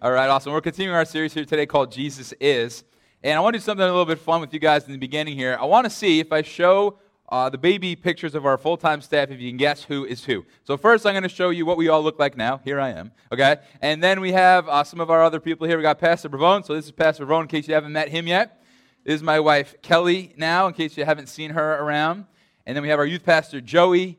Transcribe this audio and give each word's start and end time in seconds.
All 0.00 0.12
right, 0.12 0.28
awesome. 0.28 0.52
We're 0.52 0.60
continuing 0.60 0.94
our 0.94 1.04
series 1.04 1.34
here 1.34 1.44
today 1.44 1.66
called 1.66 1.90
Jesus 1.90 2.32
Is. 2.38 2.84
And 3.24 3.36
I 3.36 3.40
want 3.40 3.54
to 3.54 3.58
do 3.58 3.64
something 3.64 3.82
a 3.82 3.88
little 3.88 4.04
bit 4.04 4.20
fun 4.20 4.40
with 4.40 4.54
you 4.54 4.60
guys 4.60 4.86
in 4.86 4.92
the 4.92 4.98
beginning 4.98 5.36
here. 5.36 5.58
I 5.60 5.64
want 5.64 5.86
to 5.86 5.90
see 5.90 6.20
if 6.20 6.30
I 6.30 6.42
show 6.42 7.00
uh, 7.30 7.50
the 7.50 7.58
baby 7.58 7.96
pictures 7.96 8.36
of 8.36 8.46
our 8.46 8.56
full 8.56 8.76
time 8.76 9.00
staff, 9.00 9.28
if 9.32 9.40
you 9.40 9.50
can 9.50 9.56
guess 9.56 9.82
who 9.82 10.04
is 10.04 10.24
who. 10.24 10.46
So, 10.62 10.76
first, 10.76 11.04
I'm 11.04 11.14
going 11.14 11.24
to 11.24 11.28
show 11.28 11.50
you 11.50 11.66
what 11.66 11.76
we 11.76 11.88
all 11.88 12.00
look 12.00 12.16
like 12.20 12.36
now. 12.36 12.60
Here 12.64 12.78
I 12.78 12.90
am, 12.90 13.10
okay? 13.32 13.56
And 13.82 14.00
then 14.00 14.20
we 14.20 14.30
have 14.30 14.68
uh, 14.68 14.84
some 14.84 15.00
of 15.00 15.10
our 15.10 15.20
other 15.20 15.40
people 15.40 15.66
here. 15.66 15.76
We 15.76 15.82
got 15.82 15.98
Pastor 15.98 16.28
Bravone. 16.28 16.64
So, 16.64 16.76
this 16.76 16.84
is 16.84 16.92
Pastor 16.92 17.26
Bravone, 17.26 17.42
in 17.42 17.48
case 17.48 17.66
you 17.66 17.74
haven't 17.74 17.92
met 17.92 18.08
him 18.08 18.28
yet. 18.28 18.62
This 19.04 19.16
is 19.16 19.24
my 19.24 19.40
wife, 19.40 19.74
Kelly, 19.82 20.32
now, 20.36 20.68
in 20.68 20.74
case 20.74 20.96
you 20.96 21.04
haven't 21.04 21.28
seen 21.28 21.50
her 21.50 21.72
around. 21.82 22.26
And 22.66 22.76
then 22.76 22.84
we 22.84 22.88
have 22.90 23.00
our 23.00 23.06
youth 23.06 23.24
pastor, 23.24 23.60
Joey, 23.60 24.16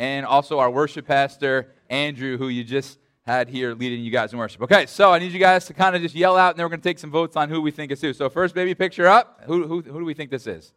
and 0.00 0.26
also 0.26 0.58
our 0.58 0.72
worship 0.72 1.06
pastor, 1.06 1.72
Andrew, 1.88 2.36
who 2.36 2.48
you 2.48 2.64
just 2.64 2.98
had 3.26 3.48
here 3.48 3.74
leading 3.74 4.04
you 4.04 4.10
guys 4.10 4.32
in 4.32 4.38
worship. 4.38 4.62
Okay, 4.62 4.86
so 4.86 5.12
I 5.12 5.18
need 5.18 5.32
you 5.32 5.38
guys 5.38 5.64
to 5.66 5.74
kind 5.74 5.96
of 5.96 6.02
just 6.02 6.14
yell 6.14 6.36
out, 6.36 6.50
and 6.50 6.58
then 6.58 6.64
we're 6.64 6.70
going 6.70 6.80
to 6.80 6.88
take 6.88 6.98
some 6.98 7.10
votes 7.10 7.36
on 7.36 7.48
who 7.48 7.60
we 7.60 7.70
think 7.70 7.90
is 7.90 8.00
who. 8.00 8.12
So, 8.12 8.28
first, 8.28 8.54
baby, 8.54 8.74
picture 8.74 9.06
up. 9.06 9.42
Who, 9.46 9.66
who, 9.66 9.80
who 9.80 9.98
do 9.98 10.04
we 10.04 10.14
think 10.14 10.30
this 10.30 10.46
is? 10.46 10.72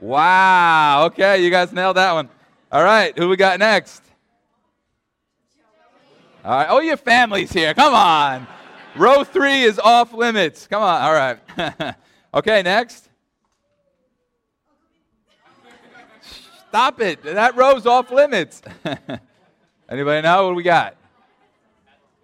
Wow. 0.00 1.06
Okay, 1.06 1.42
you 1.42 1.50
guys 1.50 1.72
nailed 1.72 1.96
that 1.96 2.12
one. 2.12 2.28
All 2.70 2.84
right, 2.84 3.16
who 3.18 3.28
we 3.28 3.36
got 3.36 3.58
next? 3.58 4.02
All 6.44 6.50
right. 6.50 6.66
Oh, 6.68 6.80
your 6.80 6.98
family's 6.98 7.52
here. 7.52 7.72
Come 7.72 7.94
on. 7.94 8.46
Row 8.96 9.24
three 9.24 9.62
is 9.62 9.78
off 9.78 10.12
limits. 10.12 10.66
Come 10.66 10.82
on. 10.82 11.00
All 11.00 11.14
right. 11.14 11.94
okay, 12.34 12.62
next. 12.62 13.08
Stop 16.68 17.00
it. 17.00 17.22
That 17.22 17.56
row's 17.56 17.86
off 17.86 18.10
limits. 18.10 18.60
Anybody 19.88 20.22
know 20.22 20.48
what 20.48 20.56
we 20.56 20.62
got? 20.62 20.96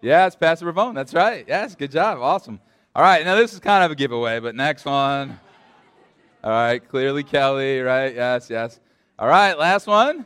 Yeah, 0.03 0.27
it's 0.27 0.37
Pastor 0.37 0.65
Ravone. 0.65 0.95
That's 0.95 1.13
right. 1.13 1.45
Yes, 1.47 1.75
good 1.75 1.91
job. 1.91 2.21
Awesome. 2.21 2.59
All 2.95 3.03
right, 3.03 3.23
now 3.23 3.37
this 3.37 3.53
is 3.53 3.61
kind 3.61 3.85
of 3.85 3.91
a 3.91 3.95
giveaway, 3.95 4.41
but 4.41 4.55
next 4.55 4.87
one. 4.87 5.39
All 6.43 6.51
right, 6.51 6.79
clearly 6.79 7.23
Kelly, 7.23 7.81
right? 7.81 8.15
Yes, 8.15 8.49
yes. 8.49 8.81
All 9.19 9.29
right, 9.29 9.59
last 9.59 9.87
one. 9.87 10.25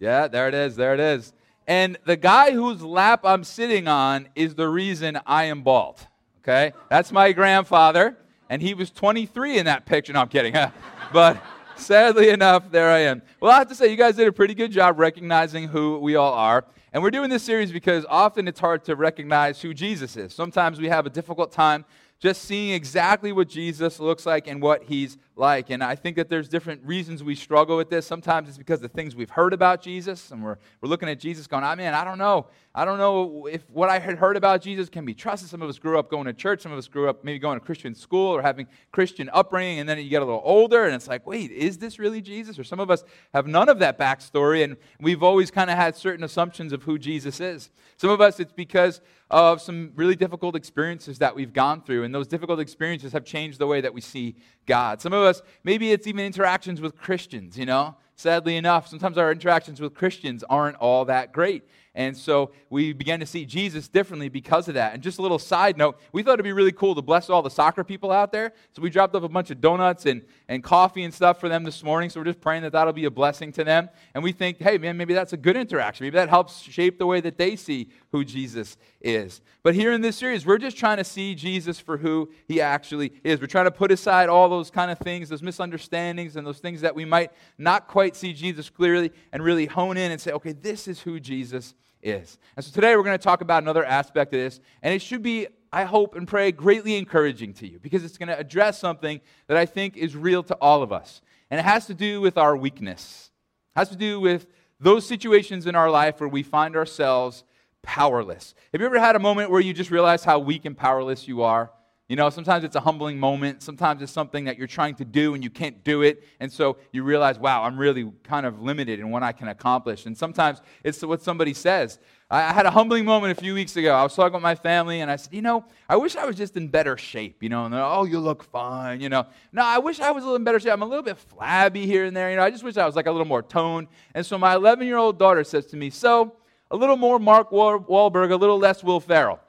Yeah, 0.00 0.26
there 0.26 0.48
it 0.48 0.54
is. 0.54 0.74
There 0.74 0.94
it 0.94 1.00
is. 1.00 1.32
And 1.68 1.96
the 2.04 2.16
guy 2.16 2.50
whose 2.50 2.82
lap 2.82 3.20
I'm 3.22 3.44
sitting 3.44 3.86
on 3.86 4.28
is 4.34 4.56
the 4.56 4.68
reason 4.68 5.20
I 5.24 5.44
am 5.44 5.62
bald. 5.62 6.04
Okay? 6.42 6.72
That's 6.90 7.12
my 7.12 7.30
grandfather, 7.30 8.18
and 8.50 8.60
he 8.60 8.74
was 8.74 8.90
23 8.90 9.58
in 9.58 9.66
that 9.66 9.86
picture. 9.86 10.12
No, 10.12 10.22
I'm 10.22 10.28
kidding. 10.28 10.54
but 11.12 11.40
sadly 11.76 12.30
enough, 12.30 12.68
there 12.72 12.90
I 12.90 13.00
am. 13.00 13.22
Well, 13.38 13.52
I 13.52 13.58
have 13.58 13.68
to 13.68 13.76
say, 13.76 13.92
you 13.92 13.96
guys 13.96 14.16
did 14.16 14.26
a 14.26 14.32
pretty 14.32 14.54
good 14.54 14.72
job 14.72 14.98
recognizing 14.98 15.68
who 15.68 16.00
we 16.00 16.16
all 16.16 16.32
are. 16.34 16.64
And 16.92 17.02
we're 17.02 17.10
doing 17.10 17.28
this 17.28 17.42
series 17.42 17.70
because 17.70 18.06
often 18.08 18.48
it's 18.48 18.60
hard 18.60 18.84
to 18.84 18.96
recognize 18.96 19.60
who 19.60 19.74
Jesus 19.74 20.16
is. 20.16 20.32
Sometimes 20.32 20.80
we 20.80 20.88
have 20.88 21.04
a 21.04 21.10
difficult 21.10 21.52
time 21.52 21.84
just 22.18 22.42
seeing 22.42 22.72
exactly 22.72 23.30
what 23.30 23.48
Jesus 23.48 24.00
looks 24.00 24.24
like 24.24 24.48
and 24.48 24.62
what 24.62 24.84
he's 24.84 25.18
like. 25.38 25.70
And 25.70 25.82
I 25.82 25.94
think 25.94 26.16
that 26.16 26.28
there's 26.28 26.48
different 26.48 26.84
reasons 26.84 27.22
we 27.22 27.34
struggle 27.34 27.76
with 27.76 27.90
this. 27.90 28.06
Sometimes 28.06 28.48
it's 28.48 28.58
because 28.58 28.80
the 28.80 28.88
things 28.88 29.14
we've 29.14 29.30
heard 29.30 29.52
about 29.52 29.80
Jesus, 29.80 30.30
and 30.30 30.42
we're, 30.42 30.56
we're 30.80 30.88
looking 30.88 31.08
at 31.08 31.18
Jesus 31.18 31.46
going, 31.46 31.64
I 31.64 31.74
mean, 31.74 31.88
I 31.88 32.04
don't 32.04 32.18
know. 32.18 32.46
I 32.74 32.84
don't 32.84 32.98
know 32.98 33.46
if 33.46 33.68
what 33.70 33.88
I 33.88 33.98
had 33.98 34.18
heard 34.18 34.36
about 34.36 34.62
Jesus 34.62 34.88
can 34.88 35.04
be 35.04 35.14
trusted. 35.14 35.48
Some 35.48 35.62
of 35.62 35.68
us 35.68 35.78
grew 35.78 35.98
up 35.98 36.10
going 36.10 36.26
to 36.26 36.32
church. 36.32 36.62
Some 36.62 36.70
of 36.70 36.78
us 36.78 36.86
grew 36.86 37.08
up 37.08 37.24
maybe 37.24 37.38
going 37.38 37.58
to 37.58 37.64
Christian 37.64 37.94
school 37.94 38.36
or 38.36 38.42
having 38.42 38.66
Christian 38.92 39.28
upbringing. 39.32 39.80
And 39.80 39.88
then 39.88 39.98
you 39.98 40.08
get 40.08 40.22
a 40.22 40.24
little 40.24 40.42
older, 40.44 40.84
and 40.84 40.94
it's 40.94 41.08
like, 41.08 41.26
wait, 41.26 41.50
is 41.50 41.78
this 41.78 41.98
really 41.98 42.20
Jesus? 42.20 42.58
Or 42.58 42.64
some 42.64 42.78
of 42.78 42.90
us 42.90 43.04
have 43.34 43.46
none 43.46 43.68
of 43.68 43.78
that 43.80 43.98
backstory, 43.98 44.62
and 44.62 44.76
we've 45.00 45.22
always 45.22 45.50
kind 45.50 45.70
of 45.70 45.76
had 45.76 45.96
certain 45.96 46.24
assumptions 46.24 46.72
of 46.72 46.82
who 46.82 46.98
Jesus 46.98 47.40
is. 47.40 47.70
Some 47.96 48.10
of 48.10 48.20
us, 48.20 48.38
it's 48.38 48.52
because 48.52 49.00
of 49.30 49.60
some 49.60 49.92
really 49.94 50.16
difficult 50.16 50.56
experiences 50.56 51.18
that 51.18 51.34
we've 51.34 51.52
gone 51.52 51.82
through, 51.82 52.04
and 52.04 52.14
those 52.14 52.26
difficult 52.26 52.60
experiences 52.60 53.12
have 53.12 53.24
changed 53.24 53.58
the 53.58 53.66
way 53.66 53.80
that 53.80 53.92
we 53.92 54.00
see 54.00 54.36
God. 54.66 55.00
Some 55.00 55.12
of 55.12 55.22
maybe 55.64 55.92
it's 55.92 56.06
even 56.06 56.24
interactions 56.24 56.80
with 56.80 56.96
Christians, 56.96 57.58
you 57.58 57.66
know? 57.66 57.96
Sadly 58.16 58.56
enough, 58.56 58.88
sometimes 58.88 59.16
our 59.16 59.30
interactions 59.30 59.80
with 59.80 59.94
Christians 59.94 60.42
aren't 60.50 60.76
all 60.76 61.04
that 61.04 61.32
great. 61.32 61.62
And 61.98 62.16
so 62.16 62.52
we 62.70 62.92
began 62.92 63.18
to 63.18 63.26
see 63.26 63.44
Jesus 63.44 63.88
differently 63.88 64.28
because 64.28 64.68
of 64.68 64.74
that. 64.74 64.94
And 64.94 65.02
just 65.02 65.18
a 65.18 65.22
little 65.22 65.40
side 65.40 65.76
note, 65.76 65.98
we 66.12 66.22
thought 66.22 66.34
it'd 66.34 66.44
be 66.44 66.52
really 66.52 66.70
cool 66.70 66.94
to 66.94 67.02
bless 67.02 67.28
all 67.28 67.42
the 67.42 67.50
soccer 67.50 67.82
people 67.82 68.12
out 68.12 68.30
there. 68.30 68.52
So 68.72 68.80
we 68.80 68.88
dropped 68.88 69.16
off 69.16 69.24
a 69.24 69.28
bunch 69.28 69.50
of 69.50 69.60
donuts 69.60 70.06
and, 70.06 70.22
and 70.46 70.62
coffee 70.62 71.02
and 71.02 71.12
stuff 71.12 71.40
for 71.40 71.48
them 71.48 71.64
this 71.64 71.82
morning. 71.82 72.08
So 72.08 72.20
we're 72.20 72.26
just 72.26 72.40
praying 72.40 72.62
that 72.62 72.70
that'll 72.70 72.92
be 72.92 73.06
a 73.06 73.10
blessing 73.10 73.50
to 73.50 73.64
them. 73.64 73.88
And 74.14 74.22
we 74.22 74.30
think, 74.30 74.58
hey, 74.58 74.78
man, 74.78 74.96
maybe 74.96 75.12
that's 75.12 75.32
a 75.32 75.36
good 75.36 75.56
interaction. 75.56 76.04
Maybe 76.06 76.14
that 76.14 76.28
helps 76.28 76.60
shape 76.60 77.00
the 77.00 77.06
way 77.06 77.20
that 77.20 77.36
they 77.36 77.56
see 77.56 77.88
who 78.12 78.24
Jesus 78.24 78.76
is. 79.00 79.40
But 79.64 79.74
here 79.74 79.90
in 79.90 80.00
this 80.00 80.14
series, 80.14 80.46
we're 80.46 80.58
just 80.58 80.76
trying 80.76 80.98
to 80.98 81.04
see 81.04 81.34
Jesus 81.34 81.80
for 81.80 81.96
who 81.96 82.30
he 82.46 82.60
actually 82.60 83.12
is. 83.24 83.40
We're 83.40 83.48
trying 83.48 83.64
to 83.64 83.72
put 83.72 83.90
aside 83.90 84.28
all 84.28 84.48
those 84.48 84.70
kind 84.70 84.92
of 84.92 85.00
things, 85.00 85.30
those 85.30 85.42
misunderstandings, 85.42 86.36
and 86.36 86.46
those 86.46 86.60
things 86.60 86.80
that 86.82 86.94
we 86.94 87.04
might 87.04 87.32
not 87.58 87.88
quite 87.88 88.14
see 88.14 88.32
Jesus 88.32 88.70
clearly 88.70 89.10
and 89.32 89.42
really 89.42 89.66
hone 89.66 89.96
in 89.96 90.12
and 90.12 90.20
say, 90.20 90.30
okay, 90.30 90.52
this 90.52 90.86
is 90.86 91.00
who 91.00 91.18
Jesus 91.18 91.66
is. 91.70 91.74
And 92.02 92.64
so 92.64 92.72
today 92.72 92.96
we're 92.96 93.02
going 93.02 93.18
to 93.18 93.22
talk 93.22 93.40
about 93.40 93.62
another 93.62 93.84
aspect 93.84 94.32
of 94.32 94.40
this, 94.40 94.60
and 94.82 94.94
it 94.94 95.02
should 95.02 95.22
be, 95.22 95.48
I 95.72 95.84
hope 95.84 96.14
and 96.14 96.26
pray, 96.26 96.52
greatly 96.52 96.96
encouraging 96.96 97.54
to 97.54 97.68
you 97.68 97.78
because 97.78 98.04
it's 98.04 98.16
going 98.16 98.28
to 98.28 98.38
address 98.38 98.78
something 98.78 99.20
that 99.48 99.56
I 99.56 99.66
think 99.66 99.96
is 99.96 100.16
real 100.16 100.42
to 100.44 100.54
all 100.56 100.82
of 100.82 100.92
us. 100.92 101.20
And 101.50 101.58
it 101.58 101.64
has 101.64 101.86
to 101.86 101.94
do 101.94 102.20
with 102.20 102.38
our 102.38 102.56
weakness. 102.56 103.30
It 103.74 103.78
has 103.80 103.88
to 103.90 103.96
do 103.96 104.20
with 104.20 104.46
those 104.80 105.06
situations 105.06 105.66
in 105.66 105.74
our 105.74 105.90
life 105.90 106.20
where 106.20 106.28
we 106.28 106.42
find 106.42 106.76
ourselves 106.76 107.44
powerless. 107.82 108.54
Have 108.72 108.80
you 108.80 108.86
ever 108.86 109.00
had 109.00 109.16
a 109.16 109.20
moment 109.20 109.50
where 109.50 109.60
you 109.60 109.72
just 109.72 109.90
realize 109.90 110.24
how 110.24 110.38
weak 110.38 110.64
and 110.64 110.76
powerless 110.76 111.26
you 111.26 111.42
are? 111.42 111.70
You 112.08 112.16
know, 112.16 112.30
sometimes 112.30 112.64
it's 112.64 112.74
a 112.74 112.80
humbling 112.80 113.20
moment. 113.20 113.62
Sometimes 113.62 114.00
it's 114.00 114.10
something 114.10 114.46
that 114.46 114.56
you're 114.56 114.66
trying 114.66 114.94
to 114.94 115.04
do 115.04 115.34
and 115.34 115.44
you 115.44 115.50
can't 115.50 115.84
do 115.84 116.00
it. 116.00 116.24
And 116.40 116.50
so 116.50 116.78
you 116.90 117.02
realize, 117.02 117.38
wow, 117.38 117.64
I'm 117.64 117.76
really 117.76 118.10
kind 118.22 118.46
of 118.46 118.62
limited 118.62 118.98
in 118.98 119.10
what 119.10 119.22
I 119.22 119.32
can 119.32 119.48
accomplish. 119.48 120.06
And 120.06 120.16
sometimes 120.16 120.62
it's 120.82 121.02
what 121.02 121.20
somebody 121.20 121.52
says. 121.52 121.98
I 122.30 122.54
had 122.54 122.64
a 122.64 122.70
humbling 122.70 123.04
moment 123.04 123.36
a 123.36 123.40
few 123.40 123.52
weeks 123.52 123.76
ago. 123.76 123.94
I 123.94 124.02
was 124.02 124.14
talking 124.14 124.32
with 124.32 124.42
my 124.42 124.54
family 124.54 125.02
and 125.02 125.10
I 125.10 125.16
said, 125.16 125.34
you 125.34 125.42
know, 125.42 125.66
I 125.86 125.96
wish 125.96 126.16
I 126.16 126.24
was 126.24 126.34
just 126.34 126.56
in 126.56 126.68
better 126.68 126.96
shape, 126.96 127.42
you 127.42 127.50
know. 127.50 127.66
And 127.66 127.74
they're, 127.74 127.84
oh, 127.84 128.04
you 128.04 128.20
look 128.20 128.42
fine, 128.42 129.02
you 129.02 129.10
know. 129.10 129.26
No, 129.52 129.62
I 129.62 129.76
wish 129.76 130.00
I 130.00 130.10
was 130.10 130.24
a 130.24 130.26
little 130.26 130.36
in 130.36 130.44
better 130.44 130.60
shape. 130.60 130.72
I'm 130.72 130.82
a 130.82 130.86
little 130.86 131.02
bit 131.02 131.18
flabby 131.18 131.84
here 131.84 132.06
and 132.06 132.16
there, 132.16 132.30
you 132.30 132.36
know. 132.36 132.42
I 132.42 132.50
just 132.50 132.64
wish 132.64 132.78
I 132.78 132.86
was 132.86 132.96
like 132.96 133.06
a 133.06 133.12
little 133.12 133.26
more 133.26 133.42
toned. 133.42 133.86
And 134.14 134.24
so 134.24 134.38
my 134.38 134.54
11 134.54 134.86
year 134.86 134.96
old 134.96 135.18
daughter 135.18 135.44
says 135.44 135.66
to 135.66 135.76
me, 135.76 135.90
so 135.90 136.36
a 136.70 136.76
little 136.76 136.96
more 136.96 137.18
Mark 137.18 137.50
Wahlberg, 137.50 138.30
a 138.30 138.36
little 138.36 138.58
less 138.58 138.82
Will 138.82 139.00
Ferrell. 139.00 139.40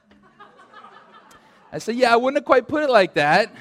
I 1.71 1.77
said, 1.77 1.95
Yeah, 1.95 2.13
I 2.13 2.15
wouldn't 2.15 2.37
have 2.37 2.45
quite 2.45 2.67
put 2.67 2.83
it 2.83 2.89
like 2.89 3.13
that. 3.15 3.53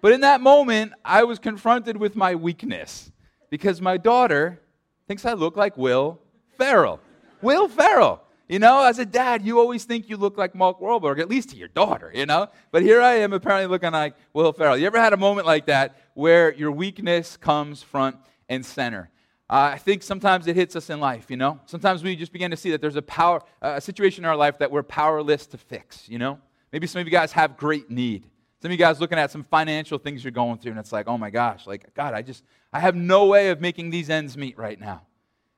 But 0.00 0.12
in 0.12 0.22
that 0.22 0.40
moment, 0.40 0.92
I 1.04 1.24
was 1.24 1.38
confronted 1.38 1.96
with 1.96 2.16
my 2.16 2.34
weakness 2.34 3.12
because 3.50 3.80
my 3.80 3.96
daughter 3.96 4.60
thinks 5.06 5.24
I 5.24 5.34
look 5.34 5.56
like 5.56 5.76
Will 5.76 6.18
Ferrell. 6.58 7.00
Will 7.40 7.68
Ferrell. 7.68 8.22
You 8.48 8.58
know, 8.58 8.84
as 8.84 8.98
a 8.98 9.06
dad, 9.06 9.46
you 9.46 9.58
always 9.58 9.84
think 9.84 10.10
you 10.10 10.16
look 10.16 10.36
like 10.36 10.54
Mark 10.54 10.80
Wahlberg, 10.80 11.20
at 11.20 11.28
least 11.28 11.50
to 11.50 11.56
your 11.56 11.68
daughter, 11.68 12.10
you 12.14 12.26
know? 12.26 12.48
But 12.70 12.82
here 12.82 13.00
I 13.00 13.14
am 13.14 13.32
apparently 13.32 13.66
looking 13.66 13.92
like 13.92 14.14
Will 14.34 14.52
Ferrell. 14.52 14.76
You 14.76 14.86
ever 14.86 15.00
had 15.00 15.12
a 15.12 15.16
moment 15.16 15.46
like 15.46 15.66
that 15.66 15.96
where 16.14 16.52
your 16.52 16.70
weakness 16.70 17.36
comes 17.36 17.82
front 17.82 18.16
and 18.48 18.66
center? 18.66 19.08
Uh, 19.48 19.70
I 19.74 19.78
think 19.78 20.02
sometimes 20.02 20.46
it 20.48 20.56
hits 20.56 20.76
us 20.76 20.90
in 20.90 21.00
life, 21.00 21.30
you 21.30 21.36
know? 21.36 21.60
Sometimes 21.66 22.02
we 22.02 22.16
just 22.16 22.32
begin 22.32 22.50
to 22.50 22.56
see 22.56 22.72
that 22.72 22.80
there's 22.80 22.96
a 22.96 23.02
power, 23.02 23.40
uh, 23.62 23.74
a 23.76 23.80
situation 23.80 24.24
in 24.24 24.28
our 24.28 24.36
life 24.36 24.58
that 24.58 24.70
we're 24.70 24.82
powerless 24.82 25.46
to 25.46 25.56
fix, 25.56 26.08
you 26.08 26.18
know? 26.18 26.38
Maybe 26.72 26.86
some 26.86 27.00
of 27.00 27.06
you 27.06 27.12
guys 27.12 27.32
have 27.32 27.56
great 27.56 27.90
need. 27.90 28.26
Some 28.60 28.70
of 28.70 28.72
you 28.72 28.78
guys 28.78 29.00
looking 29.00 29.18
at 29.18 29.30
some 29.30 29.44
financial 29.44 29.98
things 29.98 30.24
you're 30.24 30.30
going 30.30 30.58
through, 30.58 30.72
and 30.72 30.80
it's 30.80 30.92
like, 30.92 31.08
oh 31.08 31.18
my 31.18 31.30
gosh, 31.30 31.66
like, 31.66 31.92
God, 31.94 32.14
I 32.14 32.22
just, 32.22 32.44
I 32.72 32.80
have 32.80 32.94
no 32.94 33.26
way 33.26 33.50
of 33.50 33.60
making 33.60 33.90
these 33.90 34.08
ends 34.08 34.36
meet 34.36 34.56
right 34.56 34.80
now. 34.80 35.02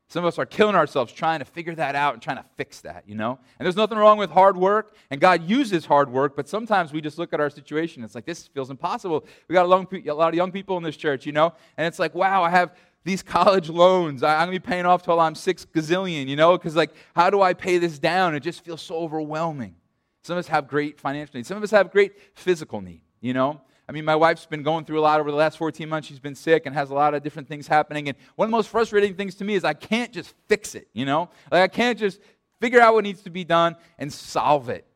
Some 0.08 0.24
of 0.24 0.28
us 0.28 0.38
are 0.38 0.46
killing 0.46 0.74
ourselves 0.74 1.12
trying 1.12 1.40
to 1.40 1.44
figure 1.44 1.74
that 1.74 1.94
out 1.94 2.14
and 2.14 2.22
trying 2.22 2.36
to 2.36 2.44
fix 2.56 2.80
that, 2.80 3.04
you 3.06 3.14
know? 3.14 3.38
And 3.58 3.66
there's 3.66 3.76
nothing 3.76 3.98
wrong 3.98 4.16
with 4.16 4.30
hard 4.30 4.56
work, 4.56 4.94
and 5.10 5.20
God 5.20 5.48
uses 5.48 5.84
hard 5.84 6.10
work, 6.10 6.34
but 6.34 6.48
sometimes 6.48 6.92
we 6.92 7.00
just 7.00 7.18
look 7.18 7.32
at 7.32 7.40
our 7.40 7.50
situation. 7.50 8.04
It's 8.04 8.14
like, 8.14 8.24
this 8.24 8.46
feels 8.48 8.70
impossible. 8.70 9.26
We 9.48 9.54
got 9.54 9.66
a, 9.66 9.68
long, 9.68 9.86
a 9.92 10.12
lot 10.12 10.28
of 10.28 10.34
young 10.34 10.50
people 10.50 10.76
in 10.78 10.82
this 10.82 10.96
church, 10.96 11.26
you 11.26 11.32
know? 11.32 11.52
And 11.76 11.86
it's 11.86 11.98
like, 11.98 12.14
wow, 12.14 12.42
I 12.42 12.50
have 12.50 12.74
these 13.04 13.22
college 13.22 13.68
loans. 13.68 14.22
I, 14.22 14.34
am 14.34 14.48
going 14.48 14.56
to 14.56 14.60
be 14.60 14.66
paying 14.66 14.86
off 14.86 15.02
till 15.02 15.20
I'm 15.20 15.34
six 15.34 15.66
gazillion, 15.66 16.26
you 16.26 16.36
know? 16.36 16.56
Because, 16.56 16.74
like, 16.74 16.94
how 17.14 17.28
do 17.28 17.42
I 17.42 17.52
pay 17.52 17.78
this 17.78 17.98
down? 17.98 18.34
It 18.34 18.40
just 18.40 18.64
feels 18.64 18.80
so 18.80 18.96
overwhelming. 18.96 19.74
Some 20.24 20.36
of 20.36 20.38
us 20.38 20.48
have 20.48 20.66
great 20.66 20.98
financial 20.98 21.36
needs. 21.36 21.48
Some 21.48 21.58
of 21.58 21.62
us 21.62 21.70
have 21.70 21.92
great 21.92 22.14
physical 22.34 22.80
need, 22.80 23.02
you 23.20 23.34
know? 23.34 23.60
I 23.86 23.92
mean, 23.92 24.06
my 24.06 24.16
wife's 24.16 24.46
been 24.46 24.62
going 24.62 24.86
through 24.86 24.98
a 24.98 25.02
lot 25.02 25.20
over 25.20 25.30
the 25.30 25.36
last 25.36 25.58
14 25.58 25.86
months. 25.86 26.08
She's 26.08 26.18
been 26.18 26.34
sick 26.34 26.64
and 26.64 26.74
has 26.74 26.88
a 26.88 26.94
lot 26.94 27.12
of 27.12 27.22
different 27.22 27.46
things 27.46 27.66
happening. 27.66 28.08
And 28.08 28.16
one 28.34 28.46
of 28.46 28.50
the 28.50 28.56
most 28.56 28.70
frustrating 28.70 29.14
things 29.14 29.34
to 29.36 29.44
me 29.44 29.54
is 29.54 29.64
I 29.64 29.74
can't 29.74 30.10
just 30.10 30.34
fix 30.48 30.74
it, 30.74 30.88
you 30.94 31.04
know? 31.04 31.28
Like, 31.52 31.60
I 31.60 31.68
can't 31.68 31.98
just 31.98 32.20
figure 32.58 32.80
out 32.80 32.94
what 32.94 33.04
needs 33.04 33.20
to 33.22 33.30
be 33.30 33.44
done 33.44 33.76
and 33.98 34.10
solve 34.10 34.70
it. 34.70 34.86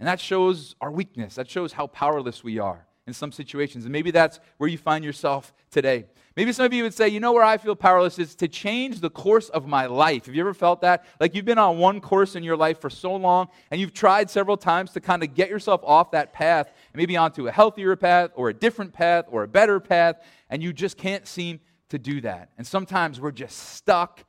And 0.00 0.08
that 0.08 0.18
shows 0.18 0.74
our 0.80 0.90
weakness. 0.90 1.36
That 1.36 1.48
shows 1.48 1.72
how 1.72 1.86
powerless 1.86 2.42
we 2.42 2.58
are 2.58 2.84
in 3.06 3.12
some 3.12 3.30
situations. 3.30 3.84
And 3.84 3.92
maybe 3.92 4.10
that's 4.10 4.40
where 4.58 4.68
you 4.68 4.78
find 4.78 5.04
yourself 5.04 5.54
today. 5.70 6.06
Maybe 6.36 6.52
some 6.52 6.66
of 6.66 6.72
you 6.74 6.82
would 6.82 6.92
say, 6.92 7.08
you 7.08 7.18
know 7.18 7.32
where 7.32 7.42
I 7.42 7.56
feel 7.56 7.74
powerless 7.74 8.18
is 8.18 8.34
to 8.36 8.48
change 8.48 9.00
the 9.00 9.08
course 9.08 9.48
of 9.48 9.66
my 9.66 9.86
life. 9.86 10.26
Have 10.26 10.34
you 10.34 10.42
ever 10.42 10.52
felt 10.52 10.82
that? 10.82 11.06
Like 11.18 11.34
you've 11.34 11.46
been 11.46 11.56
on 11.56 11.78
one 11.78 11.98
course 11.98 12.36
in 12.36 12.42
your 12.42 12.58
life 12.58 12.78
for 12.78 12.90
so 12.90 13.16
long, 13.16 13.48
and 13.70 13.80
you've 13.80 13.94
tried 13.94 14.28
several 14.28 14.58
times 14.58 14.90
to 14.92 15.00
kind 15.00 15.22
of 15.22 15.34
get 15.34 15.48
yourself 15.48 15.80
off 15.82 16.10
that 16.10 16.34
path, 16.34 16.66
and 16.66 17.00
maybe 17.00 17.16
onto 17.16 17.48
a 17.48 17.50
healthier 17.50 17.96
path, 17.96 18.32
or 18.34 18.50
a 18.50 18.54
different 18.54 18.92
path, 18.92 19.24
or 19.28 19.44
a 19.44 19.48
better 19.48 19.80
path, 19.80 20.16
and 20.50 20.62
you 20.62 20.74
just 20.74 20.98
can't 20.98 21.26
seem 21.26 21.58
to 21.88 21.98
do 21.98 22.20
that. 22.20 22.50
And 22.58 22.66
sometimes 22.66 23.18
we're 23.18 23.30
just 23.30 23.56
stuck 23.56 24.22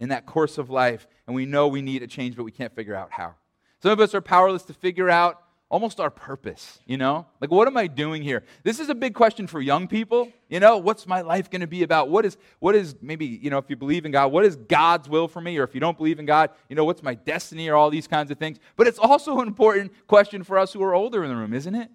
in 0.00 0.08
that 0.08 0.26
course 0.26 0.58
of 0.58 0.70
life, 0.70 1.06
and 1.28 1.36
we 1.36 1.46
know 1.46 1.68
we 1.68 1.82
need 1.82 2.02
a 2.02 2.08
change, 2.08 2.34
but 2.34 2.42
we 2.42 2.50
can't 2.50 2.74
figure 2.74 2.96
out 2.96 3.12
how. 3.12 3.36
Some 3.80 3.92
of 3.92 4.00
us 4.00 4.12
are 4.12 4.20
powerless 4.20 4.64
to 4.64 4.72
figure 4.72 5.08
out 5.08 5.43
almost 5.70 5.98
our 5.98 6.10
purpose, 6.10 6.78
you 6.86 6.96
know? 6.96 7.26
Like, 7.40 7.50
what 7.50 7.66
am 7.66 7.76
I 7.76 7.86
doing 7.86 8.22
here? 8.22 8.44
This 8.62 8.78
is 8.78 8.88
a 8.88 8.94
big 8.94 9.14
question 9.14 9.46
for 9.46 9.60
young 9.60 9.88
people, 9.88 10.30
you 10.48 10.60
know? 10.60 10.78
What's 10.78 11.06
my 11.06 11.22
life 11.22 11.50
going 11.50 11.62
to 11.62 11.66
be 11.66 11.82
about? 11.82 12.10
What 12.10 12.24
is, 12.24 12.36
what 12.60 12.74
is 12.74 12.94
maybe, 13.00 13.26
you 13.26 13.50
know, 13.50 13.58
if 13.58 13.68
you 13.68 13.76
believe 13.76 14.04
in 14.04 14.12
God, 14.12 14.30
what 14.30 14.44
is 14.44 14.56
God's 14.56 15.08
will 15.08 15.26
for 15.26 15.40
me? 15.40 15.58
Or 15.58 15.64
if 15.64 15.74
you 15.74 15.80
don't 15.80 15.96
believe 15.96 16.18
in 16.18 16.26
God, 16.26 16.50
you 16.68 16.76
know, 16.76 16.84
what's 16.84 17.02
my 17.02 17.14
destiny 17.14 17.68
or 17.68 17.76
all 17.76 17.90
these 17.90 18.06
kinds 18.06 18.30
of 18.30 18.38
things? 18.38 18.58
But 18.76 18.86
it's 18.86 18.98
also 18.98 19.40
an 19.40 19.48
important 19.48 19.92
question 20.06 20.44
for 20.44 20.58
us 20.58 20.72
who 20.72 20.82
are 20.82 20.94
older 20.94 21.24
in 21.24 21.30
the 21.30 21.36
room, 21.36 21.54
isn't 21.54 21.74
it? 21.74 21.90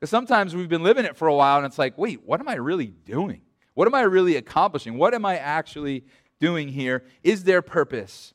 Because 0.00 0.10
sometimes 0.10 0.56
we've 0.56 0.68
been 0.68 0.82
living 0.82 1.04
it 1.04 1.16
for 1.16 1.28
a 1.28 1.34
while 1.34 1.58
and 1.58 1.66
it's 1.66 1.78
like, 1.78 1.96
wait, 1.96 2.22
what 2.24 2.40
am 2.40 2.48
I 2.48 2.54
really 2.54 2.88
doing? 2.88 3.42
What 3.74 3.86
am 3.86 3.94
I 3.94 4.02
really 4.02 4.36
accomplishing? 4.36 4.98
What 4.98 5.14
am 5.14 5.24
I 5.24 5.38
actually 5.38 6.04
doing 6.40 6.68
here? 6.68 7.04
Is 7.22 7.44
there 7.44 7.62
purpose? 7.62 8.34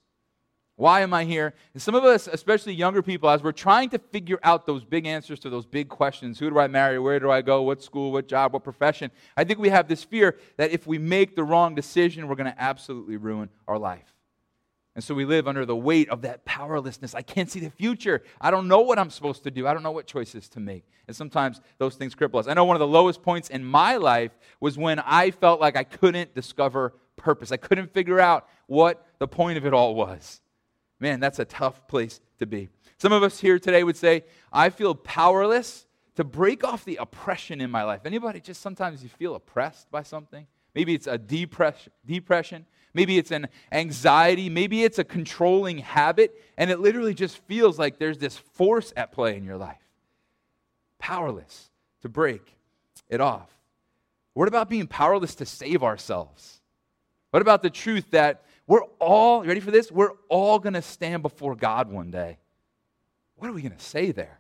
Why 0.78 1.02
am 1.02 1.12
I 1.12 1.26
here? 1.26 1.56
And 1.74 1.82
some 1.82 1.96
of 1.96 2.04
us, 2.04 2.28
especially 2.28 2.74
younger 2.74 3.02
people, 3.02 3.32
as 3.32 3.42
we're 3.42 3.52
trying 3.52 3.90
to 3.90 3.98
figure 3.98 4.40
out 4.44 4.68
those 4.68 4.86
big 4.86 5.08
answers 5.08 5.40
to 5.40 5.50
those 5.50 5.66
big 5.66 5.90
questions 5.90 6.38
who 6.38 6.52
do 6.52 6.60
I 6.60 6.68
marry? 6.68 7.00
Where 7.00 7.20
do 7.20 7.32
I 7.32 7.42
go? 7.42 7.64
What 7.64 7.82
school? 7.82 8.12
What 8.12 8.28
job? 8.28 8.54
What 8.54 8.64
profession? 8.64 9.10
I 9.36 9.44
think 9.44 9.58
we 9.58 9.70
have 9.70 9.88
this 9.88 10.04
fear 10.04 10.38
that 10.58 10.70
if 10.70 10.86
we 10.86 11.00
make 11.00 11.36
the 11.36 11.44
wrong 11.44 11.74
decision, 11.74 12.28
we're 12.28 12.36
going 12.36 12.52
to 12.52 12.62
absolutely 12.62 13.18
ruin 13.18 13.50
our 13.68 13.80
life. 13.80 14.14
And 14.94 15.04
so 15.04 15.16
we 15.16 15.26
live 15.26 15.48
under 15.48 15.66
the 15.66 15.76
weight 15.76 16.10
of 16.10 16.22
that 16.22 16.46
powerlessness. 16.46 17.16
I 17.16 17.24
can't 17.24 17.50
see 17.50 17.60
the 17.60 17.72
future. 17.72 18.22
I 18.40 18.52
don't 18.52 18.68
know 18.68 18.82
what 18.82 19.00
I'm 19.00 19.10
supposed 19.10 19.44
to 19.46 19.52
do. 19.52 19.66
I 19.66 19.74
don't 19.74 19.84
know 19.84 19.92
what 19.92 20.06
choices 20.06 20.48
to 20.50 20.60
make. 20.60 20.86
And 21.08 21.16
sometimes 21.16 21.60
those 21.80 21.96
things 21.96 22.14
cripple 22.14 22.40
us. 22.40 22.48
I 22.48 22.54
know 22.54 22.66
one 22.66 22.76
of 22.76 22.80
the 22.80 22.88
lowest 22.88 23.24
points 23.24 23.50
in 23.50 23.66
my 23.66 23.98
life 23.98 24.32
was 24.60 24.78
when 24.78 25.00
I 25.00 25.32
felt 25.32 25.60
like 25.60 25.76
I 25.76 25.84
couldn't 25.84 26.36
discover 26.36 26.94
purpose. 27.16 27.52
I 27.52 27.58
couldn't 27.58 27.94
figure 27.94 28.20
out 28.20 28.48
what 28.68 29.04
the 29.18 29.28
point 29.28 29.58
of 29.58 29.66
it 29.66 29.74
all 29.74 29.96
was. 29.96 30.40
Man, 31.00 31.20
that's 31.20 31.40
a 31.40 31.46
tough 31.46 31.88
place 31.88 32.20
to 32.40 32.46
be. 32.46 32.70
Some 32.98 33.14
of 33.14 33.24
us 33.24 33.40
here 33.40 33.60
today 33.60 33.84
would 33.84 33.98
say, 33.98 34.24
I 34.52 34.70
feel 34.70 34.96
powerless 34.96 35.86
to 36.16 36.24
break 36.24 36.64
off 36.64 36.84
the 36.84 36.96
oppression 36.96 37.62
in 37.62 37.70
my 37.70 37.84
life. 37.84 38.02
Anybody 38.06 38.40
just 38.40 38.62
sometimes 38.62 39.04
you 39.04 39.10
feel 39.10 39.36
oppressed 39.36 39.92
by 39.92 40.02
something? 40.02 40.48
Maybe 40.74 40.96
it's 40.96 41.08
a 41.08 41.18
depression, 41.18 41.92
depression. 42.06 42.66
Maybe 42.94 43.20
it's 43.20 43.32
an 43.32 43.48
anxiety. 43.72 44.50
Maybe 44.50 44.84
it's 44.84 44.98
a 44.98 45.04
controlling 45.04 45.80
habit. 45.80 46.34
And 46.58 46.72
it 46.72 46.80
literally 46.80 47.14
just 47.14 47.38
feels 47.46 47.78
like 47.78 48.00
there's 48.00 48.18
this 48.18 48.38
force 48.38 48.92
at 48.98 49.12
play 49.12 49.38
in 49.38 49.44
your 49.44 49.58
life. 49.58 49.82
Powerless 50.98 51.70
to 52.02 52.10
break 52.10 52.56
it 53.10 53.22
off. 53.22 53.50
What 54.34 54.48
about 54.48 54.70
being 54.70 54.88
powerless 54.88 55.36
to 55.36 55.46
save 55.46 55.84
ourselves? 55.84 56.62
What 57.32 57.42
about 57.42 57.62
the 57.62 57.70
truth 57.70 58.12
that 58.12 58.44
we're 58.68 58.84
all, 59.00 59.44
ready 59.44 59.62
for 59.62 59.72
this? 59.72 59.92
We're 59.92 60.12
all 60.30 60.60
going 60.60 60.74
to 60.74 60.82
stand 60.82 61.24
before 61.24 61.56
God 61.56 61.90
one 61.90 62.12
day. 62.12 62.38
What 63.38 63.50
are 63.50 63.54
we 63.54 63.62
going 63.62 63.76
to 63.76 63.84
say 63.84 64.12
there? 64.12 64.40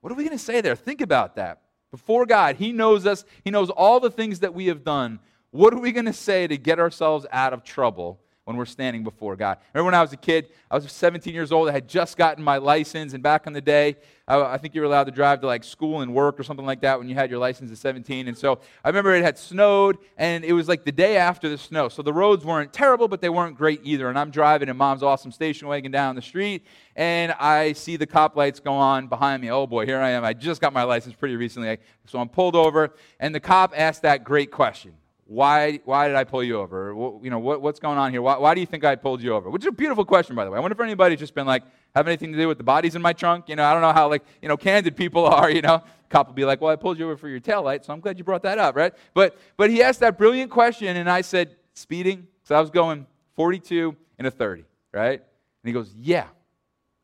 What 0.00 0.12
are 0.12 0.16
we 0.16 0.24
going 0.24 0.36
to 0.36 0.44
say 0.44 0.60
there? 0.60 0.74
Think 0.74 1.00
about 1.00 1.36
that. 1.36 1.62
Before 1.92 2.26
God, 2.26 2.56
He 2.56 2.72
knows 2.72 3.06
us, 3.06 3.24
He 3.44 3.50
knows 3.50 3.70
all 3.70 4.00
the 4.00 4.10
things 4.10 4.40
that 4.40 4.54
we 4.54 4.66
have 4.66 4.82
done. 4.82 5.20
What 5.52 5.72
are 5.72 5.78
we 5.78 5.92
going 5.92 6.06
to 6.06 6.12
say 6.12 6.46
to 6.46 6.56
get 6.56 6.80
ourselves 6.80 7.26
out 7.30 7.52
of 7.52 7.62
trouble 7.62 8.18
when 8.44 8.56
we're 8.56 8.66
standing 8.66 9.04
before 9.04 9.36
God. 9.36 9.58
Remember 9.72 9.86
when 9.86 9.94
I 9.94 10.02
was 10.02 10.12
a 10.12 10.16
kid, 10.16 10.48
I 10.70 10.74
was 10.74 10.90
17 10.90 11.32
years 11.32 11.52
old, 11.52 11.68
I 11.68 11.72
had 11.72 11.88
just 11.88 12.16
gotten 12.16 12.42
my 12.42 12.56
license, 12.56 13.14
and 13.14 13.22
back 13.22 13.46
in 13.46 13.52
the 13.52 13.60
day, 13.60 13.96
I, 14.26 14.54
I, 14.54 14.58
think 14.58 14.74
you 14.74 14.80
were 14.80 14.86
allowed 14.86 15.04
to 15.04 15.12
drive 15.12 15.40
to 15.42 15.46
like 15.46 15.62
school 15.62 16.00
and 16.00 16.12
work 16.12 16.40
or 16.40 16.42
something 16.42 16.66
like 16.66 16.80
that 16.80 16.98
when 16.98 17.08
you 17.08 17.14
had 17.14 17.30
your 17.30 17.38
license 17.38 17.70
at 17.70 17.78
17. 17.78 18.28
And 18.28 18.36
so 18.36 18.58
I 18.84 18.88
remember 18.88 19.14
it 19.14 19.22
had 19.22 19.38
snowed, 19.38 19.98
and 20.16 20.44
it 20.44 20.52
was 20.54 20.68
like 20.68 20.84
the 20.84 20.92
day 20.92 21.16
after 21.16 21.48
the 21.48 21.58
snow. 21.58 21.88
So 21.88 22.02
the 22.02 22.12
roads 22.12 22.44
weren't 22.44 22.72
terrible, 22.72 23.06
but 23.06 23.20
they 23.20 23.28
weren't 23.28 23.56
great 23.56 23.80
either. 23.84 24.08
And 24.08 24.18
I'm 24.18 24.30
driving 24.30 24.68
in 24.68 24.76
mom's 24.76 25.02
awesome 25.02 25.30
station 25.30 25.68
wagon 25.68 25.92
down 25.92 26.16
the 26.16 26.22
street, 26.22 26.66
and 26.96 27.32
I 27.32 27.74
see 27.74 27.96
the 27.96 28.06
cop 28.06 28.36
lights 28.36 28.58
go 28.58 28.72
on 28.72 29.06
behind 29.06 29.42
me. 29.42 29.50
Oh 29.50 29.66
boy, 29.68 29.86
here 29.86 30.00
I 30.00 30.10
am. 30.10 30.24
I 30.24 30.32
just 30.32 30.60
got 30.60 30.72
my 30.72 30.82
license 30.82 31.14
pretty 31.14 31.36
recently. 31.36 31.78
So 32.06 32.18
I'm 32.18 32.28
pulled 32.28 32.56
over, 32.56 32.94
and 33.20 33.32
the 33.32 33.40
cop 33.40 33.72
asked 33.76 34.02
that 34.02 34.24
great 34.24 34.50
question 34.50 34.94
why, 35.32 35.80
why 35.86 36.08
did 36.08 36.16
I 36.16 36.24
pull 36.24 36.44
you 36.44 36.58
over? 36.58 36.94
What, 36.94 37.24
you 37.24 37.30
know, 37.30 37.38
what, 37.38 37.62
what's 37.62 37.80
going 37.80 37.96
on 37.96 38.10
here? 38.10 38.20
Why, 38.20 38.36
why 38.36 38.54
do 38.54 38.60
you 38.60 38.66
think 38.66 38.84
I 38.84 38.96
pulled 38.96 39.22
you 39.22 39.32
over? 39.32 39.48
Which 39.48 39.62
is 39.62 39.68
a 39.68 39.72
beautiful 39.72 40.04
question, 40.04 40.36
by 40.36 40.44
the 40.44 40.50
way. 40.50 40.58
I 40.58 40.60
wonder 40.60 40.74
if 40.74 40.80
anybody's 40.80 41.18
just 41.18 41.34
been 41.34 41.46
like, 41.46 41.62
have 41.94 42.06
anything 42.06 42.32
to 42.32 42.38
do 42.38 42.48
with 42.48 42.58
the 42.58 42.64
bodies 42.64 42.96
in 42.96 43.00
my 43.00 43.14
trunk? 43.14 43.48
You 43.48 43.56
know, 43.56 43.64
I 43.64 43.72
don't 43.72 43.80
know 43.80 43.94
how, 43.94 44.10
like, 44.10 44.24
you 44.42 44.48
know, 44.48 44.58
candid 44.58 44.94
people 44.94 45.24
are, 45.38 45.50
you 45.50 45.62
know. 45.62 45.82
Cop 46.10 46.26
will 46.26 46.34
be 46.34 46.44
like, 46.44 46.60
well, 46.60 46.70
I 46.70 46.76
pulled 46.76 46.98
you 46.98 47.06
over 47.06 47.16
for 47.16 47.30
your 47.30 47.40
tail 47.40 47.62
light, 47.62 47.82
so 47.82 47.94
I'm 47.94 48.00
glad 48.00 48.18
you 48.18 48.24
brought 48.24 48.42
that 48.42 48.58
up, 48.58 48.76
right? 48.76 48.92
But, 49.14 49.38
but 49.56 49.70
he 49.70 49.82
asked 49.82 50.00
that 50.00 50.18
brilliant 50.18 50.50
question, 50.50 50.94
and 50.98 51.08
I 51.08 51.22
said, 51.22 51.56
speeding? 51.72 52.26
So 52.44 52.54
I 52.54 52.60
was 52.60 52.68
going 52.68 53.06
42 53.34 53.96
and 54.18 54.26
a 54.26 54.30
30, 54.30 54.66
right? 54.92 55.18
And 55.18 55.24
he 55.64 55.72
goes, 55.72 55.94
yeah. 55.96 56.26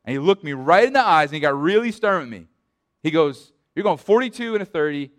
And 0.05 0.13
he 0.13 0.19
looked 0.19 0.45
me 0.45 0.53
right 0.53 0.87
in 0.87 0.93
the 0.93 1.01
eyes, 1.01 1.31
and 1.31 1.35
he 1.35 1.41
got 1.41 1.59
really 1.59 1.93
stern 1.93 2.21
with 2.21 2.29
me. 2.29 2.47
He 3.03 3.11
goes, 3.11 3.55
you're 3.75 3.85
going 3.85 3.97
42 3.97 4.55
and 4.55 4.63
a 4.63 4.67
30. 4.67 5.11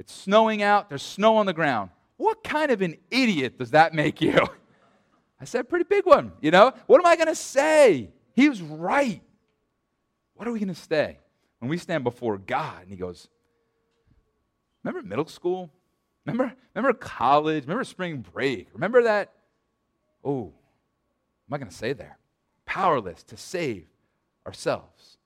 It's 0.00 0.12
snowing 0.12 0.60
out. 0.60 0.88
There's 0.88 1.02
snow 1.02 1.36
on 1.36 1.46
the 1.46 1.52
ground. 1.52 1.90
What 2.22 2.44
kind 2.44 2.70
of 2.70 2.82
an 2.82 2.98
idiot 3.10 3.58
does 3.58 3.72
that 3.72 3.94
make 3.94 4.20
you? 4.20 4.38
I 5.40 5.44
said, 5.44 5.68
pretty 5.68 5.86
big 5.88 6.06
one, 6.06 6.30
you 6.40 6.52
know? 6.52 6.72
What 6.86 7.00
am 7.00 7.06
I 7.06 7.16
going 7.16 7.26
to 7.26 7.34
say? 7.34 8.12
He 8.36 8.48
was 8.48 8.62
right. 8.62 9.20
What 10.34 10.46
are 10.46 10.52
we 10.52 10.60
going 10.60 10.72
to 10.72 10.80
say 10.80 11.18
when 11.58 11.68
we 11.68 11.78
stand 11.78 12.04
before 12.04 12.38
God? 12.38 12.82
And 12.82 12.90
he 12.90 12.96
goes, 12.96 13.26
Remember 14.84 15.04
middle 15.04 15.26
school? 15.26 15.72
Remember, 16.24 16.54
remember 16.76 16.96
college? 16.96 17.64
Remember 17.64 17.82
spring 17.82 18.18
break? 18.32 18.68
Remember 18.72 19.02
that? 19.02 19.32
Oh, 20.24 20.52
am 21.48 21.54
I 21.54 21.58
going 21.58 21.70
to 21.70 21.76
say 21.76 21.92
there? 21.92 22.18
Powerless 22.66 23.24
to 23.24 23.36
save 23.36 23.88
ourselves. 24.46 25.18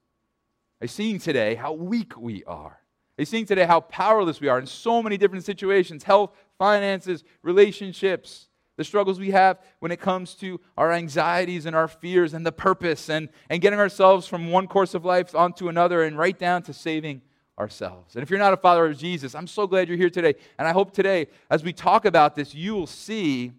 Are 0.81 0.87
you 0.87 0.89
seeing 0.89 1.19
today 1.19 1.57
how 1.57 1.75
weak 1.75 2.19
we 2.19 2.43
are? 2.45 2.81
Are 3.19 3.25
seeing 3.25 3.47
today 3.47 3.65
how 3.65 3.81
powerless 3.81 4.41
we 4.41 4.49
are 4.49 4.59
in 4.59 4.67
so 4.67 5.03
many 5.03 5.17
different 5.17 5.45
situations 5.45 6.05
health, 6.05 6.33
finances, 6.59 7.25
relationships, 7.43 8.49
the 8.77 8.85
struggles 8.85 9.19
we 9.19 9.31
have 9.31 9.59
when 9.79 9.91
it 9.91 10.01
comes 10.01 10.35
to 10.35 10.61
our 10.77 10.93
anxieties 10.93 11.65
and 11.65 11.75
our 11.75 11.89
fears 11.89 12.35
and 12.35 12.45
the 12.45 12.53
purpose 12.53 13.09
and, 13.09 13.31
and 13.49 13.63
getting 13.63 13.79
ourselves 13.79 14.27
from 14.27 14.51
one 14.51 14.67
course 14.67 14.95
of 14.95 15.05
life 15.05 15.35
onto 15.35 15.69
another 15.69 16.03
and 16.03 16.19
right 16.19 16.39
down 16.39 16.63
to 16.63 16.75
saving 16.75 17.23
ourselves. 17.59 18.15
And 18.15 18.23
if 18.23 18.29
you're 18.29 18.39
not 18.39 18.53
a 18.53 18.59
follower 18.59 18.87
of 18.87 18.99
Jesus, 18.99 19.35
I'm 19.35 19.47
so 19.47 19.67
glad 19.67 19.89
you're 19.89 19.97
here 19.97 20.11
today. 20.11 20.35
And 20.59 20.69
I 20.69 20.73
hope 20.73 20.93
today, 20.93 21.29
as 21.51 21.65
we 21.65 21.73
talk 21.73 22.05
about 22.05 22.35
this, 22.35 22.55
you 22.55 22.75
will 22.75 22.87
see 22.87 23.53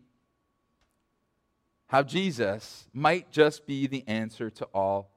how 1.88 2.03
Jesus 2.03 2.86
might 2.93 3.32
just 3.32 3.65
be 3.65 3.88
the 3.88 4.03
answer 4.08 4.51
to 4.51 4.65
all 4.65 5.10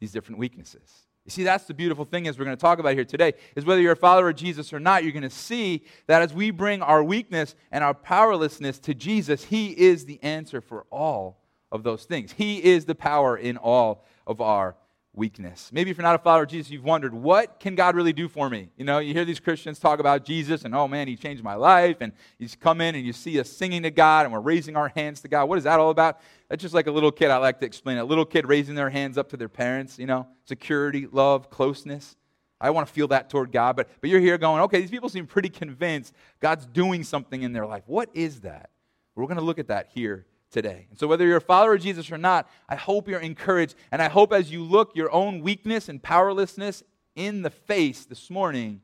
these 0.00 0.12
different 0.12 0.38
weaknesses. 0.38 1.06
You 1.24 1.30
see, 1.30 1.44
that's 1.44 1.64
the 1.64 1.74
beautiful 1.74 2.04
thing 2.04 2.26
as 2.26 2.38
we're 2.38 2.44
going 2.44 2.56
to 2.56 2.60
talk 2.60 2.80
about 2.80 2.94
here 2.94 3.04
today, 3.04 3.34
is 3.54 3.64
whether 3.64 3.80
you're 3.80 3.92
a 3.92 3.96
follower 3.96 4.30
of 4.30 4.36
Jesus 4.36 4.72
or 4.72 4.80
not, 4.80 5.04
you're 5.04 5.12
going 5.12 5.22
to 5.22 5.30
see 5.30 5.84
that 6.08 6.20
as 6.20 6.34
we 6.34 6.50
bring 6.50 6.82
our 6.82 7.04
weakness 7.04 7.54
and 7.70 7.84
our 7.84 7.94
powerlessness 7.94 8.78
to 8.80 8.94
Jesus, 8.94 9.44
He 9.44 9.68
is 9.68 10.04
the 10.04 10.20
answer 10.22 10.60
for 10.60 10.84
all 10.90 11.38
of 11.70 11.84
those 11.84 12.04
things. 12.04 12.32
He 12.32 12.62
is 12.62 12.86
the 12.86 12.96
power 12.96 13.36
in 13.36 13.56
all 13.56 14.04
of 14.26 14.40
our 14.40 14.76
weakness. 15.14 15.70
Maybe 15.72 15.90
if 15.90 15.98
you're 15.98 16.02
not 16.02 16.14
a 16.14 16.18
follower 16.18 16.44
of 16.44 16.48
Jesus, 16.48 16.72
you've 16.72 16.84
wondered, 16.84 17.12
what 17.12 17.60
can 17.60 17.74
God 17.74 17.94
really 17.94 18.14
do 18.14 18.28
for 18.28 18.48
me? 18.48 18.70
You 18.76 18.84
know, 18.84 18.98
you 18.98 19.12
hear 19.12 19.26
these 19.26 19.40
Christians 19.40 19.78
talk 19.78 20.00
about 20.00 20.24
Jesus 20.24 20.64
and, 20.64 20.74
oh 20.74 20.88
man, 20.88 21.06
he 21.06 21.16
changed 21.16 21.44
my 21.44 21.54
life. 21.54 21.98
And 22.00 22.12
you 22.38 22.48
come 22.58 22.80
in 22.80 22.94
and 22.94 23.04
you 23.04 23.12
see 23.12 23.38
us 23.38 23.50
singing 23.50 23.82
to 23.82 23.90
God 23.90 24.24
and 24.24 24.32
we're 24.32 24.40
raising 24.40 24.74
our 24.74 24.88
hands 24.88 25.20
to 25.20 25.28
God. 25.28 25.50
What 25.50 25.58
is 25.58 25.64
that 25.64 25.78
all 25.78 25.90
about? 25.90 26.18
That's 26.52 26.60
just 26.60 26.74
like 26.74 26.86
a 26.86 26.90
little 26.90 27.10
kid. 27.10 27.30
I 27.30 27.38
like 27.38 27.60
to 27.60 27.64
explain 27.64 27.96
it. 27.96 28.00
A 28.00 28.04
little 28.04 28.26
kid 28.26 28.46
raising 28.46 28.74
their 28.74 28.90
hands 28.90 29.16
up 29.16 29.30
to 29.30 29.38
their 29.38 29.48
parents, 29.48 29.98
you 29.98 30.04
know, 30.04 30.26
security, 30.44 31.08
love, 31.10 31.48
closeness. 31.48 32.14
I 32.60 32.68
want 32.68 32.86
to 32.86 32.92
feel 32.92 33.08
that 33.08 33.30
toward 33.30 33.52
God. 33.52 33.74
But, 33.74 33.88
but 34.02 34.10
you're 34.10 34.20
here 34.20 34.36
going, 34.36 34.60
okay, 34.64 34.78
these 34.78 34.90
people 34.90 35.08
seem 35.08 35.26
pretty 35.26 35.48
convinced 35.48 36.14
God's 36.40 36.66
doing 36.66 37.04
something 37.04 37.40
in 37.40 37.54
their 37.54 37.64
life. 37.64 37.84
What 37.86 38.10
is 38.12 38.42
that? 38.42 38.68
We're 39.14 39.24
going 39.24 39.38
to 39.38 39.42
look 39.42 39.58
at 39.58 39.68
that 39.68 39.88
here 39.94 40.26
today. 40.50 40.88
And 40.90 40.98
so, 40.98 41.06
whether 41.06 41.24
you're 41.24 41.38
a 41.38 41.40
follower 41.40 41.72
of 41.72 41.80
Jesus 41.80 42.12
or 42.12 42.18
not, 42.18 42.50
I 42.68 42.76
hope 42.76 43.08
you're 43.08 43.18
encouraged. 43.18 43.74
And 43.90 44.02
I 44.02 44.10
hope 44.10 44.30
as 44.30 44.52
you 44.52 44.62
look 44.62 44.94
your 44.94 45.10
own 45.10 45.40
weakness 45.40 45.88
and 45.88 46.02
powerlessness 46.02 46.82
in 47.16 47.40
the 47.40 47.48
face 47.48 48.04
this 48.04 48.28
morning, 48.28 48.82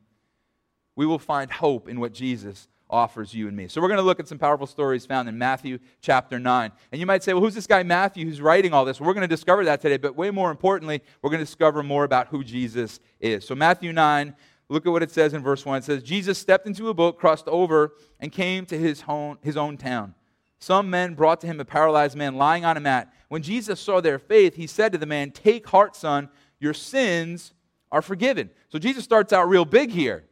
we 0.95 1.05
will 1.05 1.19
find 1.19 1.51
hope 1.51 1.87
in 1.87 1.99
what 1.99 2.13
Jesus 2.13 2.67
offers 2.89 3.33
you 3.33 3.47
and 3.47 3.55
me. 3.55 3.67
So, 3.67 3.81
we're 3.81 3.87
going 3.87 3.99
to 3.99 4.03
look 4.03 4.19
at 4.19 4.27
some 4.27 4.37
powerful 4.37 4.67
stories 4.67 5.05
found 5.05 5.29
in 5.29 5.37
Matthew 5.37 5.79
chapter 6.01 6.39
9. 6.39 6.71
And 6.91 6.99
you 6.99 7.05
might 7.05 7.23
say, 7.23 7.33
well, 7.33 7.43
who's 7.43 7.55
this 7.55 7.67
guy 7.67 7.83
Matthew 7.83 8.25
who's 8.25 8.41
writing 8.41 8.73
all 8.73 8.85
this? 8.85 8.99
Well, 8.99 9.07
we're 9.07 9.13
going 9.13 9.27
to 9.27 9.35
discover 9.35 9.65
that 9.65 9.81
today. 9.81 9.97
But 9.97 10.15
way 10.15 10.31
more 10.31 10.51
importantly, 10.51 11.01
we're 11.21 11.29
going 11.29 11.39
to 11.39 11.45
discover 11.45 11.83
more 11.83 12.03
about 12.03 12.27
who 12.27 12.43
Jesus 12.43 12.99
is. 13.19 13.45
So, 13.45 13.55
Matthew 13.55 13.93
9, 13.93 14.35
look 14.69 14.85
at 14.85 14.91
what 14.91 15.03
it 15.03 15.11
says 15.11 15.33
in 15.33 15.43
verse 15.43 15.65
1. 15.65 15.79
It 15.79 15.83
says, 15.83 16.03
Jesus 16.03 16.37
stepped 16.37 16.67
into 16.67 16.89
a 16.89 16.93
boat, 16.93 17.17
crossed 17.17 17.47
over, 17.47 17.93
and 18.19 18.31
came 18.31 18.65
to 18.67 18.77
his, 18.77 19.01
home, 19.01 19.37
his 19.41 19.57
own 19.57 19.77
town. 19.77 20.15
Some 20.59 20.89
men 20.89 21.13
brought 21.13 21.41
to 21.41 21.47
him 21.47 21.59
a 21.59 21.65
paralyzed 21.65 22.17
man 22.17 22.35
lying 22.35 22.65
on 22.65 22.75
a 22.75 22.81
mat. 22.81 23.13
When 23.29 23.41
Jesus 23.41 23.79
saw 23.79 24.01
their 24.01 24.19
faith, 24.19 24.55
he 24.55 24.67
said 24.67 24.91
to 24.91 24.97
the 24.97 25.05
man, 25.05 25.31
Take 25.31 25.67
heart, 25.67 25.95
son, 25.95 26.29
your 26.59 26.73
sins 26.73 27.53
are 27.91 28.01
forgiven. 28.01 28.49
So 28.67 28.77
Jesus 28.77 29.03
starts 29.03 29.31
out 29.31 29.47
real 29.47 29.65
big 29.65 29.89
here. 29.89 30.25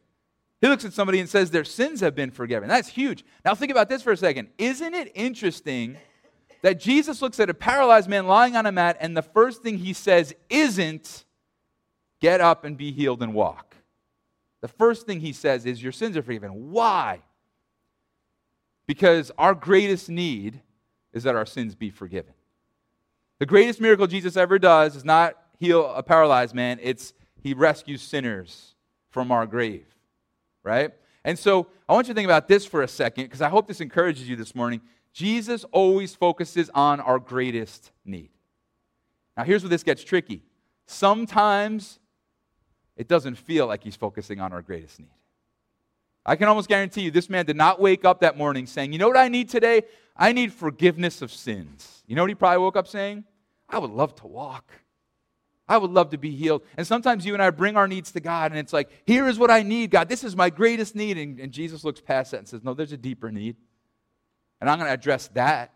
He 0.62 0.68
looks 0.68 0.86
at 0.86 0.94
somebody 0.94 1.20
and 1.20 1.30
says, 1.30 1.52
Their 1.52 1.64
sins 1.64 2.02
have 2.02 2.16
been 2.16 2.32
forgiven. 2.32 2.68
That's 2.68 2.90
huge. 2.90 3.24
Now, 3.46 3.54
think 3.56 3.72
about 3.72 3.90
this 3.90 4.02
for 4.02 4.12
a 4.12 4.18
second. 4.18 4.50
Isn't 4.58 4.94
it 4.94 5.12
interesting 5.14 5.98
that 6.64 6.80
Jesus 6.80 7.22
looks 7.22 7.40
at 7.40 7.50
a 7.50 7.54
paralyzed 7.54 8.10
man 8.10 8.28
lying 8.28 8.56
on 8.56 8.66
a 8.66 8.72
mat, 8.72 8.98
and 9.00 9.16
the 9.16 9.22
first 9.22 9.62
thing 9.62 9.78
he 9.78 9.94
says 9.94 10.34
isn't, 10.50 11.26
Get 12.20 12.42
up 12.42 12.66
and 12.66 12.76
be 12.76 12.92
healed 12.92 13.22
and 13.22 13.34
walk? 13.34 13.76
The 14.62 14.68
first 14.68 15.06
thing 15.06 15.20
he 15.20 15.34
says 15.34 15.66
is, 15.66 15.84
Your 15.84 15.92
sins 15.92 16.18
are 16.18 16.24
forgiven. 16.24 16.72
Why? 16.72 17.22
Because 18.88 19.32
our 19.38 19.54
greatest 19.54 20.10
need 20.10 20.62
is 21.14 21.24
that 21.24 21.36
our 21.36 21.46
sins 21.46 21.76
be 21.76 21.90
forgiven. 21.90 22.34
The 23.40 23.46
greatest 23.46 23.80
miracle 23.80 24.08
Jesus 24.08 24.36
ever 24.36 24.58
does 24.58 24.96
is 24.96 25.06
not 25.06 25.36
heal 25.60 25.86
a 25.94 26.02
paralyzed 26.02 26.56
man, 26.56 26.80
it's 26.82 27.14
he 27.42 27.54
rescues 27.54 28.02
sinners 28.02 28.76
from 29.10 29.32
our 29.32 29.46
grave, 29.46 29.86
right? 30.68 30.92
And 31.24 31.40
so 31.40 31.68
I 31.90 31.94
want 31.94 32.08
you 32.08 32.14
to 32.14 32.18
think 32.18 32.28
about 32.28 32.48
this 32.48 32.66
for 32.66 32.84
a 32.84 32.88
second 32.88 33.26
because 33.26 33.42
I 33.42 33.50
hope 33.50 33.68
this 33.68 33.82
encourages 33.82 34.30
you 34.30 34.36
this 34.36 34.54
morning. 34.54 34.82
Jesus 35.14 35.64
always 35.72 36.14
focuses 36.14 36.70
on 36.76 37.00
our 37.00 37.18
greatest 37.18 37.92
need. 38.06 38.30
Now, 39.36 39.44
here's 39.44 39.64
where 39.64 39.70
this 39.70 39.84
gets 39.84 40.04
tricky. 40.04 40.44
Sometimes 40.86 42.00
it 42.96 43.08
doesn't 43.08 43.36
feel 43.36 43.68
like 43.68 43.84
he's 43.84 43.96
focusing 43.96 44.40
on 44.40 44.54
our 44.54 44.62
greatest 44.62 45.00
need. 45.00 45.10
I 46.26 46.36
can 46.36 46.48
almost 46.50 46.68
guarantee 46.68 47.02
you 47.02 47.12
this 47.12 47.30
man 47.30 47.46
did 47.46 47.56
not 47.56 47.80
wake 47.80 48.04
up 48.04 48.20
that 48.20 48.38
morning 48.38 48.66
saying, 48.66 48.92
You 48.92 49.00
know 49.00 49.08
what 49.08 49.18
I 49.18 49.30
need 49.30 49.50
today? 49.50 49.84
I 50.16 50.34
need 50.34 50.52
forgiveness 50.52 51.22
of 51.22 51.32
sins. 51.32 52.04
You 52.06 52.16
know 52.16 52.24
what 52.24 52.30
he 52.30 52.36
probably 52.36 52.58
woke 52.60 52.76
up 52.76 52.88
saying? 52.88 53.24
I 53.70 53.80
would 53.80 53.92
love 53.92 54.16
to 54.16 54.28
walk. 54.28 54.72
I 55.70 55.78
would 55.78 55.92
love 55.92 56.12
to 56.12 56.18
be 56.18 56.32
healed. 56.32 56.64
And 56.78 56.88
sometimes 56.88 57.26
you 57.26 57.34
and 57.34 57.44
I 57.44 57.50
bring 57.50 57.76
our 57.76 57.88
needs 57.88 58.12
to 58.14 58.20
God, 58.20 58.52
and 58.52 58.60
it's 58.60 58.74
like, 58.74 58.90
Here 59.06 59.28
is 59.28 59.38
what 59.38 59.52
I 59.52 59.64
need, 59.64 59.92
God. 59.92 60.10
This 60.10 60.24
is 60.24 60.36
my 60.36 60.50
greatest 60.50 60.96
need. 60.96 61.18
And, 61.18 61.40
and 61.40 61.52
Jesus 61.52 61.84
looks 61.84 62.00
past 62.00 62.32
that 62.32 62.38
and 62.38 62.48
says, 62.48 62.64
No, 62.64 62.74
there's 62.74 62.94
a 62.94 62.98
deeper 62.98 63.32
need. 63.32 63.58
And 64.62 64.70
I'm 64.70 64.80
going 64.80 64.90
to 64.90 64.94
address 64.94 65.28
that. 65.30 65.74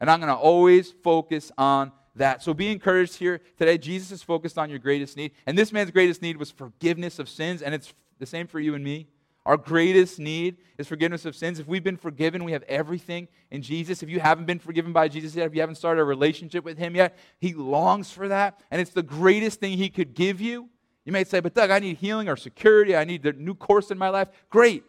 And 0.00 0.10
I'm 0.10 0.20
going 0.20 0.32
to 0.32 0.38
always 0.38 0.90
focus 0.90 1.52
on 1.58 1.92
that. 2.16 2.42
So 2.42 2.54
be 2.54 2.72
encouraged 2.72 3.16
here 3.16 3.40
today. 3.58 3.78
Jesus 3.78 4.10
is 4.10 4.22
focused 4.22 4.58
on 4.58 4.70
your 4.70 4.78
greatest 4.78 5.16
need. 5.16 5.32
And 5.46 5.56
this 5.56 5.72
man's 5.72 5.90
greatest 5.90 6.22
need 6.22 6.36
was 6.36 6.50
forgiveness 6.50 7.18
of 7.18 7.28
sins. 7.28 7.62
And 7.62 7.74
it's 7.74 7.92
the 8.18 8.26
same 8.26 8.46
for 8.46 8.58
you 8.58 8.74
and 8.74 8.82
me. 8.82 9.08
Our 9.50 9.56
greatest 9.56 10.20
need 10.20 10.58
is 10.78 10.86
forgiveness 10.86 11.24
of 11.24 11.34
sins. 11.34 11.58
If 11.58 11.66
we've 11.66 11.82
been 11.82 11.96
forgiven, 11.96 12.44
we 12.44 12.52
have 12.52 12.62
everything 12.68 13.26
in 13.50 13.62
Jesus. 13.62 14.00
If 14.00 14.08
you 14.08 14.20
haven't 14.20 14.44
been 14.44 14.60
forgiven 14.60 14.92
by 14.92 15.08
Jesus 15.08 15.34
yet, 15.34 15.44
if 15.48 15.56
you 15.56 15.60
haven't 15.60 15.74
started 15.74 16.02
a 16.02 16.04
relationship 16.04 16.64
with 16.64 16.78
Him 16.78 16.94
yet, 16.94 17.18
He 17.40 17.52
longs 17.52 18.12
for 18.12 18.28
that. 18.28 18.62
And 18.70 18.80
it's 18.80 18.92
the 18.92 19.02
greatest 19.02 19.58
thing 19.58 19.76
He 19.76 19.88
could 19.88 20.14
give 20.14 20.40
you. 20.40 20.68
You 21.04 21.10
may 21.10 21.24
say, 21.24 21.40
but 21.40 21.52
Doug, 21.52 21.72
I 21.72 21.80
need 21.80 21.96
healing 21.96 22.28
or 22.28 22.36
security. 22.36 22.94
I 22.94 23.02
need 23.02 23.26
a 23.26 23.32
new 23.32 23.56
course 23.56 23.90
in 23.90 23.98
my 23.98 24.08
life. 24.08 24.28
Great. 24.50 24.84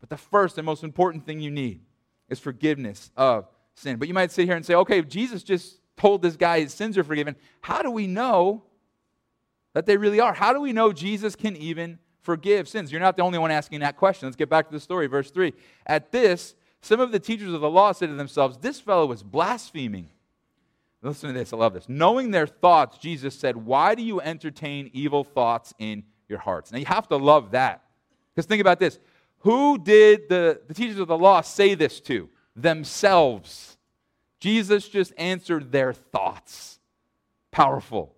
But 0.00 0.10
the 0.10 0.16
first 0.16 0.58
and 0.58 0.66
most 0.66 0.82
important 0.82 1.24
thing 1.24 1.38
you 1.38 1.52
need 1.52 1.80
is 2.28 2.40
forgiveness 2.40 3.12
of 3.16 3.46
sin. 3.76 3.98
But 3.98 4.08
you 4.08 4.14
might 4.14 4.32
sit 4.32 4.46
here 4.46 4.56
and 4.56 4.66
say, 4.66 4.74
okay, 4.74 5.00
Jesus 5.02 5.44
just 5.44 5.78
told 5.96 6.22
this 6.22 6.36
guy 6.36 6.58
his 6.58 6.74
sins 6.74 6.98
are 6.98 7.04
forgiven. 7.04 7.36
How 7.60 7.82
do 7.82 7.92
we 7.92 8.08
know 8.08 8.64
that 9.74 9.86
they 9.86 9.96
really 9.96 10.18
are? 10.18 10.34
How 10.34 10.52
do 10.52 10.60
we 10.60 10.72
know 10.72 10.92
Jesus 10.92 11.36
can 11.36 11.54
even 11.54 12.00
forgive 12.22 12.68
sins? 12.68 12.90
You're 12.92 13.00
not 13.00 13.16
the 13.16 13.22
only 13.22 13.38
one 13.38 13.50
asking 13.50 13.80
that 13.80 13.96
question. 13.96 14.26
Let's 14.26 14.36
get 14.36 14.48
back 14.48 14.66
to 14.66 14.72
the 14.72 14.80
story, 14.80 15.06
verse 15.06 15.30
3. 15.30 15.52
At 15.86 16.12
this, 16.12 16.54
some 16.82 17.00
of 17.00 17.12
the 17.12 17.18
teachers 17.18 17.52
of 17.52 17.60
the 17.60 17.70
law 17.70 17.92
said 17.92 18.08
to 18.08 18.14
themselves, 18.14 18.58
This 18.58 18.80
fellow 18.80 19.06
was 19.06 19.22
blaspheming. 19.22 20.08
Listen 21.02 21.32
to 21.32 21.38
this, 21.38 21.52
I 21.52 21.56
love 21.56 21.72
this. 21.72 21.88
Knowing 21.88 22.30
their 22.30 22.46
thoughts, 22.46 22.98
Jesus 22.98 23.34
said, 23.34 23.56
Why 23.56 23.94
do 23.94 24.02
you 24.02 24.20
entertain 24.20 24.90
evil 24.92 25.24
thoughts 25.24 25.72
in 25.78 26.04
your 26.28 26.38
hearts? 26.38 26.72
Now 26.72 26.78
you 26.78 26.86
have 26.86 27.08
to 27.08 27.16
love 27.16 27.52
that. 27.52 27.82
Because 28.34 28.46
think 28.46 28.60
about 28.60 28.78
this. 28.78 28.98
Who 29.40 29.78
did 29.78 30.28
the, 30.28 30.60
the 30.68 30.74
teachers 30.74 30.98
of 30.98 31.08
the 31.08 31.16
law 31.16 31.40
say 31.40 31.74
this 31.74 32.00
to? 32.02 32.28
Themselves. 32.54 33.78
Jesus 34.38 34.88
just 34.88 35.12
answered 35.16 35.72
their 35.72 35.92
thoughts. 35.92 36.78
Powerful. 37.50 38.14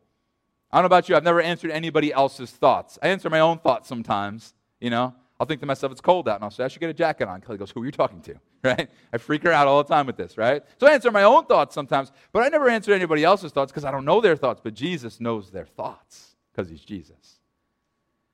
I 0.72 0.78
don't 0.78 0.84
know 0.84 0.86
about 0.86 1.08
you, 1.08 1.16
I've 1.16 1.24
never 1.24 1.42
answered 1.42 1.70
anybody 1.70 2.12
else's 2.12 2.50
thoughts. 2.50 2.98
I 3.02 3.08
answer 3.08 3.28
my 3.28 3.40
own 3.40 3.58
thoughts 3.58 3.88
sometimes, 3.88 4.54
you 4.80 4.90
know. 4.90 5.14
I'll 5.38 5.46
think 5.46 5.60
to 5.60 5.66
myself, 5.66 5.90
it's 5.90 6.00
cold 6.00 6.28
out, 6.28 6.36
and 6.36 6.44
I'll 6.44 6.52
say, 6.52 6.62
I 6.62 6.68
should 6.68 6.78
get 6.78 6.88
a 6.88 6.94
jacket 6.94 7.26
on. 7.26 7.40
Kelly 7.40 7.58
goes, 7.58 7.72
Who 7.72 7.82
are 7.82 7.84
you 7.84 7.90
talking 7.90 8.20
to? 8.22 8.34
Right? 8.64 8.88
I 9.12 9.18
freak 9.18 9.42
her 9.42 9.50
out 9.50 9.66
all 9.66 9.82
the 9.82 9.92
time 9.92 10.06
with 10.06 10.16
this, 10.16 10.38
right? 10.38 10.62
So 10.78 10.86
I 10.86 10.92
answer 10.92 11.10
my 11.10 11.24
own 11.24 11.46
thoughts 11.46 11.74
sometimes, 11.74 12.12
but 12.30 12.44
I 12.44 12.48
never 12.48 12.68
answer 12.68 12.92
anybody 12.92 13.24
else's 13.24 13.50
thoughts 13.50 13.72
because 13.72 13.84
I 13.84 13.90
don't 13.90 14.04
know 14.04 14.20
their 14.20 14.36
thoughts. 14.36 14.60
But 14.62 14.74
Jesus 14.74 15.18
knows 15.18 15.50
their 15.50 15.66
thoughts 15.66 16.36
because 16.52 16.70
he's 16.70 16.84
Jesus. 16.84 17.40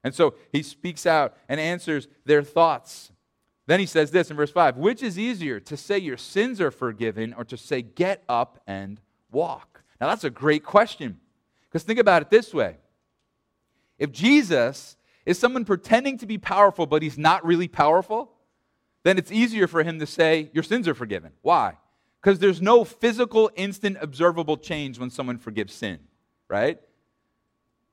And 0.04 0.14
so 0.14 0.35
he 0.52 0.62
speaks 0.62 1.07
out 1.07 1.35
and 1.49 1.59
answers 1.59 2.09
their 2.26 2.42
thoughts. 2.42 3.11
Then 3.66 3.80
he 3.80 3.87
says 3.87 4.11
this 4.11 4.30
in 4.30 4.37
verse 4.37 4.50
5 4.50 4.76
Which 4.76 5.02
is 5.02 5.18
easier, 5.18 5.61
to 5.61 5.78
say 5.78 5.97
your 5.97 6.18
sins 6.18 6.61
are 6.61 6.71
forgiven 6.71 7.33
or 7.33 7.45
to 7.45 7.57
say, 7.57 7.80
Get 7.80 8.23
up 8.28 8.61
and 8.66 9.00
walk? 9.30 9.83
Now 9.99 10.09
that's 10.09 10.25
a 10.25 10.30
great 10.30 10.62
question. 10.62 11.21
Because 11.68 11.82
think 11.82 11.98
about 11.98 12.22
it 12.22 12.30
this 12.30 12.52
way 12.54 12.76
if 13.98 14.12
Jesus 14.12 14.96
is 15.26 15.38
someone 15.38 15.64
pretending 15.64 16.16
to 16.18 16.26
be 16.26 16.38
powerful, 16.38 16.87
but 16.87 17.02
he's 17.02 17.18
not 17.18 17.44
really 17.44 17.68
powerful, 17.68 18.32
then 19.02 19.18
it's 19.18 19.30
easier 19.30 19.66
for 19.66 19.82
him 19.82 19.98
to 19.98 20.06
say, 20.06 20.50
Your 20.52 20.62
sins 20.62 20.88
are 20.88 20.94
forgiven. 20.94 21.32
Why? 21.42 21.76
Because 22.22 22.38
there's 22.38 22.62
no 22.62 22.84
physical, 22.84 23.50
instant, 23.54 23.98
observable 24.00 24.56
change 24.56 24.98
when 24.98 25.10
someone 25.10 25.38
forgives 25.38 25.72
sin, 25.72 26.00
right? 26.48 26.80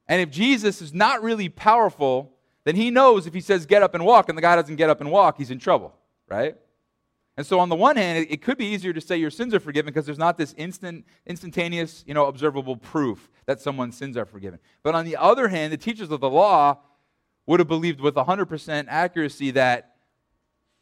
And 0.08 0.22
if 0.22 0.29
Jesus 0.29 0.82
is 0.82 0.94
not 0.94 1.22
really 1.22 1.50
powerful, 1.50 2.32
then 2.63 2.75
he 2.75 2.89
knows 2.91 3.27
if 3.27 3.34
he 3.34 3.41
says 3.41 3.65
get 3.65 3.84
up 3.84 3.94
and 3.94 4.05
walk 4.05 4.29
and 4.29 4.38
the 4.38 4.41
guy 4.41 4.55
doesn't 4.55 4.75
get 4.75 4.89
up 4.89 5.01
and 5.01 5.12
walk, 5.12 5.38
he's 5.38 5.51
in 5.51 5.60
trouble, 5.60 5.96
right? 6.27 6.55
And 7.38 7.46
so 7.46 7.60
on 7.60 7.68
the 7.68 7.75
one 7.75 7.98
hand, 7.98 8.27
it 8.30 8.42
could 8.42 8.58
be 8.58 8.65
easier 8.65 8.94
to 8.94 9.01
say 9.01 9.18
your 9.18 9.30
sins 9.30 9.54
are 9.54 9.60
forgiven 9.60 9.94
because 9.94 10.06
there's 10.06 10.18
not 10.18 10.38
this 10.38 10.54
instant, 10.58 11.06
instantaneous, 11.25 12.04
you 12.08 12.13
know, 12.13 12.27
observable 12.27 12.77
proof 12.77 13.30
that 13.46 13.60
someone's 13.60 13.98
sins 13.98 14.15
are 14.15 14.25
forgiven. 14.25 14.60
But 14.84 14.96
on 14.96 15.04
the 15.04 15.18
other 15.18 15.50
hand, 15.50 15.74
the 15.74 15.77
teachers 15.77 16.12
of 16.12 16.22
the 16.22 16.30
law 16.30 16.80
would 17.46 17.60
have 17.60 17.68
believed 17.68 18.00
with 18.00 18.15
100% 18.15 18.86
accuracy 18.88 19.51
that 19.51 19.96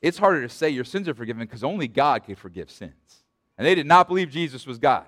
it's 0.02 0.18
harder 0.18 0.42
to 0.42 0.50
say 0.50 0.70
your 0.70 0.84
sins 0.84 1.10
are 1.10 1.14
forgiven 1.16 1.42
because 1.42 1.64
only 1.64 1.88
God 1.88 2.24
can 2.26 2.36
forgive 2.36 2.70
sins. 2.70 3.24
And 3.58 3.66
they 3.66 3.74
did 3.74 3.88
not 3.88 4.08
believe 4.08 4.30
Jesus 4.30 4.68
was 4.68 4.78
God. 4.78 5.06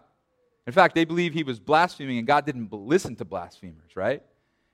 In 0.65 0.73
fact, 0.73 0.95
they 0.95 1.05
believed 1.05 1.35
he 1.35 1.43
was 1.43 1.59
blaspheming 1.59 2.17
and 2.17 2.25
God 2.25 2.45
didn't 2.45 2.73
listen 2.73 3.15
to 3.17 3.25
blasphemers, 3.25 3.95
right? 3.95 4.23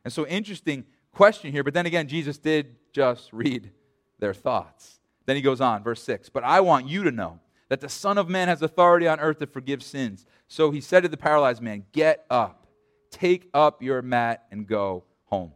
And 0.05 0.13
so, 0.13 0.25
interesting 0.25 0.85
question 1.11 1.51
here. 1.51 1.63
But 1.63 1.73
then 1.73 1.85
again, 1.85 2.07
Jesus 2.07 2.37
did 2.37 2.75
just 2.93 3.31
read 3.33 3.71
their 4.19 4.33
thoughts. 4.33 5.00
Then 5.31 5.37
he 5.37 5.41
goes 5.41 5.61
on, 5.61 5.81
verse 5.81 6.03
6 6.03 6.27
But 6.27 6.43
I 6.43 6.59
want 6.59 6.89
you 6.89 7.05
to 7.05 7.11
know 7.11 7.39
that 7.69 7.79
the 7.79 7.87
Son 7.87 8.17
of 8.17 8.27
Man 8.27 8.49
has 8.49 8.61
authority 8.61 9.07
on 9.07 9.21
earth 9.21 9.39
to 9.39 9.47
forgive 9.47 9.81
sins. 9.81 10.25
So 10.49 10.71
he 10.71 10.81
said 10.81 11.03
to 11.03 11.07
the 11.07 11.15
paralyzed 11.15 11.61
man, 11.61 11.85
Get 11.93 12.25
up, 12.29 12.67
take 13.11 13.49
up 13.53 13.81
your 13.81 14.01
mat, 14.01 14.43
and 14.51 14.67
go 14.67 15.05
home. 15.27 15.53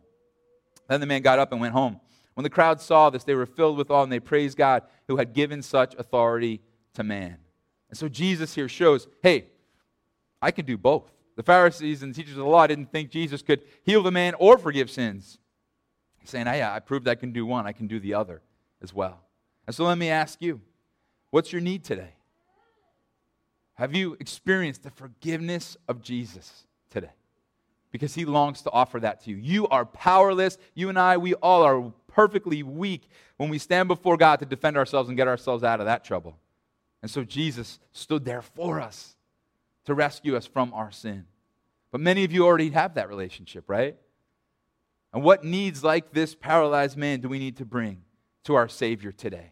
Then 0.87 1.01
the 1.01 1.05
man 1.05 1.21
got 1.23 1.39
up 1.39 1.51
and 1.51 1.59
went 1.59 1.73
home. 1.73 1.99
When 2.35 2.45
the 2.45 2.49
crowd 2.49 2.79
saw 2.79 3.09
this, 3.09 3.25
they 3.25 3.35
were 3.35 3.45
filled 3.45 3.77
with 3.77 3.91
awe 3.91 4.01
and 4.01 4.09
they 4.09 4.21
praised 4.21 4.57
God 4.57 4.83
who 5.09 5.17
had 5.17 5.33
given 5.33 5.61
such 5.61 5.93
authority 5.95 6.61
to 6.93 7.03
man. 7.03 7.35
And 7.89 7.97
so 7.97 8.07
Jesus 8.07 8.55
here 8.55 8.69
shows 8.69 9.09
hey, 9.21 9.47
I 10.41 10.51
can 10.51 10.65
do 10.65 10.77
both. 10.77 11.11
The 11.35 11.43
Pharisees 11.43 12.01
and 12.01 12.13
the 12.13 12.17
teachers 12.17 12.37
of 12.37 12.45
the 12.45 12.49
law 12.49 12.65
didn't 12.65 12.93
think 12.93 13.09
Jesus 13.09 13.41
could 13.41 13.61
heal 13.83 14.01
the 14.01 14.09
man 14.09 14.35
or 14.39 14.57
forgive 14.57 14.89
sins. 14.89 15.37
He's 16.19 16.29
saying, 16.29 16.47
oh, 16.47 16.51
hey, 16.51 16.63
I 16.63 16.79
proved 16.79 17.09
I 17.09 17.15
can 17.15 17.33
do 17.33 17.45
one, 17.45 17.67
I 17.67 17.73
can 17.73 17.87
do 17.87 17.99
the 17.99 18.13
other 18.13 18.41
as 18.81 18.93
well. 18.93 19.25
And 19.67 19.75
so 19.75 19.85
let 19.85 19.97
me 19.97 20.09
ask 20.09 20.41
you 20.41 20.61
what's 21.31 21.51
your 21.51 21.61
need 21.61 21.83
today? 21.83 22.13
Have 23.75 23.93
you 23.93 24.15
experienced 24.19 24.83
the 24.83 24.91
forgiveness 24.91 25.75
of 25.87 26.01
Jesus 26.01 26.65
today? 26.89 27.11
Because 27.91 28.15
he 28.15 28.25
longs 28.25 28.61
to 28.63 28.71
offer 28.71 28.99
that 29.01 29.23
to 29.23 29.31
you. 29.31 29.37
You 29.37 29.67
are 29.67 29.85
powerless. 29.85 30.57
You 30.73 30.89
and 30.89 30.97
I, 30.97 31.17
we 31.17 31.33
all 31.35 31.63
are 31.63 31.91
perfectly 32.07 32.63
weak 32.63 33.09
when 33.37 33.49
we 33.49 33.57
stand 33.57 33.87
before 33.87 34.17
God 34.17 34.39
to 34.39 34.45
defend 34.45 34.77
ourselves 34.77 35.09
and 35.09 35.17
get 35.17 35.27
ourselves 35.27 35.63
out 35.63 35.79
of 35.79 35.85
that 35.87 36.03
trouble. 36.03 36.37
And 37.01 37.11
so 37.11 37.23
Jesus 37.23 37.79
stood 37.91 38.25
there 38.25 38.41
for 38.41 38.79
us 38.79 39.15
to 39.85 39.93
rescue 39.93 40.35
us 40.35 40.47
from 40.47 40.73
our 40.73 40.91
sin. 40.91 41.25
But 41.91 42.01
many 42.01 42.23
of 42.23 42.31
you 42.31 42.45
already 42.45 42.69
have 42.71 42.95
that 42.95 43.09
relationship, 43.09 43.65
right? 43.67 43.97
And 45.13 45.23
what 45.23 45.43
needs 45.43 45.83
like 45.83 46.11
this 46.11 46.33
paralyzed 46.35 46.97
man 46.97 47.21
do 47.21 47.29
we 47.29 47.39
need 47.39 47.57
to 47.57 47.65
bring 47.65 48.01
to 48.45 48.55
our 48.55 48.67
Savior 48.67 49.11
today? 49.11 49.51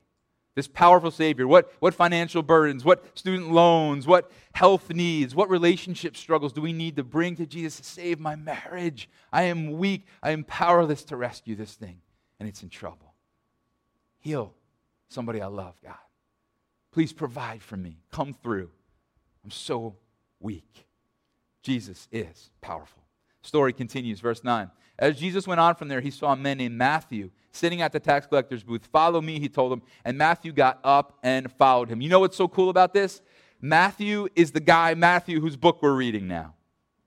This 0.56 0.68
powerful 0.68 1.10
Savior. 1.10 1.48
What, 1.48 1.72
what 1.80 1.96
financial 1.96 2.44
burdens, 2.44 2.86
what 2.86 3.18
student 3.18 3.52
loans, 3.52 4.06
what 4.06 4.32
health 4.54 4.90
needs, 4.94 5.34
what 5.34 5.50
relationship 5.50 6.16
struggles 6.16 6.54
do 6.54 6.62
we 6.62 6.74
need 6.74 6.96
to 6.98 7.04
bring 7.04 7.36
to 7.38 7.46
Jesus 7.46 7.78
to 7.78 7.84
save 7.84 8.20
my 8.20 8.36
marriage? 8.36 9.10
I 9.32 9.44
am 9.44 9.72
weak. 9.78 10.06
I 10.22 10.32
am 10.32 10.44
powerless 10.44 11.04
to 11.06 11.18
rescue 11.18 11.56
this 11.56 11.74
thing, 11.74 12.02
and 12.40 12.48
it's 12.48 12.62
in 12.62 12.70
trouble. 12.70 13.16
Heal 14.20 14.54
somebody 15.10 15.42
I 15.42 15.48
love, 15.48 15.76
God. 15.84 15.96
Please 16.92 17.14
provide 17.14 17.64
for 17.64 17.76
me. 17.76 17.98
Come 18.12 18.34
through. 18.34 18.70
I'm 19.44 19.52
so 19.52 19.96
weak. 20.40 20.86
Jesus 21.64 22.08
is 22.12 22.52
powerful. 22.62 23.04
Story 23.42 23.74
continues, 23.74 24.20
verse 24.20 24.44
9. 24.44 24.70
As 25.00 25.20
Jesus 25.20 25.48
went 25.48 25.60
on 25.60 25.76
from 25.76 25.88
there, 25.88 26.02
he 26.02 26.12
saw 26.12 26.34
a 26.34 26.36
man 26.36 26.60
named 26.60 26.78
Matthew 26.78 27.32
sitting 27.52 27.82
at 27.82 27.92
the 27.92 28.00
tax 28.00 28.28
collector's 28.28 28.64
booth. 28.64 28.86
Follow 28.88 29.22
me, 29.22 29.40
he 29.40 29.50
told 29.50 29.74
him. 29.74 29.82
And 30.06 30.18
Matthew 30.18 30.52
got 30.52 30.80
up 30.84 31.18
and 31.24 31.52
followed 31.52 31.90
him. 31.90 32.02
You 32.02 32.10
know 32.10 32.20
what's 32.20 32.38
so 32.38 32.48
cool 32.48 32.70
about 32.70 32.94
this? 32.94 33.22
Matthew 33.62 34.28
is 34.36 34.52
the 34.52 34.60
guy, 34.60 34.94
Matthew, 34.94 35.40
whose 35.40 35.56
book 35.56 35.80
we're 35.82 35.96
reading 35.96 36.28
now. 36.28 36.54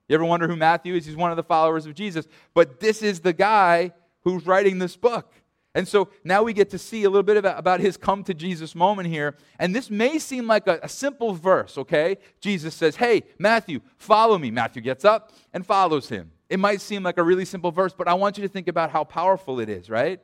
You 0.07 0.15
ever 0.15 0.25
wonder 0.25 0.47
who 0.47 0.55
Matthew 0.55 0.95
is? 0.95 1.05
He's 1.05 1.15
one 1.15 1.31
of 1.31 1.37
the 1.37 1.43
followers 1.43 1.85
of 1.85 1.93
Jesus. 1.93 2.27
But 2.53 2.79
this 2.79 3.01
is 3.01 3.19
the 3.19 3.33
guy 3.33 3.91
who's 4.23 4.45
writing 4.45 4.79
this 4.79 4.95
book. 4.95 5.33
And 5.75 5.87
so 5.87 6.09
now 6.23 6.41
we 6.41 6.53
get 6.53 6.71
to 6.71 6.79
see 6.79 7.03
a 7.03 7.09
little 7.09 7.23
bit 7.23 7.37
about, 7.37 7.79
his 7.79 7.97
come 7.97 8.23
to 8.23 8.33
Jesus 8.33 8.73
moment 8.73 9.09
here. 9.09 9.35
And 9.59 9.75
this 9.75 9.91
may 9.91 10.17
seem 10.17 10.47
like 10.47 10.65
a, 10.67 10.79
a 10.81 10.89
simple 10.89 11.33
verse, 11.33 11.77
okay? 11.77 12.17
Jesus 12.41 12.73
says, 12.73 12.95
Hey, 12.95 13.23
Matthew, 13.37 13.81
follow 13.97 14.39
me. 14.39 14.49
Matthew 14.49 14.81
gets 14.81 15.05
up 15.05 15.33
and 15.53 15.63
follows 15.63 16.09
him. 16.09 16.31
It 16.49 16.59
might 16.59 16.81
seem 16.81 17.03
like 17.03 17.17
a 17.17 17.23
really 17.23 17.45
simple 17.45 17.71
verse, 17.71 17.93
but 17.93 18.07
I 18.07 18.13
want 18.13 18.37
you 18.37 18.43
to 18.43 18.47
think 18.47 18.67
about 18.67 18.91
how 18.91 19.03
powerful 19.03 19.59
it 19.59 19.69
is, 19.69 19.89
right? 19.89 20.21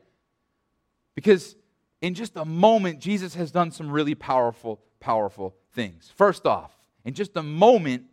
Because 1.15 1.55
in 2.01 2.13
just 2.13 2.35
a 2.35 2.45
moment, 2.45 2.99
Jesus 2.99 3.35
has 3.35 3.51
done 3.51 3.71
some 3.71 3.89
really 3.91 4.15
powerful, 4.15 4.79
powerful 4.99 5.55
things. 5.73 6.11
First 6.15 6.45
off, 6.45 6.71
in 7.05 7.13
just 7.13 7.35
a 7.35 7.43
moment, 7.43 8.05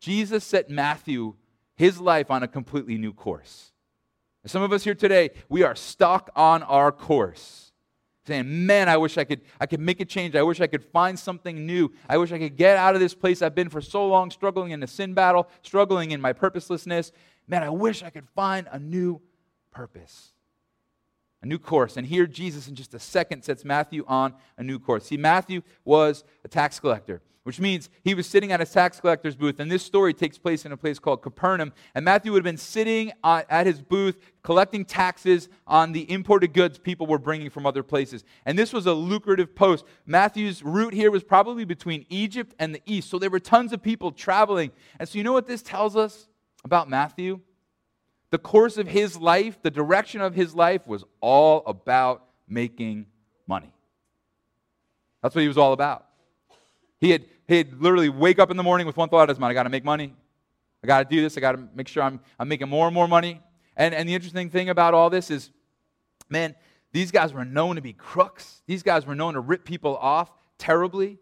Jesus 0.00 0.44
set 0.44 0.68
Matthew, 0.68 1.34
his 1.76 2.00
life, 2.00 2.30
on 2.30 2.42
a 2.42 2.48
completely 2.48 2.98
new 2.98 3.12
course. 3.12 3.72
Some 4.44 4.62
of 4.62 4.72
us 4.72 4.84
here 4.84 4.94
today, 4.94 5.30
we 5.48 5.62
are 5.62 5.74
stuck 5.74 6.30
on 6.36 6.62
our 6.62 6.92
course. 6.92 7.72
Saying, 8.26 8.66
man, 8.66 8.88
I 8.88 8.96
wish 8.96 9.18
I 9.18 9.24
could, 9.24 9.42
I 9.60 9.66
could 9.66 9.78
make 9.78 10.00
a 10.00 10.04
change. 10.04 10.34
I 10.34 10.42
wish 10.42 10.60
I 10.60 10.66
could 10.66 10.82
find 10.82 11.16
something 11.16 11.64
new. 11.64 11.92
I 12.08 12.16
wish 12.16 12.32
I 12.32 12.38
could 12.38 12.56
get 12.56 12.76
out 12.76 12.96
of 12.96 13.00
this 13.00 13.14
place 13.14 13.40
I've 13.40 13.54
been 13.54 13.68
for 13.68 13.80
so 13.80 14.06
long, 14.06 14.32
struggling 14.32 14.72
in 14.72 14.80
the 14.80 14.88
sin 14.88 15.14
battle, 15.14 15.48
struggling 15.62 16.10
in 16.10 16.20
my 16.20 16.32
purposelessness. 16.32 17.12
Man, 17.48 17.62
I 17.62 17.70
wish 17.70 18.02
I 18.02 18.10
could 18.10 18.28
find 18.34 18.68
a 18.70 18.78
new 18.78 19.20
purpose 19.70 20.32
a 21.42 21.46
new 21.46 21.58
course. 21.58 21.96
And 21.96 22.06
here, 22.06 22.26
Jesus, 22.26 22.68
in 22.68 22.74
just 22.74 22.94
a 22.94 22.98
second, 22.98 23.42
sets 23.42 23.64
Matthew 23.64 24.04
on 24.08 24.34
a 24.58 24.62
new 24.62 24.78
course. 24.78 25.06
See, 25.06 25.16
Matthew 25.16 25.62
was 25.84 26.24
a 26.44 26.48
tax 26.48 26.80
collector, 26.80 27.22
which 27.44 27.60
means 27.60 27.90
he 28.02 28.14
was 28.14 28.26
sitting 28.26 28.52
at 28.52 28.60
a 28.60 28.66
tax 28.66 29.00
collector's 29.00 29.36
booth. 29.36 29.60
And 29.60 29.70
this 29.70 29.84
story 29.84 30.14
takes 30.14 30.38
place 30.38 30.64
in 30.64 30.72
a 30.72 30.76
place 30.76 30.98
called 30.98 31.22
Capernaum. 31.22 31.72
And 31.94 32.04
Matthew 32.04 32.32
would 32.32 32.38
have 32.38 32.50
been 32.50 32.56
sitting 32.56 33.12
at 33.22 33.66
his 33.66 33.80
booth 33.80 34.18
collecting 34.42 34.84
taxes 34.84 35.48
on 35.66 35.92
the 35.92 36.10
imported 36.10 36.52
goods 36.52 36.78
people 36.78 37.06
were 37.06 37.18
bringing 37.18 37.50
from 37.50 37.66
other 37.66 37.82
places. 37.82 38.24
And 38.44 38.58
this 38.58 38.72
was 38.72 38.86
a 38.86 38.92
lucrative 38.92 39.54
post. 39.54 39.84
Matthew's 40.06 40.62
route 40.62 40.94
here 40.94 41.10
was 41.10 41.22
probably 41.22 41.64
between 41.64 42.06
Egypt 42.08 42.54
and 42.58 42.74
the 42.74 42.82
east. 42.86 43.10
So 43.10 43.18
there 43.18 43.30
were 43.30 43.40
tons 43.40 43.72
of 43.72 43.82
people 43.82 44.10
traveling. 44.10 44.72
And 44.98 45.08
so, 45.08 45.18
you 45.18 45.24
know 45.24 45.32
what 45.32 45.46
this 45.46 45.62
tells 45.62 45.96
us 45.96 46.28
about 46.66 46.90
Matthew? 46.90 47.40
the 48.30 48.38
course 48.38 48.76
of 48.76 48.86
his 48.88 49.16
life, 49.16 49.62
the 49.62 49.70
direction 49.70 50.20
of 50.20 50.34
his 50.34 50.54
life 50.54 50.86
was 50.86 51.04
all 51.20 51.62
about 51.66 52.24
making 52.48 53.06
money. 53.46 53.72
That's 55.22 55.34
what 55.34 55.42
he 55.42 55.48
was 55.48 55.58
all 55.58 55.72
about. 55.72 56.06
He 57.00 57.10
had, 57.10 57.24
he'd 57.46 57.80
literally 57.80 58.08
wake 58.08 58.38
up 58.38 58.50
in 58.50 58.56
the 58.56 58.62
morning 58.62 58.86
with 58.86 58.96
one 58.96 59.08
thought 59.08 59.24
in 59.24 59.28
his 59.28 59.38
mind 59.38 59.52
I 59.52 59.54
got 59.54 59.64
to 59.64 59.70
make 59.70 59.84
money. 59.84 60.14
I 60.82 60.86
got 60.86 61.08
to 61.08 61.16
do 61.16 61.22
this. 61.22 61.36
I 61.36 61.40
got 61.40 61.52
to 61.52 61.68
make 61.74 61.88
sure 61.88 62.02
I'm, 62.02 62.20
I'm 62.38 62.48
making 62.48 62.68
more 62.68 62.86
and 62.86 62.94
more 62.94 63.08
money. 63.08 63.40
And, 63.76 63.94
and 63.94 64.08
the 64.08 64.14
interesting 64.14 64.50
thing 64.50 64.68
about 64.68 64.94
all 64.94 65.10
this 65.10 65.30
is, 65.30 65.50
man, 66.28 66.54
these 66.92 67.10
guys 67.10 67.32
were 67.32 67.44
known 67.44 67.76
to 67.76 67.82
be 67.82 67.92
crooks. 67.92 68.62
These 68.66 68.82
guys 68.82 69.06
were 69.06 69.14
known 69.14 69.34
to 69.34 69.40
rip 69.40 69.64
people 69.64 69.96
off 69.96 70.30
terribly. 70.58 71.18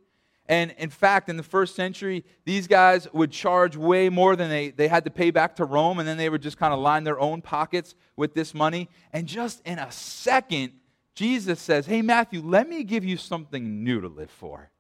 And 0.47 0.75
in 0.77 0.91
fact, 0.91 1.31
in 1.31 1.37
the 1.39 1.43
first 1.43 1.75
century, 1.75 2.25
these 2.45 2.67
guys 2.67 3.11
would 3.15 3.31
charge 3.31 3.77
way 3.77 4.11
more 4.11 4.37
than 4.37 4.51
they, 4.51 4.71
they 4.71 4.89
had 4.89 5.05
to 5.05 5.11
pay 5.11 5.31
back 5.31 5.57
to 5.57 5.65
Rome, 5.65 5.99
and 5.99 6.07
then 6.07 6.19
they 6.19 6.29
would 6.29 6.43
just 6.43 6.59
kind 6.59 6.75
of 6.75 6.81
line 6.81 7.05
their 7.05 7.19
own 7.19 7.41
pockets 7.41 7.95
with 8.15 8.35
this 8.35 8.53
money. 8.53 8.91
And 9.13 9.27
just 9.27 9.63
in 9.65 9.79
a 9.79 9.91
second, 9.91 10.73
Jesus 11.15 11.61
says, 11.61 11.87
Hey, 11.87 12.03
Matthew, 12.03 12.43
let 12.43 12.69
me 12.69 12.85
give 12.85 13.05
you 13.05 13.17
something 13.17 13.83
new 13.83 14.01
to 14.03 14.09
live 14.09 14.31
for. 14.31 14.71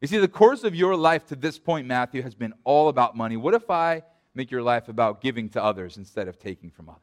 You 0.00 0.08
see, 0.08 0.18
the 0.18 0.28
course 0.28 0.64
of 0.64 0.74
your 0.74 0.96
life 0.96 1.26
to 1.26 1.36
this 1.36 1.58
point, 1.58 1.86
Matthew, 1.86 2.22
has 2.22 2.34
been 2.34 2.52
all 2.64 2.88
about 2.88 3.16
money. 3.16 3.36
What 3.36 3.54
if 3.54 3.70
I 3.70 4.02
make 4.34 4.50
your 4.50 4.62
life 4.62 4.88
about 4.88 5.20
giving 5.20 5.48
to 5.50 5.62
others 5.62 5.96
instead 5.96 6.28
of 6.28 6.38
taking 6.38 6.70
from 6.70 6.88
others? 6.88 7.00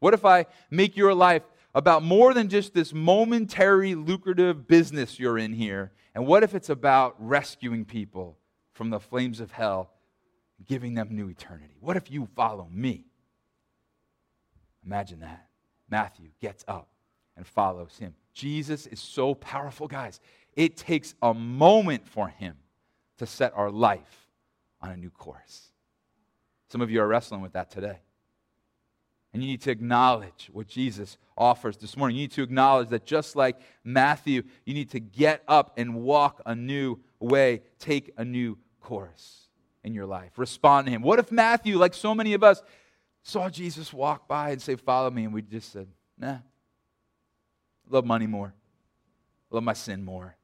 What 0.00 0.14
if 0.14 0.24
I 0.24 0.46
make 0.70 0.96
your 0.96 1.14
life 1.14 1.42
about 1.74 2.02
more 2.02 2.34
than 2.34 2.48
just 2.48 2.74
this 2.74 2.92
momentary 2.92 3.94
lucrative 3.94 4.68
business 4.68 5.18
you're 5.18 5.38
in 5.38 5.52
here 5.52 5.92
and 6.18 6.26
what 6.26 6.42
if 6.42 6.52
it's 6.52 6.68
about 6.68 7.14
rescuing 7.20 7.84
people 7.84 8.36
from 8.72 8.90
the 8.90 8.98
flames 8.98 9.38
of 9.38 9.52
hell, 9.52 9.92
giving 10.66 10.94
them 10.94 11.10
new 11.12 11.28
eternity? 11.28 11.76
What 11.78 11.96
if 11.96 12.10
you 12.10 12.26
follow 12.34 12.66
me? 12.72 13.04
Imagine 14.84 15.20
that. 15.20 15.46
Matthew 15.88 16.30
gets 16.40 16.64
up 16.66 16.88
and 17.36 17.46
follows 17.46 17.96
him. 17.98 18.16
Jesus 18.34 18.88
is 18.88 18.98
so 18.98 19.32
powerful, 19.36 19.86
guys. 19.86 20.18
It 20.56 20.76
takes 20.76 21.14
a 21.22 21.32
moment 21.32 22.04
for 22.08 22.26
him 22.26 22.56
to 23.18 23.24
set 23.24 23.52
our 23.54 23.70
life 23.70 24.26
on 24.82 24.90
a 24.90 24.96
new 24.96 25.10
course. 25.10 25.70
Some 26.68 26.80
of 26.80 26.90
you 26.90 27.00
are 27.00 27.06
wrestling 27.06 27.42
with 27.42 27.52
that 27.52 27.70
today. 27.70 28.00
And 29.32 29.42
you 29.42 29.48
need 29.48 29.60
to 29.62 29.70
acknowledge 29.70 30.48
what 30.52 30.68
Jesus 30.68 31.18
offers 31.36 31.76
this 31.76 31.96
morning. 31.96 32.16
You 32.16 32.22
need 32.24 32.32
to 32.32 32.42
acknowledge 32.42 32.88
that 32.88 33.04
just 33.04 33.36
like 33.36 33.60
Matthew, 33.84 34.42
you 34.64 34.74
need 34.74 34.90
to 34.90 35.00
get 35.00 35.42
up 35.46 35.74
and 35.76 35.96
walk 35.96 36.40
a 36.46 36.54
new 36.54 36.98
way, 37.20 37.62
take 37.78 38.12
a 38.16 38.24
new 38.24 38.58
course 38.80 39.48
in 39.84 39.94
your 39.94 40.06
life. 40.06 40.32
Respond 40.36 40.86
to 40.86 40.92
him. 40.92 41.02
What 41.02 41.18
if 41.18 41.30
Matthew, 41.30 41.78
like 41.78 41.94
so 41.94 42.14
many 42.14 42.34
of 42.34 42.42
us, 42.42 42.62
saw 43.22 43.48
Jesus 43.48 43.92
walk 43.92 44.26
by 44.26 44.50
and 44.50 44.62
say, 44.62 44.76
Follow 44.76 45.10
me, 45.10 45.24
and 45.24 45.34
we 45.34 45.42
just 45.42 45.72
said, 45.72 45.88
Nah, 46.16 46.38
love 47.88 48.04
money 48.04 48.26
more, 48.26 48.54
love 49.50 49.62
my 49.62 49.74
sin 49.74 50.04
more, 50.04 50.36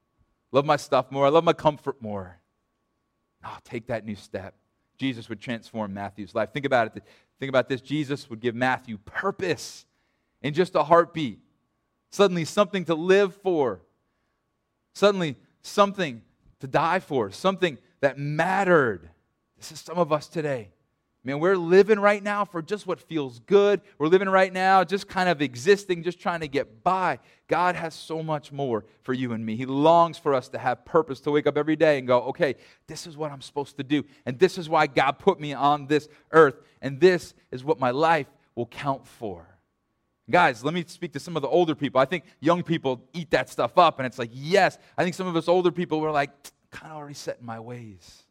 love 0.53 0.67
my 0.67 0.77
stuff 0.77 1.11
more, 1.11 1.27
I 1.27 1.31
love 1.31 1.45
my 1.45 1.53
comfort 1.53 2.01
more. 2.01 2.39
No, 3.43 3.51
take 3.65 3.87
that 3.89 4.05
new 4.05 4.17
step. 4.17 4.55
Jesus 4.97 5.29
would 5.29 5.41
transform 5.41 5.93
Matthew's 5.93 6.35
life. 6.35 6.53
Think 6.53 6.67
about 6.67 6.97
it. 6.97 7.03
Think 7.39 7.49
about 7.49 7.69
this 7.69 7.81
Jesus 7.81 8.31
would 8.31 8.41
give 8.41 8.55
Matthew 8.55 8.99
purpose 8.99 9.87
in 10.43 10.55
just 10.55 10.75
a 10.75 10.83
heartbeat. 10.83 11.41
Suddenly, 12.11 12.45
something 12.45 12.85
to 12.85 12.95
live 12.95 13.35
for. 13.35 13.81
Suddenly, 14.95 15.37
something 15.63 16.23
to 16.61 16.67
die 16.67 17.01
for. 17.01 17.31
Something 17.31 17.79
that 18.01 18.19
mattered. 18.19 19.11
This 19.57 19.73
is 19.73 19.81
some 19.81 19.99
of 19.99 20.13
us 20.13 20.29
today. 20.29 20.71
Man, 21.27 21.41
we're 21.41 21.57
living 21.57 21.99
right 21.99 22.23
now 22.23 22.45
for 22.45 22.61
just 22.61 22.87
what 22.87 23.01
feels 23.01 23.39
good. 23.41 23.81
We're 23.97 24.09
living 24.09 24.29
right 24.29 24.53
now 24.53 24.85
just 24.85 25.09
kind 25.09 25.27
of 25.31 25.41
existing, 25.41 26.03
just 26.03 26.21
trying 26.21 26.41
to 26.41 26.49
get 26.49 26.85
by. 26.85 27.19
God 27.49 27.77
has 27.77 27.95
so 27.95 28.23
much 28.23 28.53
more 28.53 28.85
for 29.01 29.15
you 29.15 29.33
and 29.33 29.45
me. 29.45 29.57
He 29.57 29.65
longs 29.65 30.19
for 30.19 30.35
us 30.35 30.49
to 30.51 30.59
have 30.59 30.85
purpose, 30.85 31.21
to 31.21 31.31
wake 31.31 31.47
up 31.47 31.57
every 31.57 31.77
day 31.77 31.97
and 31.99 32.07
go, 32.07 32.21
okay, 32.25 32.57
this 32.87 33.07
is 33.07 33.17
what 33.17 33.33
I'm 33.33 33.41
supposed 33.41 33.79
to 33.79 33.83
do. 33.83 34.05
And 34.27 34.39
this 34.39 34.59
is 34.59 34.69
why 34.69 34.87
God 34.87 35.13
put 35.19 35.41
me 35.41 35.55
on 35.55 35.87
this 35.87 36.09
earth. 36.31 36.57
And 36.83 37.01
this 37.01 37.33
is 37.51 37.65
what 37.65 37.81
my 37.81 37.91
life 37.91 38.27
will 38.55 38.67
count 38.67 39.07
for. 39.07 39.49
Guys, 40.31 40.63
let 40.63 40.75
me 40.75 40.85
speak 40.87 41.15
to 41.15 41.21
some 41.21 41.37
of 41.37 41.43
the 41.43 41.49
older 41.49 41.75
people. 41.75 42.03
I 42.03 42.05
think 42.05 42.25
young 42.41 42.63
people 42.63 43.03
eat 43.15 43.31
that 43.31 43.49
stuff 43.49 43.79
up, 43.79 43.99
and 43.99 44.07
it's 44.07 44.19
like, 44.19 44.31
yes. 44.33 44.79
I 44.97 45.05
think 45.05 45.15
some 45.15 45.27
of 45.27 45.37
us 45.37 45.49
older 45.49 45.71
people 45.71 46.01
were 46.01 46.11
like, 46.11 46.31
kind 46.71 46.93
of 46.93 46.99
already 46.99 47.15
set 47.15 47.39
in 47.41 47.47
my 47.47 47.61
ways. 47.61 48.25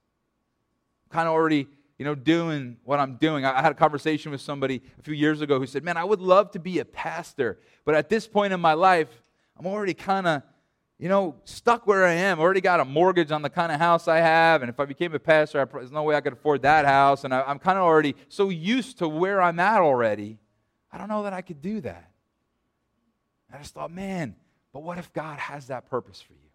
Kind 1.10 1.28
of 1.28 1.34
already 1.34 1.68
you 2.04 2.10
know, 2.10 2.16
doing 2.16 2.76
what 2.84 3.00
I'm 3.00 3.16
doing. 3.16 3.46
I 3.46 3.62
had 3.62 3.72
a 3.72 3.76
conversation 3.76 4.30
with 4.30 4.42
somebody 4.42 4.82
a 5.00 5.02
few 5.04 5.14
years 5.14 5.40
ago 5.40 5.58
who 5.58 5.66
said, 5.66 5.86
Man, 5.86 5.96
I 5.96 6.04
would 6.04 6.20
love 6.20 6.52
to 6.52 6.60
be 6.60 6.80
a 6.80 6.84
pastor, 6.84 7.60
but 7.86 7.96
at 7.96 8.10
this 8.10 8.28
point 8.28 8.52
in 8.52 8.60
my 8.60 8.74
life, 8.74 9.08
I'm 9.58 9.66
already 9.66 9.94
kind 9.94 10.28
of, 10.28 10.44
you 11.00 11.08
know, 11.08 11.36
stuck 11.46 11.88
where 11.88 12.04
I 12.04 12.12
am. 12.12 12.42
I 12.42 12.44
already 12.44 12.60
got 12.60 12.82
a 12.82 12.86
mortgage 12.86 13.32
on 13.32 13.42
the 13.42 13.50
kind 13.50 13.72
of 13.72 13.80
house 13.80 14.10
I 14.10 14.18
have, 14.18 14.64
and 14.64 14.70
if 14.70 14.82
I 14.82 14.86
became 14.86 15.16
a 15.16 15.20
pastor, 15.20 15.62
I, 15.62 15.64
there's 15.64 15.94
no 15.94 16.04
way 16.04 16.14
I 16.14 16.20
could 16.20 16.34
afford 16.34 16.64
that 16.64 16.84
house, 16.84 17.24
and 17.24 17.34
I, 17.34 17.44
I'm 17.44 17.58
kind 17.58 17.78
of 17.78 17.86
already 17.86 18.18
so 18.28 18.50
used 18.50 18.98
to 18.98 19.08
where 19.08 19.42
I'm 19.42 19.62
at 19.62 19.80
already. 19.80 20.40
I 20.92 20.98
don't 20.98 21.08
know 21.08 21.24
that 21.24 21.32
I 21.32 21.42
could 21.42 21.62
do 21.62 21.80
that. 21.80 22.12
I 23.50 23.60
just 23.60 23.74
thought, 23.74 23.94
man, 23.94 24.36
but 24.74 24.84
what 24.84 24.98
if 24.98 25.14
God 25.14 25.40
has 25.40 25.68
that 25.68 25.90
purpose 25.90 26.20
for 26.20 26.34
you? 26.34 26.50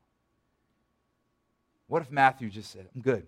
What 1.87 2.03
if 2.03 2.11
Matthew 2.11 2.51
just 2.51 2.71
said, 2.71 2.87
I'm 2.95 3.01
good. 3.01 3.27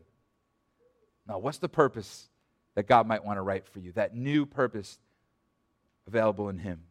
Now, 1.27 1.39
what's 1.39 1.59
the 1.59 1.69
purpose 1.69 2.29
that 2.75 2.87
God 2.87 3.07
might 3.07 3.25
want 3.25 3.39
to 3.39 3.43
write 3.43 3.67
for 3.67 3.79
you? 3.79 3.93
That 3.93 4.15
new 4.15 4.47
purpose 4.47 4.99
available 6.07 6.49
in 6.49 6.59
Him. 6.59 6.83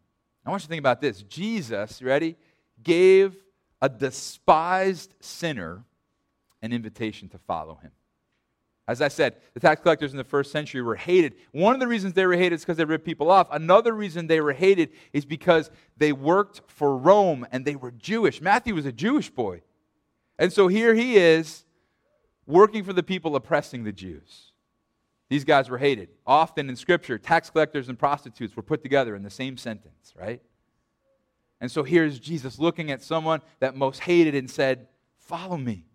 I 0.46 0.52
want 0.52 0.64
you 0.64 0.66
to 0.66 0.70
think 0.70 0.80
about 0.80 1.02
this. 1.02 1.22
Jesus, 1.24 2.02
ready, 2.02 2.36
gave 2.82 3.36
a 3.82 3.90
despised 3.90 5.14
sinner 5.20 5.84
an 6.62 6.74
invitation 6.74 7.30
to 7.30 7.38
follow 7.38 7.76
him. 7.76 7.92
As 8.88 9.02
I 9.02 9.08
said, 9.08 9.36
the 9.54 9.60
tax 9.60 9.82
collectors 9.82 10.12
in 10.12 10.18
the 10.18 10.24
first 10.24 10.52
century 10.52 10.82
were 10.82 10.96
hated. 10.96 11.36
One 11.52 11.76
of 11.76 11.80
the 11.80 11.88
reasons 11.88 12.14
they 12.14 12.26
were 12.26 12.36
hated 12.36 12.56
is 12.56 12.62
because 12.62 12.78
they 12.78 12.86
ripped 12.86 13.06
people 13.06 13.30
off. 13.30 13.48
Another 13.52 13.94
reason 13.94 14.26
they 14.26 14.42
were 14.42 14.54
hated 14.54 14.90
is 15.14 15.26
because 15.26 15.70
they 15.98 16.12
worked 16.12 16.62
for 16.66 16.98
Rome 16.98 17.46
and 17.52 17.64
they 17.64 17.76
were 17.76 17.92
Jewish. 17.92 18.42
Matthew 18.42 18.74
was 18.74 18.88
a 18.88 18.92
Jewish 18.92 19.30
boy. 19.30 19.62
And 20.40 20.52
so 20.52 20.68
here 20.68 20.96
he 20.96 21.18
is 21.18 21.66
working 22.50 22.84
for 22.84 22.94
the 22.94 23.04
people 23.04 23.36
oppressing 23.36 23.84
the 23.84 23.92
Jews. 23.92 24.52
These 25.30 25.44
guys 25.44 25.70
were 25.70 25.78
hated. 25.78 26.10
Often 26.26 26.68
in 26.68 26.76
Scripture, 26.76 27.20
tax 27.20 27.52
collectors 27.52 27.88
and 27.88 27.98
prostitutes 27.98 28.56
were 28.56 28.64
put 28.64 28.82
together 28.82 29.16
in 29.16 29.22
the 29.22 29.30
same 29.30 29.56
sentence, 29.56 30.14
right? 30.20 30.42
And 31.62 31.72
so 31.72 31.84
here's 31.84 32.18
Jesus 32.20 32.58
looking 32.58 32.90
at 32.90 33.04
someone 33.04 33.42
that 33.60 33.76
most 33.76 34.00
hated 34.00 34.34
and 34.34 34.50
said, 34.50 34.88
Follow 35.20 35.58
me. 35.58 35.86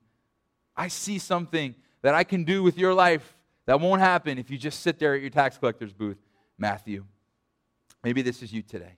I 0.77 0.87
see 0.87 1.19
something 1.19 1.75
that 2.03 2.15
I 2.15 2.23
can 2.23 2.45
do 2.45 2.63
with 2.63 2.79
your 2.79 2.95
life 2.95 3.37
that 3.67 3.81
won't 3.81 4.01
happen 4.01 4.39
if 4.39 4.49
you 4.49 4.57
just 4.57 4.81
sit 4.81 5.01
there 5.01 5.15
at 5.15 5.23
your 5.23 5.31
tax 5.31 5.59
collector's 5.59 5.93
booth, 5.93 6.19
Matthew. 6.57 7.05
Maybe 8.05 8.23
this 8.23 8.43
is 8.43 8.53
you 8.53 8.63
today. 8.63 8.97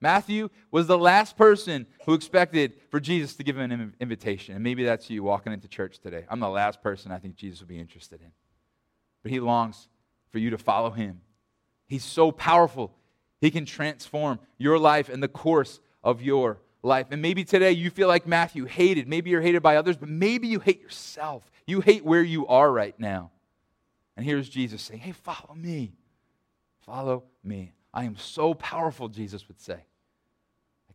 Matthew 0.00 0.48
was 0.70 0.86
the 0.86 0.98
last 0.98 1.36
person 1.36 1.86
who 2.06 2.14
expected 2.14 2.72
for 2.90 3.00
Jesus 3.00 3.34
to 3.36 3.44
give 3.44 3.58
him 3.58 3.70
an 3.70 3.94
invitation. 4.00 4.54
And 4.54 4.64
maybe 4.64 4.82
that's 4.84 5.10
you 5.10 5.22
walking 5.22 5.52
into 5.52 5.68
church 5.68 5.98
today. 5.98 6.24
I'm 6.28 6.40
the 6.40 6.48
last 6.48 6.82
person 6.82 7.12
I 7.12 7.18
think 7.18 7.36
Jesus 7.36 7.60
would 7.60 7.68
be 7.68 7.78
interested 7.78 8.20
in. 8.20 8.32
But 9.22 9.30
he 9.30 9.40
longs 9.40 9.88
for 10.30 10.38
you 10.38 10.50
to 10.50 10.58
follow 10.58 10.90
him. 10.90 11.20
He's 11.86 12.04
so 12.04 12.32
powerful, 12.32 12.94
he 13.40 13.50
can 13.50 13.66
transform 13.66 14.38
your 14.58 14.78
life 14.78 15.08
and 15.08 15.22
the 15.22 15.28
course 15.28 15.80
of 16.02 16.22
your 16.22 16.60
life. 16.82 17.08
And 17.10 17.20
maybe 17.20 17.44
today 17.44 17.72
you 17.72 17.90
feel 17.90 18.08
like 18.08 18.26
Matthew 18.26 18.64
hated. 18.64 19.08
Maybe 19.08 19.30
you're 19.30 19.40
hated 19.42 19.62
by 19.62 19.76
others, 19.76 19.96
but 19.96 20.08
maybe 20.08 20.48
you 20.48 20.60
hate 20.60 20.80
yourself. 20.80 21.50
You 21.66 21.80
hate 21.80 22.04
where 22.04 22.22
you 22.22 22.46
are 22.46 22.70
right 22.70 22.98
now. 22.98 23.32
And 24.16 24.24
here's 24.24 24.48
Jesus 24.48 24.82
saying, 24.82 25.00
Hey, 25.00 25.12
follow 25.12 25.54
me. 25.54 25.92
Follow 26.80 27.24
me. 27.42 27.72
I 27.92 28.04
am 28.04 28.16
so 28.16 28.54
powerful, 28.54 29.08
Jesus 29.08 29.46
would 29.48 29.60
say. 29.60 29.84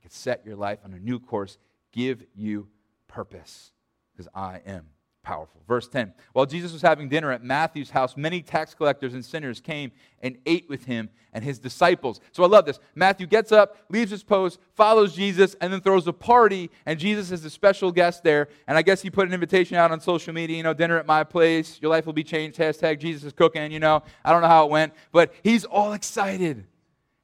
Could 0.05 0.13
set 0.13 0.45
your 0.45 0.55
life 0.55 0.77
on 0.85 0.93
a 0.93 0.99
new 0.99 1.19
course, 1.19 1.57
give 1.91 2.23
you 2.35 2.67
purpose, 3.07 3.71
because 4.13 4.27
I 4.35 4.61
am 4.67 4.85
powerful. 5.23 5.63
Verse 5.67 5.87
10 5.87 6.13
While 6.33 6.45
Jesus 6.45 6.71
was 6.71 6.83
having 6.83 7.09
dinner 7.09 7.31
at 7.31 7.43
Matthew's 7.43 7.89
house, 7.89 8.15
many 8.15 8.43
tax 8.43 8.75
collectors 8.75 9.15
and 9.15 9.25
sinners 9.25 9.59
came 9.59 9.91
and 10.21 10.37
ate 10.45 10.69
with 10.69 10.85
him 10.85 11.09
and 11.33 11.43
his 11.43 11.57
disciples. 11.57 12.19
So 12.33 12.43
I 12.43 12.47
love 12.47 12.67
this. 12.67 12.77
Matthew 12.93 13.25
gets 13.25 13.51
up, 13.51 13.77
leaves 13.89 14.11
his 14.11 14.21
post, 14.21 14.59
follows 14.75 15.15
Jesus, 15.15 15.55
and 15.59 15.73
then 15.73 15.81
throws 15.81 16.05
a 16.05 16.13
party, 16.13 16.69
and 16.85 16.99
Jesus 16.99 17.31
is 17.31 17.43
a 17.43 17.49
special 17.49 17.91
guest 17.91 18.23
there. 18.23 18.49
And 18.67 18.77
I 18.77 18.83
guess 18.83 19.01
he 19.01 19.09
put 19.09 19.27
an 19.27 19.33
invitation 19.33 19.75
out 19.75 19.91
on 19.91 19.99
social 20.01 20.35
media, 20.35 20.55
you 20.55 20.61
know, 20.61 20.75
dinner 20.75 20.99
at 20.99 21.07
my 21.07 21.23
place, 21.23 21.79
your 21.81 21.89
life 21.89 22.05
will 22.05 22.13
be 22.13 22.23
changed, 22.23 22.59
hashtag 22.59 22.99
Jesus 22.99 23.23
is 23.23 23.33
cooking, 23.33 23.71
you 23.71 23.79
know. 23.79 24.03
I 24.23 24.31
don't 24.31 24.43
know 24.43 24.49
how 24.49 24.65
it 24.65 24.69
went, 24.69 24.93
but 25.11 25.33
he's 25.41 25.65
all 25.65 25.93
excited. 25.93 26.67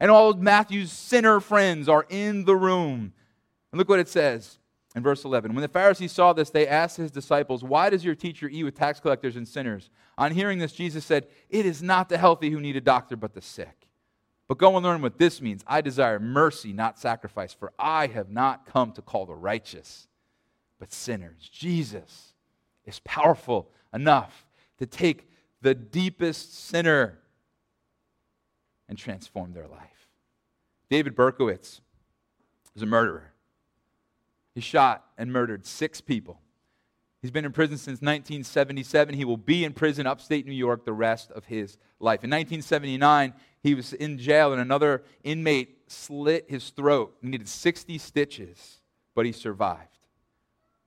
And 0.01 0.09
all 0.09 0.33
Matthew's 0.33 0.91
sinner 0.91 1.39
friends 1.39 1.87
are 1.87 2.07
in 2.09 2.45
the 2.45 2.55
room. 2.55 3.13
And 3.71 3.77
look 3.77 3.87
what 3.87 3.99
it 3.99 4.09
says 4.09 4.57
in 4.95 5.03
verse 5.03 5.23
11, 5.23 5.53
when 5.53 5.61
the 5.61 5.67
Pharisees 5.67 6.11
saw 6.11 6.33
this, 6.33 6.49
they 6.49 6.67
asked 6.67 6.97
his 6.97 7.11
disciples, 7.11 7.63
Why 7.63 7.91
does 7.91 8.03
your 8.03 8.15
teacher 8.15 8.49
eat 8.49 8.63
with 8.63 8.73
tax 8.73 8.99
collectors 8.99 9.35
and 9.35 9.47
sinners? 9.47 9.91
On 10.17 10.31
hearing 10.31 10.57
this, 10.57 10.73
Jesus 10.73 11.05
said, 11.05 11.27
It 11.51 11.67
is 11.67 11.83
not 11.83 12.09
the 12.09 12.17
healthy 12.17 12.49
who 12.49 12.59
need 12.59 12.75
a 12.75 12.81
doctor, 12.81 13.15
but 13.15 13.35
the 13.35 13.43
sick. 13.43 13.87
But 14.47 14.57
go 14.57 14.75
and 14.75 14.83
learn 14.83 15.03
what 15.03 15.19
this 15.19 15.39
means. 15.39 15.63
I 15.67 15.81
desire 15.81 16.19
mercy, 16.19 16.73
not 16.73 16.99
sacrifice, 16.99 17.53
for 17.53 17.71
I 17.77 18.07
have 18.07 18.31
not 18.31 18.65
come 18.65 18.91
to 18.93 19.03
call 19.03 19.27
the 19.27 19.35
righteous, 19.35 20.07
but 20.79 20.91
sinners. 20.91 21.47
Jesus 21.53 22.33
is 22.85 22.99
powerful 23.05 23.69
enough 23.93 24.47
to 24.79 24.87
take 24.87 25.29
the 25.61 25.75
deepest 25.75 26.57
sinner 26.57 27.20
and 28.91 28.99
transform 28.99 29.53
their 29.53 29.69
life. 29.69 30.09
David 30.89 31.15
Berkowitz 31.15 31.79
is 32.75 32.81
a 32.81 32.85
murderer. 32.85 33.31
He 34.53 34.59
shot 34.59 35.05
and 35.17 35.31
murdered 35.31 35.65
six 35.65 36.01
people. 36.01 36.41
He's 37.21 37.31
been 37.31 37.45
in 37.45 37.53
prison 37.53 37.77
since 37.77 38.01
1977. 38.01 39.15
He 39.15 39.23
will 39.23 39.37
be 39.37 39.63
in 39.63 39.71
prison 39.71 40.05
upstate 40.05 40.45
New 40.45 40.51
York 40.51 40.83
the 40.83 40.91
rest 40.91 41.31
of 41.31 41.45
his 41.45 41.77
life. 42.01 42.25
In 42.25 42.29
1979, 42.31 43.33
he 43.63 43.75
was 43.75 43.93
in 43.93 44.17
jail, 44.17 44.51
and 44.51 44.61
another 44.61 45.03
inmate 45.23 45.89
slit 45.89 46.47
his 46.49 46.69
throat. 46.71 47.15
He 47.21 47.29
needed 47.29 47.47
60 47.47 47.97
stitches, 47.97 48.81
but 49.15 49.25
he 49.25 49.31
survived. 49.31 49.90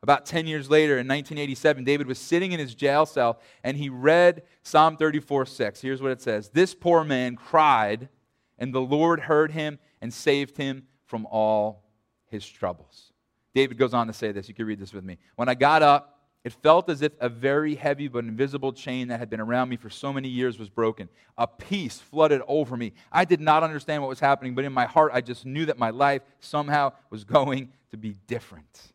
About 0.05 0.27
10 0.27 0.47
years 0.47 0.69
later, 0.69 0.99
in 0.99 1.09
1987, 1.09 1.83
David 1.83 2.07
was 2.07 2.19
sitting 2.19 2.53
in 2.53 2.61
his 2.61 2.75
jail 2.75 3.07
cell 3.07 3.40
and 3.62 3.75
he 3.75 3.88
read 3.88 4.43
Psalm 4.62 4.99
34 4.99 5.47
6. 5.47 5.81
Here's 5.81 6.03
what 6.03 6.11
it 6.11 6.21
says 6.21 6.51
This 6.51 6.75
poor 6.75 7.05
man 7.05 7.37
cried, 7.37 8.11
and 8.59 8.75
the 8.75 8.83
Lord 8.83 9.19
heard 9.19 9.53
him 9.53 9.79
and 10.03 10.12
saved 10.12 10.59
him 10.59 10.83
from 11.07 11.25
all 11.25 11.85
his 12.27 12.47
troubles. 12.47 13.12
David 13.55 13.79
goes 13.79 13.95
on 13.95 14.07
to 14.09 14.12
say 14.12 14.31
this. 14.31 14.47
You 14.47 14.53
can 14.53 14.67
read 14.67 14.79
this 14.79 14.93
with 14.93 15.05
me. 15.05 15.17
When 15.37 15.49
I 15.49 15.55
got 15.55 15.83
up, 15.83 16.21
it 16.45 16.53
felt 16.53 16.90
as 16.90 17.01
if 17.01 17.12
a 17.19 17.31
very 17.31 17.75
heavy 17.75 18.07
but 18.07 18.25
invisible 18.25 18.75
chain 18.75 19.09
that 19.09 19.21
had 19.21 19.31
been 19.31 19.40
around 19.40 19.71
me 19.71 19.79
for 19.79 19.88
so 19.88 20.12
many 20.12 20.29
years 20.29 20.59
was 20.59 20.69
broken. 20.69 21.09
A 21.38 21.47
peace 21.47 21.99
flooded 21.99 22.43
over 22.47 22.77
me. 22.77 22.93
I 23.11 23.25
did 23.25 23.40
not 23.40 23.62
understand 23.62 24.03
what 24.03 24.11
was 24.11 24.21
happening, 24.21 24.55
but 24.55 24.67
in 24.67 24.73
my 24.75 24.85
heart, 24.85 25.12
I 25.14 25.23
just 25.23 25.47
knew 25.47 25.64
that 25.64 25.79
my 25.79 25.88
life 25.88 26.21
somehow 26.40 26.93
was 27.09 27.25
going 27.25 27.73
to 27.90 27.97
be 27.97 28.19
different. 28.27 28.93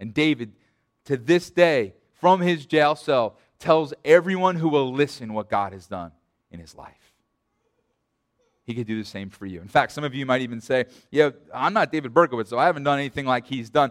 And 0.00 0.14
David, 0.14 0.52
to 1.06 1.16
this 1.16 1.50
day, 1.50 1.94
from 2.12 2.40
his 2.40 2.66
jail 2.66 2.94
cell, 2.94 3.36
tells 3.58 3.94
everyone 4.04 4.56
who 4.56 4.68
will 4.68 4.92
listen 4.92 5.32
what 5.32 5.48
God 5.48 5.72
has 5.72 5.86
done 5.86 6.12
in 6.50 6.60
his 6.60 6.74
life. 6.74 6.94
He 8.64 8.74
could 8.74 8.86
do 8.86 8.98
the 8.98 9.08
same 9.08 9.30
for 9.30 9.46
you. 9.46 9.60
In 9.60 9.68
fact, 9.68 9.92
some 9.92 10.04
of 10.04 10.14
you 10.14 10.26
might 10.26 10.42
even 10.42 10.60
say, 10.60 10.84
Yeah, 11.10 11.30
I'm 11.54 11.72
not 11.72 11.90
David 11.90 12.12
Berkowitz, 12.12 12.48
so 12.48 12.58
I 12.58 12.66
haven't 12.66 12.84
done 12.84 12.98
anything 12.98 13.24
like 13.24 13.46
he's 13.46 13.70
done. 13.70 13.90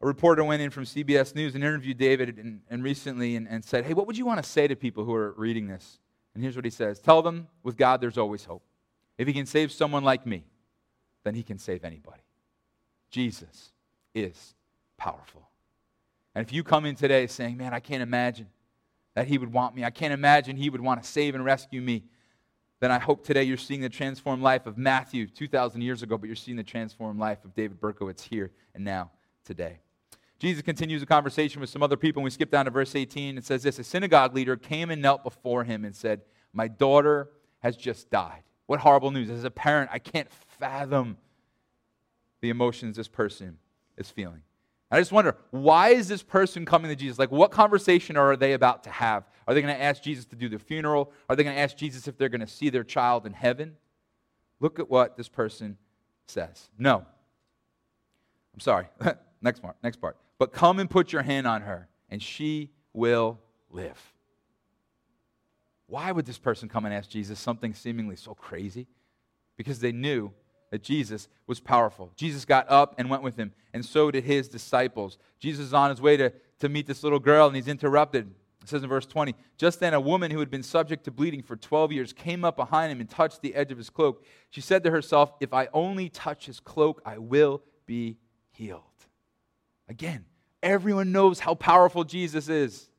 A 0.00 0.06
reporter 0.06 0.44
went 0.44 0.62
in 0.62 0.70
from 0.70 0.84
CBS 0.84 1.34
News 1.34 1.54
and 1.54 1.62
interviewed 1.62 1.98
David 1.98 2.38
and, 2.38 2.60
and 2.70 2.82
recently 2.82 3.36
and, 3.36 3.46
and 3.48 3.64
said, 3.64 3.84
Hey, 3.84 3.94
what 3.94 4.06
would 4.06 4.16
you 4.16 4.24
want 4.24 4.42
to 4.42 4.48
say 4.48 4.68
to 4.68 4.76
people 4.76 5.04
who 5.04 5.14
are 5.14 5.32
reading 5.32 5.66
this? 5.66 5.98
And 6.34 6.42
here's 6.42 6.56
what 6.56 6.64
he 6.64 6.70
says 6.70 7.00
Tell 7.00 7.20
them, 7.20 7.48
with 7.62 7.76
God, 7.76 8.00
there's 8.00 8.16
always 8.16 8.44
hope. 8.44 8.62
If 9.18 9.26
he 9.26 9.34
can 9.34 9.44
save 9.44 9.72
someone 9.72 10.04
like 10.04 10.24
me, 10.24 10.44
then 11.24 11.34
he 11.34 11.42
can 11.42 11.58
save 11.58 11.84
anybody. 11.84 12.22
Jesus 13.10 13.72
is 14.14 14.54
powerful. 14.96 15.48
And 16.34 16.46
if 16.46 16.52
you 16.52 16.62
come 16.62 16.84
in 16.86 16.94
today 16.94 17.26
saying, 17.26 17.56
Man, 17.56 17.74
I 17.74 17.80
can't 17.80 18.02
imagine 18.02 18.48
that 19.14 19.26
he 19.26 19.38
would 19.38 19.52
want 19.52 19.74
me, 19.74 19.84
I 19.84 19.90
can't 19.90 20.12
imagine 20.12 20.56
he 20.56 20.70
would 20.70 20.80
want 20.80 21.02
to 21.02 21.08
save 21.08 21.34
and 21.34 21.44
rescue 21.44 21.80
me, 21.80 22.04
then 22.80 22.90
I 22.90 22.98
hope 22.98 23.24
today 23.24 23.42
you're 23.42 23.56
seeing 23.56 23.82
the 23.82 23.88
transformed 23.90 24.42
life 24.42 24.66
of 24.66 24.78
Matthew 24.78 25.26
2,000 25.26 25.82
years 25.82 26.02
ago, 26.02 26.16
but 26.16 26.26
you're 26.26 26.36
seeing 26.36 26.56
the 26.56 26.62
transformed 26.62 27.20
life 27.20 27.44
of 27.44 27.54
David 27.54 27.78
Berkowitz 27.78 28.22
here 28.22 28.52
and 28.74 28.84
now 28.84 29.10
today. 29.44 29.80
Jesus 30.38 30.62
continues 30.62 31.02
the 31.02 31.06
conversation 31.06 31.60
with 31.60 31.68
some 31.68 31.82
other 31.82 31.98
people, 31.98 32.20
and 32.20 32.24
we 32.24 32.30
skip 32.30 32.50
down 32.50 32.64
to 32.64 32.70
verse 32.70 32.94
18. 32.94 33.36
It 33.36 33.44
says 33.44 33.62
this 33.62 33.78
A 33.78 33.84
synagogue 33.84 34.34
leader 34.34 34.56
came 34.56 34.90
and 34.90 35.02
knelt 35.02 35.22
before 35.22 35.64
him 35.64 35.84
and 35.84 35.94
said, 35.94 36.22
My 36.54 36.68
daughter 36.68 37.28
has 37.58 37.76
just 37.76 38.10
died. 38.10 38.42
What 38.64 38.80
horrible 38.80 39.10
news. 39.10 39.28
As 39.28 39.44
a 39.44 39.50
parent, 39.50 39.90
I 39.92 39.98
can't 39.98 40.30
fathom 40.58 41.18
the 42.40 42.48
emotions 42.48 42.96
this 42.96 43.08
person 43.08 43.58
is 43.96 44.10
feeling. 44.10 44.42
I 44.90 44.98
just 44.98 45.12
wonder, 45.12 45.36
why 45.50 45.90
is 45.90 46.08
this 46.08 46.22
person 46.22 46.64
coming 46.64 46.90
to 46.90 46.96
Jesus? 46.96 47.18
Like, 47.18 47.30
what 47.30 47.52
conversation 47.52 48.16
are 48.16 48.36
they 48.36 48.54
about 48.54 48.82
to 48.84 48.90
have? 48.90 49.24
Are 49.46 49.54
they 49.54 49.62
going 49.62 49.74
to 49.74 49.80
ask 49.80 50.02
Jesus 50.02 50.24
to 50.26 50.36
do 50.36 50.48
the 50.48 50.58
funeral? 50.58 51.12
Are 51.28 51.36
they 51.36 51.44
going 51.44 51.54
to 51.54 51.62
ask 51.62 51.76
Jesus 51.76 52.08
if 52.08 52.18
they're 52.18 52.28
going 52.28 52.40
to 52.40 52.46
see 52.46 52.70
their 52.70 52.82
child 52.82 53.24
in 53.24 53.32
heaven? 53.32 53.76
Look 54.58 54.80
at 54.80 54.90
what 54.90 55.16
this 55.16 55.28
person 55.28 55.78
says. 56.26 56.68
No. 56.76 57.06
I'm 58.52 58.60
sorry. 58.60 58.88
next 59.40 59.60
part. 59.60 59.76
Next 59.82 60.00
part. 60.00 60.16
But 60.38 60.52
come 60.52 60.80
and 60.80 60.90
put 60.90 61.12
your 61.12 61.22
hand 61.22 61.46
on 61.46 61.62
her, 61.62 61.88
and 62.08 62.20
she 62.20 62.70
will 62.92 63.38
live. 63.70 64.12
Why 65.86 66.10
would 66.10 66.26
this 66.26 66.38
person 66.38 66.68
come 66.68 66.84
and 66.84 66.94
ask 66.94 67.08
Jesus 67.08 67.38
something 67.38 67.74
seemingly 67.74 68.16
so 68.16 68.34
crazy? 68.34 68.88
Because 69.56 69.80
they 69.80 69.92
knew 69.92 70.32
that 70.70 70.82
Jesus 70.82 71.28
was 71.46 71.60
powerful. 71.60 72.12
Jesus 72.16 72.44
got 72.44 72.70
up 72.70 72.94
and 72.98 73.10
went 73.10 73.22
with 73.22 73.36
him, 73.36 73.52
and 73.74 73.84
so 73.84 74.10
did 74.10 74.24
his 74.24 74.48
disciples. 74.48 75.18
Jesus 75.38 75.66
is 75.66 75.74
on 75.74 75.90
his 75.90 76.00
way 76.00 76.16
to, 76.16 76.32
to 76.60 76.68
meet 76.68 76.86
this 76.86 77.02
little 77.02 77.18
girl, 77.18 77.46
and 77.46 77.56
he's 77.56 77.68
interrupted. 77.68 78.30
It 78.62 78.68
says 78.68 78.82
in 78.82 78.88
verse 78.88 79.06
20 79.06 79.34
Just 79.56 79.80
then, 79.80 79.94
a 79.94 80.00
woman 80.00 80.30
who 80.30 80.38
had 80.38 80.50
been 80.50 80.62
subject 80.62 81.04
to 81.04 81.10
bleeding 81.10 81.42
for 81.42 81.56
12 81.56 81.92
years 81.92 82.12
came 82.12 82.44
up 82.44 82.56
behind 82.56 82.92
him 82.92 83.00
and 83.00 83.08
touched 83.08 83.42
the 83.42 83.54
edge 83.54 83.72
of 83.72 83.78
his 83.78 83.90
cloak. 83.90 84.24
She 84.50 84.60
said 84.60 84.84
to 84.84 84.90
herself, 84.90 85.32
If 85.40 85.52
I 85.52 85.68
only 85.72 86.08
touch 86.08 86.46
his 86.46 86.60
cloak, 86.60 87.02
I 87.04 87.18
will 87.18 87.62
be 87.86 88.18
healed. 88.52 88.82
Again, 89.88 90.24
everyone 90.62 91.10
knows 91.10 91.40
how 91.40 91.54
powerful 91.54 92.04
Jesus 92.04 92.48
is. 92.48 92.89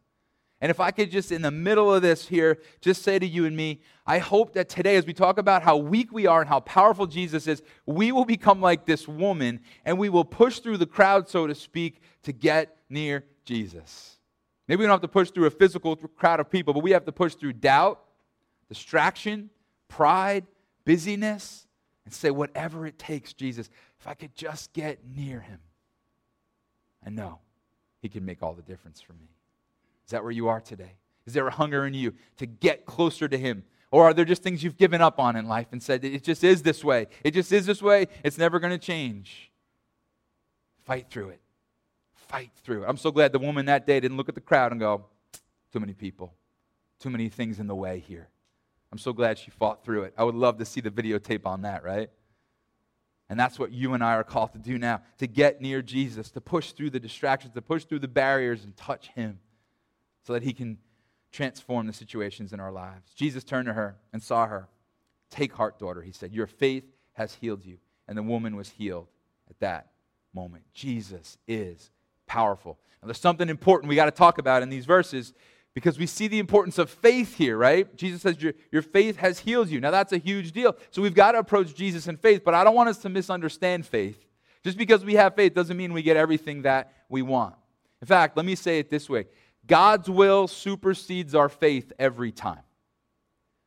And 0.62 0.69
if 0.69 0.80
I 0.80 0.91
could 0.91 1.10
just, 1.10 1.32
in 1.32 1.41
the 1.41 1.50
middle 1.50 1.91
of 1.91 2.04
this 2.04 2.28
here, 2.28 2.60
just 2.82 3.02
say 3.02 3.17
to 3.17 3.26
you 3.26 3.45
and 3.45 3.58
me, 3.58 3.82
I 4.06 4.19
hope 4.19 4.54
that 4.54 4.69
today, 4.69 4.95
as 4.95 5.08
we 5.08 5.13
talk 5.13 5.39
about 5.39 5.63
how 5.63 5.76
weak 5.76 6.13
we 6.13 6.28
are 6.28 6.41
and 6.41 6.47
how 6.47 6.60
powerful 6.60 7.08
Jesus 7.08 7.47
is, 7.47 7.63
we 7.88 8.12
will 8.12 8.26
become 8.26 8.62
like 8.62 8.86
this 8.86 9.08
woman 9.08 9.62
and 9.86 9.97
we 9.97 10.08
will 10.08 10.24
push 10.24 10.60
through 10.60 10.78
the 10.78 10.86
crowd, 10.86 11.28
so 11.28 11.47
to 11.47 11.56
speak, 11.56 12.00
to 12.24 12.32
get 12.32 12.78
near 12.89 13.26
Jesus. 13.43 14.19
Maybe 14.67 14.82
we 14.82 14.86
don't 14.86 14.93
have 14.93 15.02
to 15.02 15.08
push 15.08 15.32
through 15.32 15.47
a 15.47 15.52
physical 15.52 15.95
crowd 15.95 16.39
of 16.39 16.50
people, 16.50 16.76
but 16.76 16.84
we 16.84 16.91
have 16.91 17.06
to 17.06 17.12
push 17.12 17.34
through 17.34 17.54
doubt, 17.54 18.00
distraction, 18.69 19.50
pride, 19.88 20.45
busyness, 20.86 21.65
and 22.06 22.13
say, 22.13 22.30
whatever 22.30 22.86
it 22.86 23.00
takes, 23.00 23.34
Jesus, 23.34 23.69
if 24.00 24.08
I 24.08 24.13
could 24.13 24.36
just 24.36 24.74
get 24.74 25.00
near 25.15 25.39
him, 25.39 25.60
I 27.04 27.10
know 27.10 27.39
he 28.02 28.10
can 28.10 28.24
make 28.24 28.43
all 28.43 28.54
the 28.54 28.62
difference 28.62 29.02
for 29.02 29.13
me. 29.13 29.30
Is 30.12 30.13
that 30.13 30.24
where 30.24 30.34
you 30.34 30.50
are 30.50 30.60
today? 30.60 30.97
Is 31.26 31.34
there 31.34 31.47
a 31.47 31.52
hunger 31.52 31.86
in 31.86 31.93
you 31.93 32.13
to 32.36 32.45
get 32.45 32.86
closer 32.86 33.30
to 33.30 33.38
Him? 33.38 33.63
Or 33.91 34.04
are 34.04 34.13
there 34.13 34.26
just 34.26 34.43
things 34.43 34.62
you've 34.62 34.76
given 34.76 35.00
up 35.00 35.21
on 35.21 35.38
in 35.38 35.47
life 35.47 35.67
and 35.71 35.82
said, 35.82 36.04
it 36.04 36.21
just 36.21 36.43
is 36.43 36.63
this 36.63 36.84
way? 36.84 37.08
It 37.24 37.32
just 37.32 37.50
is 37.54 37.65
this 37.65 37.82
way. 37.82 38.10
It's 38.21 38.38
never 38.38 38.60
going 38.60 38.74
to 38.74 38.78
change. 38.78 39.54
Fight 40.84 41.10
through 41.10 41.30
it. 41.30 41.39
Fight 42.13 42.52
through 42.62 42.84
it. 42.84 42.88
I'm 42.89 42.97
so 42.97 43.10
glad 43.10 43.32
the 43.32 43.39
woman 43.39 43.67
that 43.67 43.88
day 43.88 44.02
didn't 44.02 44.17
look 44.17 44.28
at 44.28 44.36
the 44.36 44.41
crowd 44.41 44.74
and 44.74 44.82
go, 44.82 45.06
too 45.71 45.80
many 45.80 45.93
people, 45.93 46.34
too 47.00 47.10
many 47.10 47.30
things 47.30 47.62
in 47.62 47.67
the 47.67 47.76
way 47.76 48.00
here. 48.00 48.28
I'm 48.91 48.97
so 48.97 49.13
glad 49.13 49.39
she 49.39 49.50
fought 49.50 49.86
through 49.86 50.04
it. 50.04 50.13
I 50.17 50.26
would 50.26 50.36
love 50.36 50.58
to 50.58 50.65
see 50.65 50.82
the 50.82 50.91
videotape 50.91 51.45
on 51.45 51.62
that, 51.62 51.86
right? 51.86 52.10
And 53.30 53.39
that's 53.39 53.58
what 53.58 53.71
you 53.71 53.93
and 53.93 54.04
I 54.04 54.15
are 54.15 54.26
called 54.26 54.52
to 54.52 54.60
do 54.60 54.78
now 54.78 55.04
to 55.19 55.28
get 55.28 55.62
near 55.62 55.82
Jesus, 55.82 56.32
to 56.32 56.41
push 56.41 56.74
through 56.74 56.89
the 56.89 57.00
distractions, 57.00 57.54
to 57.54 57.62
push 57.62 57.86
through 57.86 58.00
the 58.00 58.10
barriers 58.10 58.65
and 58.65 58.76
touch 58.76 59.08
Him 59.15 59.39
so 60.23 60.34
that 60.34 60.43
he 60.43 60.53
can 60.53 60.77
transform 61.31 61.88
the 61.88 61.93
situations 61.93 62.53
in 62.53 62.60
our 62.60 62.71
lives. 62.71 63.13
Jesus 63.15 63.43
turned 63.43 63.67
to 63.67 63.73
her 63.73 63.95
and 64.13 64.21
saw 64.21 64.47
her. 64.47 64.67
Take 65.29 65.53
heart, 65.53 65.79
daughter, 65.79 66.01
he 66.01 66.12
said. 66.12 66.34
Your 66.34 66.47
faith 66.47 66.84
has 67.13 67.34
healed 67.36 67.65
you. 67.65 67.77
And 68.07 68.17
the 68.17 68.23
woman 68.23 68.55
was 68.55 68.69
healed 68.69 69.07
at 69.49 69.60
that 69.60 69.91
moment. 70.34 70.63
Jesus 70.73 71.38
is 71.47 71.89
powerful. 72.27 72.77
Now, 73.01 73.07
there's 73.07 73.19
something 73.19 73.49
important 73.49 73.89
we 73.89 73.95
got 73.95 74.05
to 74.05 74.12
talk 74.12 74.38
about 74.38 74.62
in 74.63 74.69
these 74.69 74.86
verses 74.86 75.34
because 75.73 75.97
we 75.97 76.05
see 76.05 76.27
the 76.27 76.39
importance 76.39 76.77
of 76.77 76.89
faith 76.89 77.38
here, 77.38 77.57
right? 77.57 77.95
Jesus 77.95 78.21
says, 78.21 78.41
your, 78.41 78.53
your 78.71 78.81
faith 78.81 79.17
has 79.17 79.39
healed 79.39 79.69
you. 79.69 79.79
Now, 79.79 79.91
that's 79.91 80.12
a 80.12 80.17
huge 80.17 80.51
deal. 80.51 80.75
So 80.91 81.01
we've 81.01 81.15
got 81.15 81.31
to 81.31 81.39
approach 81.39 81.73
Jesus 81.73 82.07
in 82.07 82.17
faith, 82.17 82.43
but 82.43 82.53
I 82.53 82.65
don't 82.65 82.75
want 82.75 82.89
us 82.89 82.97
to 82.99 83.10
misunderstand 83.10 83.86
faith. 83.86 84.25
Just 84.63 84.77
because 84.77 85.05
we 85.05 85.15
have 85.15 85.36
faith 85.36 85.53
doesn't 85.53 85.77
mean 85.77 85.93
we 85.93 86.03
get 86.03 86.17
everything 86.17 86.63
that 86.63 86.93
we 87.07 87.21
want. 87.21 87.55
In 88.01 88.07
fact, 88.07 88.36
let 88.36 88.45
me 88.45 88.55
say 88.55 88.79
it 88.79 88.89
this 88.89 89.10
way 89.10 89.27
God's 89.67 90.10
will 90.10 90.47
supersedes 90.47 91.36
our 91.36 91.50
faith 91.50 91.93
every 92.00 92.32
time. 92.32 92.62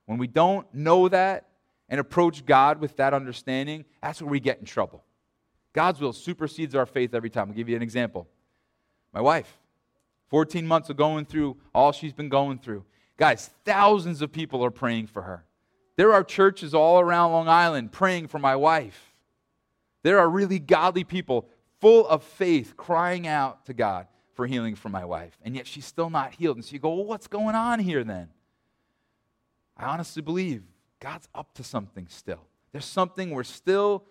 When 0.06 0.18
we 0.18 0.26
don't 0.26 0.72
know 0.74 1.08
that 1.08 1.48
and 1.88 2.00
approach 2.00 2.44
God 2.44 2.80
with 2.80 2.96
that 2.96 3.14
understanding, 3.14 3.84
that's 4.02 4.20
where 4.20 4.30
we 4.30 4.40
get 4.40 4.58
in 4.58 4.64
trouble. 4.64 5.04
God's 5.72 6.00
will 6.00 6.12
supersedes 6.12 6.74
our 6.74 6.86
faith 6.86 7.14
every 7.14 7.30
time. 7.30 7.48
I'll 7.48 7.54
give 7.54 7.68
you 7.68 7.76
an 7.76 7.82
example. 7.82 8.28
My 9.12 9.20
wife, 9.20 9.58
14 10.28 10.66
months 10.66 10.90
of 10.90 10.96
going 10.96 11.24
through 11.24 11.56
all 11.74 11.92
she's 11.92 12.12
been 12.12 12.28
going 12.28 12.58
through. 12.58 12.84
Guys, 13.16 13.50
thousands 13.64 14.22
of 14.22 14.32
people 14.32 14.64
are 14.64 14.70
praying 14.70 15.06
for 15.06 15.22
her. 15.22 15.44
There 15.96 16.12
are 16.12 16.24
churches 16.24 16.74
all 16.74 16.98
around 16.98 17.32
Long 17.32 17.48
Island 17.48 17.92
praying 17.92 18.26
for 18.28 18.38
my 18.38 18.56
wife. 18.56 19.14
There 20.02 20.18
are 20.18 20.28
really 20.28 20.58
godly 20.58 21.04
people 21.04 21.48
full 21.80 22.06
of 22.06 22.22
faith 22.22 22.76
crying 22.76 23.26
out 23.26 23.66
to 23.66 23.74
God 23.74 24.06
for 24.34 24.46
healing 24.46 24.74
for 24.74 24.88
my 24.88 25.04
wife, 25.04 25.38
and 25.44 25.54
yet 25.54 25.66
she's 25.66 25.84
still 25.84 26.10
not 26.10 26.34
healed. 26.34 26.56
And 26.56 26.64
so 26.64 26.72
you 26.72 26.78
go, 26.78 26.94
well, 26.94 27.04
what's 27.04 27.26
going 27.26 27.54
on 27.54 27.78
here 27.78 28.04
then? 28.04 28.28
I 29.76 29.86
honestly 29.86 30.22
believe 30.22 30.62
God's 31.00 31.28
up 31.34 31.52
to 31.54 31.64
something 31.64 32.06
still. 32.08 32.40
There's 32.72 32.84
something 32.84 33.30
we're 33.30 33.44
still 33.44 34.04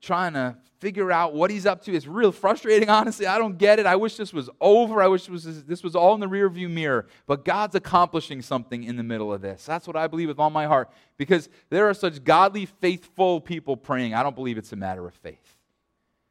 trying 0.00 0.32
to 0.32 0.56
figure 0.78 1.12
out 1.12 1.34
what 1.34 1.50
he's 1.50 1.66
up 1.66 1.82
to. 1.84 1.94
It's 1.94 2.06
real 2.06 2.32
frustrating, 2.32 2.88
honestly. 2.88 3.26
I 3.26 3.38
don't 3.38 3.58
get 3.58 3.78
it. 3.78 3.86
I 3.86 3.96
wish 3.96 4.16
this 4.16 4.32
was 4.32 4.48
over. 4.60 5.02
I 5.02 5.08
wish 5.08 5.26
this 5.26 5.44
was, 5.44 5.64
this 5.64 5.82
was 5.82 5.94
all 5.94 6.14
in 6.14 6.20
the 6.20 6.26
rearview 6.26 6.70
mirror. 6.70 7.06
But 7.26 7.44
God's 7.44 7.74
accomplishing 7.74 8.40
something 8.40 8.84
in 8.84 8.96
the 8.96 9.02
middle 9.02 9.32
of 9.32 9.42
this. 9.42 9.64
That's 9.64 9.86
what 9.86 9.96
I 9.96 10.06
believe 10.06 10.28
with 10.28 10.38
all 10.38 10.50
my 10.50 10.66
heart. 10.66 10.90
Because 11.18 11.48
there 11.68 11.88
are 11.88 11.94
such 11.94 12.24
godly, 12.24 12.66
faithful 12.66 13.40
people 13.40 13.76
praying. 13.76 14.14
I 14.14 14.22
don't 14.22 14.34
believe 14.34 14.56
it's 14.56 14.72
a 14.72 14.76
matter 14.76 15.06
of 15.06 15.14
faith. 15.14 15.56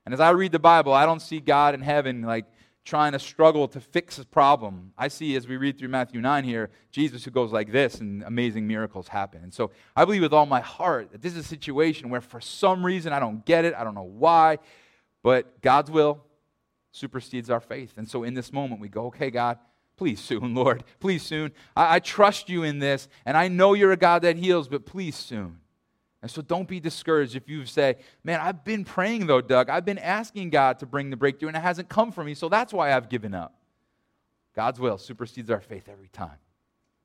And 0.06 0.14
as 0.14 0.20
I 0.20 0.32
read 0.32 0.52
the 0.52 0.60
Bible, 0.60 0.94
I 0.94 1.06
don't 1.06 1.22
see 1.22 1.40
God 1.40 1.76
in 1.76 1.82
heaven 1.82 2.24
like 2.24 2.46
trying 2.90 3.12
to 3.12 3.20
struggle 3.20 3.68
to 3.68 3.80
fix 3.80 4.18
a 4.18 4.26
problem. 4.26 4.92
I 4.98 5.10
see 5.10 5.36
as 5.36 5.48
we 5.48 5.58
read 5.58 5.78
through 5.78 5.90
Matthew 5.90 6.20
9 6.22 6.44
here, 6.44 6.72
Jesus 6.92 7.24
who 7.24 7.30
goes 7.30 7.52
like 7.52 7.72
this 7.72 8.02
and 8.02 8.24
amazing 8.24 8.68
miracles 8.68 9.08
happen. 9.08 9.44
And 9.44 9.54
so 9.54 9.70
I 9.96 10.06
believe 10.06 10.24
with 10.24 10.34
all 10.34 10.48
my 10.48 10.60
heart 10.60 11.12
that 11.12 11.22
this 11.22 11.34
is 11.34 11.46
a 11.46 11.48
situation 11.48 12.10
where 12.10 12.20
for 12.20 12.42
some 12.42 12.84
reason 12.84 13.14
I 13.14 13.20
don't 13.20 13.46
get 13.46 13.64
it, 13.64 13.76
I 13.76 13.84
don't 13.84 13.94
know 13.94 14.02
why, 14.02 14.58
but 15.22 15.62
God's 15.62 15.92
will 15.92 16.24
supersedes 16.92 17.52
our 17.52 17.60
faith. 17.60 17.94
And 17.98 18.10
so 18.10 18.24
in 18.24 18.34
this 18.34 18.52
moment 18.52 18.82
we 18.82 18.90
go, 18.90 19.06
okay, 19.06 19.30
God, 19.30 19.60
please 19.96 20.20
soon, 20.20 20.56
Lord, 20.56 20.84
please 21.00 21.22
soon. 21.22 21.52
I, 21.76 21.98
I 21.98 22.00
trust 22.00 22.50
you 22.50 22.64
in 22.64 22.80
this, 22.80 23.08
and 23.24 23.38
I 23.38 23.50
know 23.50 23.76
you're 23.76 23.92
a 23.92 23.98
God 23.98 24.24
that 24.24 24.36
heals, 24.36 24.68
but 24.68 24.88
please 24.88 25.16
soon. 25.16 25.60
And 26.22 26.30
so 26.30 26.42
don't 26.42 26.68
be 26.68 26.80
discouraged 26.80 27.36
if 27.36 27.48
you 27.48 27.66
say, 27.66 27.98
Man, 28.24 28.42
I've 28.42 28.64
been 28.66 28.84
praying 28.84 29.28
though, 29.28 29.42
Doug. 29.42 29.70
I've 29.70 29.86
been 29.86 29.98
asking 29.98 30.50
God 30.50 30.80
to 30.80 30.86
bring 30.86 31.10
the 31.10 31.18
breakthrough 31.18 31.48
and 31.48 31.58
it 31.58 31.62
hasn't 31.62 31.90
come 31.90 32.12
for 32.12 32.24
me, 32.24 32.34
so 32.34 32.50
that's 32.50 32.74
why 32.74 32.94
I've 32.94 33.10
given 33.10 33.34
up. 33.34 33.56
God's 34.56 34.80
will 34.80 34.98
supersedes 34.98 35.50
our 35.50 35.62
faith 35.62 35.88
every 35.90 36.10
time. 36.10 36.38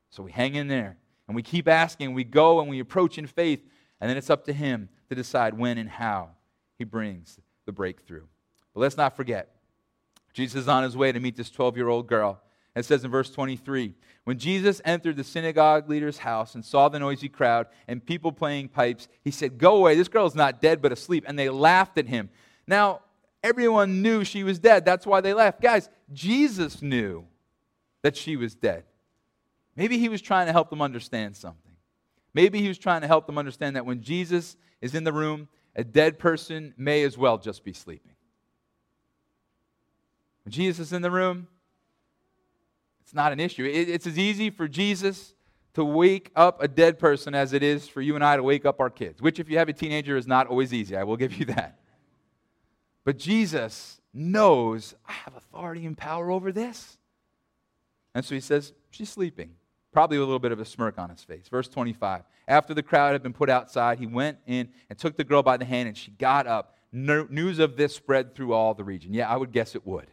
So 0.09 0.23
we 0.23 0.31
hang 0.31 0.55
in 0.55 0.67
there 0.67 0.97
and 1.27 1.35
we 1.35 1.41
keep 1.41 1.67
asking, 1.67 2.13
we 2.13 2.23
go 2.23 2.59
and 2.59 2.69
we 2.69 2.79
approach 2.79 3.17
in 3.17 3.27
faith, 3.27 3.61
and 4.01 4.09
then 4.09 4.17
it's 4.17 4.29
up 4.29 4.45
to 4.45 4.53
Him 4.53 4.89
to 5.09 5.15
decide 5.15 5.57
when 5.57 5.77
and 5.77 5.89
how 5.89 6.29
He 6.77 6.83
brings 6.83 7.39
the 7.65 7.71
breakthrough. 7.71 8.25
But 8.73 8.81
let's 8.81 8.97
not 8.97 9.15
forget, 9.15 9.55
Jesus 10.33 10.63
is 10.63 10.67
on 10.67 10.83
his 10.83 10.97
way 10.97 11.13
to 11.13 11.19
meet 11.19 11.37
this 11.37 11.49
12 11.49 11.77
year 11.77 11.87
old 11.87 12.07
girl. 12.07 12.41
It 12.75 12.85
says 12.85 13.05
in 13.05 13.11
verse 13.11 13.29
23 13.29 13.93
When 14.25 14.37
Jesus 14.37 14.81
entered 14.83 15.15
the 15.15 15.23
synagogue 15.23 15.89
leader's 15.89 16.19
house 16.19 16.55
and 16.55 16.63
saw 16.63 16.89
the 16.89 16.99
noisy 16.99 17.29
crowd 17.29 17.67
and 17.87 18.05
people 18.05 18.31
playing 18.31 18.69
pipes, 18.69 19.07
he 19.23 19.31
said, 19.31 19.57
Go 19.57 19.77
away, 19.77 19.95
this 19.95 20.07
girl 20.07 20.25
is 20.25 20.35
not 20.35 20.61
dead 20.61 20.81
but 20.81 20.91
asleep. 20.91 21.23
And 21.27 21.39
they 21.39 21.49
laughed 21.49 21.97
at 21.97 22.07
him. 22.07 22.29
Now, 22.67 23.01
everyone 23.43 24.01
knew 24.01 24.23
she 24.23 24.43
was 24.43 24.59
dead. 24.59 24.83
That's 24.83 25.05
why 25.05 25.21
they 25.21 25.33
laughed. 25.33 25.61
Guys, 25.61 25.89
Jesus 26.11 26.81
knew 26.81 27.25
that 28.01 28.17
she 28.17 28.35
was 28.35 28.53
dead. 28.53 28.83
Maybe 29.75 29.97
he 29.97 30.09
was 30.09 30.21
trying 30.21 30.47
to 30.47 30.51
help 30.51 30.69
them 30.69 30.81
understand 30.81 31.35
something. 31.35 31.61
Maybe 32.33 32.61
he 32.61 32.67
was 32.67 32.77
trying 32.77 33.01
to 33.01 33.07
help 33.07 33.27
them 33.27 33.37
understand 33.37 33.77
that 33.77 33.85
when 33.85 34.01
Jesus 34.01 34.57
is 34.81 34.93
in 34.93 35.05
the 35.05 35.13
room, 35.13 35.47
a 35.75 35.83
dead 35.83 36.19
person 36.19 36.73
may 36.77 37.03
as 37.03 37.17
well 37.17 37.37
just 37.37 37.63
be 37.63 37.73
sleeping. 37.73 38.13
When 40.43 40.51
Jesus 40.51 40.87
is 40.87 40.93
in 40.93 41.01
the 41.01 41.11
room, 41.11 41.47
it's 43.05 43.13
not 43.13 43.31
an 43.31 43.39
issue. 43.39 43.65
It, 43.65 43.87
it's 43.87 44.07
as 44.07 44.17
easy 44.17 44.49
for 44.49 44.67
Jesus 44.67 45.35
to 45.75 45.85
wake 45.85 46.31
up 46.35 46.63
a 46.63 46.67
dead 46.67 46.97
person 46.97 47.35
as 47.35 47.53
it 47.53 47.61
is 47.61 47.87
for 47.87 48.01
you 48.01 48.15
and 48.15 48.23
I 48.23 48.35
to 48.35 48.41
wake 48.41 48.65
up 48.65 48.79
our 48.79 48.89
kids, 48.89 49.21
which, 49.21 49.39
if 49.39 49.47
you 49.47 49.59
have 49.59 49.69
a 49.69 49.73
teenager, 49.73 50.17
is 50.17 50.25
not 50.25 50.47
always 50.47 50.73
easy. 50.73 50.97
I 50.97 51.03
will 51.03 51.15
give 51.15 51.33
you 51.33 51.45
that. 51.57 51.79
But 53.03 53.19
Jesus 53.19 54.01
knows 54.11 54.95
I 55.07 55.11
have 55.11 55.35
authority 55.35 55.85
and 55.85 55.95
power 55.95 56.31
over 56.31 56.51
this. 56.51 56.97
And 58.15 58.25
so 58.25 58.33
he 58.33 58.41
says, 58.41 58.73
She's 58.89 59.09
sleeping. 59.09 59.51
Probably 59.91 60.17
with 60.17 60.23
a 60.23 60.27
little 60.27 60.39
bit 60.39 60.51
of 60.51 60.59
a 60.59 60.65
smirk 60.65 60.97
on 60.97 61.09
his 61.09 61.23
face. 61.23 61.47
Verse 61.47 61.67
25. 61.67 62.23
After 62.47 62.73
the 62.73 62.83
crowd 62.83 63.13
had 63.13 63.21
been 63.21 63.33
put 63.33 63.49
outside, 63.49 63.99
he 63.99 64.07
went 64.07 64.39
in 64.47 64.69
and 64.89 64.97
took 64.97 65.15
the 65.15 65.23
girl 65.23 65.43
by 65.43 65.57
the 65.57 65.65
hand, 65.65 65.87
and 65.87 65.97
she 65.97 66.11
got 66.11 66.47
up. 66.47 66.75
No, 66.91 67.27
news 67.29 67.59
of 67.59 67.77
this 67.77 67.93
spread 67.93 68.33
through 68.33 68.53
all 68.53 68.73
the 68.73 68.83
region. 68.83 69.13
Yeah, 69.13 69.29
I 69.29 69.37
would 69.37 69.51
guess 69.51 69.75
it 69.75 69.85
would. 69.85 70.07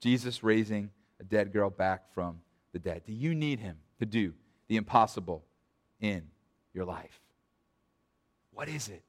Jesus 0.00 0.42
raising 0.42 0.90
a 1.20 1.24
dead 1.24 1.52
girl 1.52 1.70
back 1.70 2.12
from 2.14 2.40
the 2.72 2.78
dead? 2.78 3.02
Do 3.04 3.12
you 3.12 3.34
need 3.34 3.60
him 3.60 3.76
to 3.98 4.06
do 4.06 4.32
the 4.68 4.76
impossible 4.76 5.44
in 6.00 6.22
your 6.72 6.84
life? 6.84 7.20
What 8.52 8.68
is 8.68 8.88
it? 8.88 9.02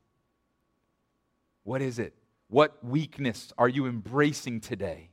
What 1.64 1.82
is 1.82 2.00
it? 2.00 2.14
What 2.48 2.84
weakness 2.84 3.54
are 3.58 3.70
you 3.70 3.88
embracing 3.88 4.60
today? 4.60 5.10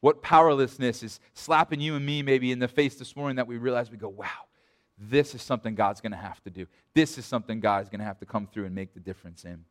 What 0.00 0.20
powerlessness 0.20 1.02
is 1.04 1.20
slapping 1.32 1.80
you 1.80 1.94
and 1.94 2.04
me 2.04 2.22
maybe 2.22 2.50
in 2.50 2.58
the 2.58 2.66
face 2.66 2.96
this 2.96 3.14
morning 3.14 3.36
that 3.36 3.46
we 3.46 3.56
realize 3.56 3.90
we 3.90 3.96
go, 3.96 4.08
wow, 4.08 4.26
this 4.98 5.34
is 5.34 5.42
something 5.42 5.76
God's 5.76 6.00
going 6.00 6.12
to 6.12 6.18
have 6.18 6.42
to 6.42 6.50
do. 6.50 6.66
This 6.92 7.18
is 7.18 7.24
something 7.24 7.60
God 7.60 7.84
is 7.84 7.88
going 7.88 8.00
to 8.00 8.04
have 8.04 8.18
to 8.18 8.26
come 8.26 8.48
through 8.48 8.66
and 8.66 8.74
make 8.74 8.94
the 8.94 9.00
difference 9.00 9.44
in. 9.44 9.64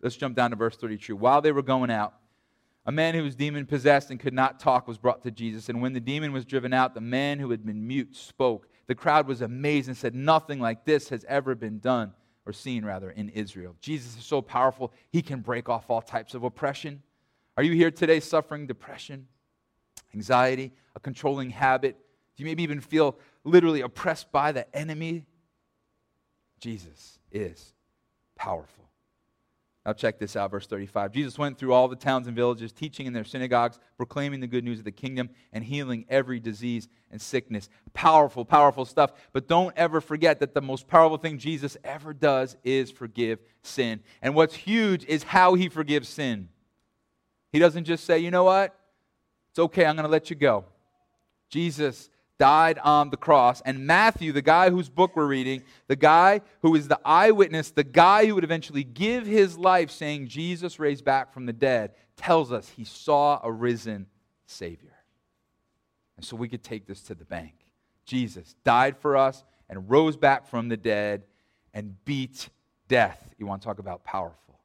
Let's 0.00 0.16
jump 0.16 0.36
down 0.36 0.50
to 0.50 0.56
verse 0.56 0.76
32. 0.76 1.16
While 1.16 1.40
they 1.40 1.52
were 1.52 1.62
going 1.62 1.90
out, 1.90 2.14
a 2.86 2.92
man 2.92 3.14
who 3.14 3.22
was 3.22 3.34
demon 3.34 3.66
possessed 3.66 4.10
and 4.10 4.18
could 4.18 4.32
not 4.32 4.60
talk 4.60 4.86
was 4.88 4.96
brought 4.96 5.22
to 5.24 5.30
Jesus. 5.30 5.68
And 5.68 5.82
when 5.82 5.92
the 5.92 6.00
demon 6.00 6.32
was 6.32 6.44
driven 6.44 6.72
out, 6.72 6.94
the 6.94 7.00
man 7.00 7.38
who 7.38 7.50
had 7.50 7.66
been 7.66 7.86
mute 7.86 8.16
spoke. 8.16 8.68
The 8.86 8.94
crowd 8.94 9.26
was 9.26 9.40
amazed 9.40 9.88
and 9.88 9.96
said, 9.96 10.14
Nothing 10.14 10.60
like 10.60 10.84
this 10.84 11.08
has 11.08 11.24
ever 11.28 11.54
been 11.54 11.80
done, 11.80 12.12
or 12.46 12.52
seen 12.52 12.84
rather, 12.84 13.10
in 13.10 13.28
Israel. 13.30 13.74
Jesus 13.80 14.16
is 14.16 14.24
so 14.24 14.40
powerful, 14.40 14.92
he 15.10 15.20
can 15.20 15.40
break 15.40 15.68
off 15.68 15.90
all 15.90 16.00
types 16.00 16.34
of 16.34 16.44
oppression. 16.44 17.02
Are 17.56 17.62
you 17.62 17.72
here 17.72 17.90
today 17.90 18.20
suffering 18.20 18.66
depression? 18.66 19.26
anxiety, 20.16 20.72
a 20.94 21.00
controlling 21.00 21.50
habit? 21.50 21.96
Do 22.36 22.42
you 22.42 22.46
maybe 22.46 22.62
even 22.62 22.80
feel 22.80 23.16
literally 23.44 23.82
oppressed 23.82 24.32
by 24.32 24.52
the 24.52 24.74
enemy? 24.76 25.26
Jesus 26.60 27.18
is 27.30 27.74
powerful. 28.34 28.85
Now, 29.86 29.92
check 29.92 30.18
this 30.18 30.34
out, 30.34 30.50
verse 30.50 30.66
35. 30.66 31.12
Jesus 31.12 31.38
went 31.38 31.58
through 31.58 31.72
all 31.72 31.86
the 31.86 31.94
towns 31.94 32.26
and 32.26 32.34
villages, 32.34 32.72
teaching 32.72 33.06
in 33.06 33.12
their 33.12 33.22
synagogues, 33.22 33.78
proclaiming 33.96 34.40
the 34.40 34.48
good 34.48 34.64
news 34.64 34.80
of 34.80 34.84
the 34.84 34.90
kingdom, 34.90 35.30
and 35.52 35.62
healing 35.62 36.04
every 36.08 36.40
disease 36.40 36.88
and 37.12 37.22
sickness. 37.22 37.68
Powerful, 37.94 38.44
powerful 38.44 38.84
stuff. 38.84 39.12
But 39.32 39.46
don't 39.46 39.72
ever 39.76 40.00
forget 40.00 40.40
that 40.40 40.54
the 40.54 40.60
most 40.60 40.88
powerful 40.88 41.18
thing 41.18 41.38
Jesus 41.38 41.76
ever 41.84 42.12
does 42.12 42.56
is 42.64 42.90
forgive 42.90 43.38
sin. 43.62 44.00
And 44.20 44.34
what's 44.34 44.56
huge 44.56 45.04
is 45.04 45.22
how 45.22 45.54
he 45.54 45.68
forgives 45.68 46.08
sin. 46.08 46.48
He 47.52 47.60
doesn't 47.60 47.84
just 47.84 48.04
say, 48.04 48.18
you 48.18 48.32
know 48.32 48.42
what? 48.42 48.76
It's 49.50 49.60
okay, 49.60 49.86
I'm 49.86 49.94
going 49.94 50.04
to 50.04 50.10
let 50.10 50.30
you 50.30 50.36
go. 50.36 50.64
Jesus 51.48 52.10
died 52.38 52.78
on 52.78 53.10
the 53.10 53.16
cross. 53.16 53.60
And 53.62 53.86
Matthew, 53.86 54.32
the 54.32 54.42
guy 54.42 54.70
whose 54.70 54.88
book 54.88 55.12
we're 55.14 55.26
reading, 55.26 55.62
the 55.88 55.96
guy 55.96 56.42
who 56.62 56.74
is 56.74 56.88
the 56.88 57.00
eyewitness, 57.04 57.70
the 57.70 57.84
guy 57.84 58.26
who 58.26 58.34
would 58.34 58.44
eventually 58.44 58.84
give 58.84 59.26
his 59.26 59.56
life 59.56 59.90
saying 59.90 60.28
Jesus 60.28 60.78
raised 60.78 61.04
back 61.04 61.32
from 61.32 61.46
the 61.46 61.52
dead, 61.52 61.92
tells 62.16 62.52
us 62.52 62.68
he 62.68 62.84
saw 62.84 63.40
a 63.42 63.50
risen 63.50 64.06
Savior. 64.46 64.94
And 66.16 66.24
so 66.24 66.36
we 66.36 66.48
could 66.48 66.62
take 66.62 66.86
this 66.86 67.02
to 67.02 67.14
the 67.14 67.24
bank. 67.24 67.54
Jesus 68.04 68.54
died 68.64 68.96
for 68.96 69.16
us 69.16 69.44
and 69.68 69.90
rose 69.90 70.16
back 70.16 70.46
from 70.46 70.68
the 70.68 70.76
dead 70.76 71.24
and 71.74 71.96
beat 72.04 72.48
death. 72.88 73.34
You 73.38 73.46
want 73.46 73.62
to 73.62 73.66
talk 73.66 73.78
about 73.78 74.04
powerful? 74.04 74.60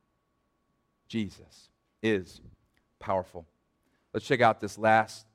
Jesus 1.07 1.69
is 2.01 2.39
powerful. 2.99 3.45
Let's 4.13 4.25
check 4.25 4.41
out 4.41 4.62
this 4.62 4.77
last 4.77 5.25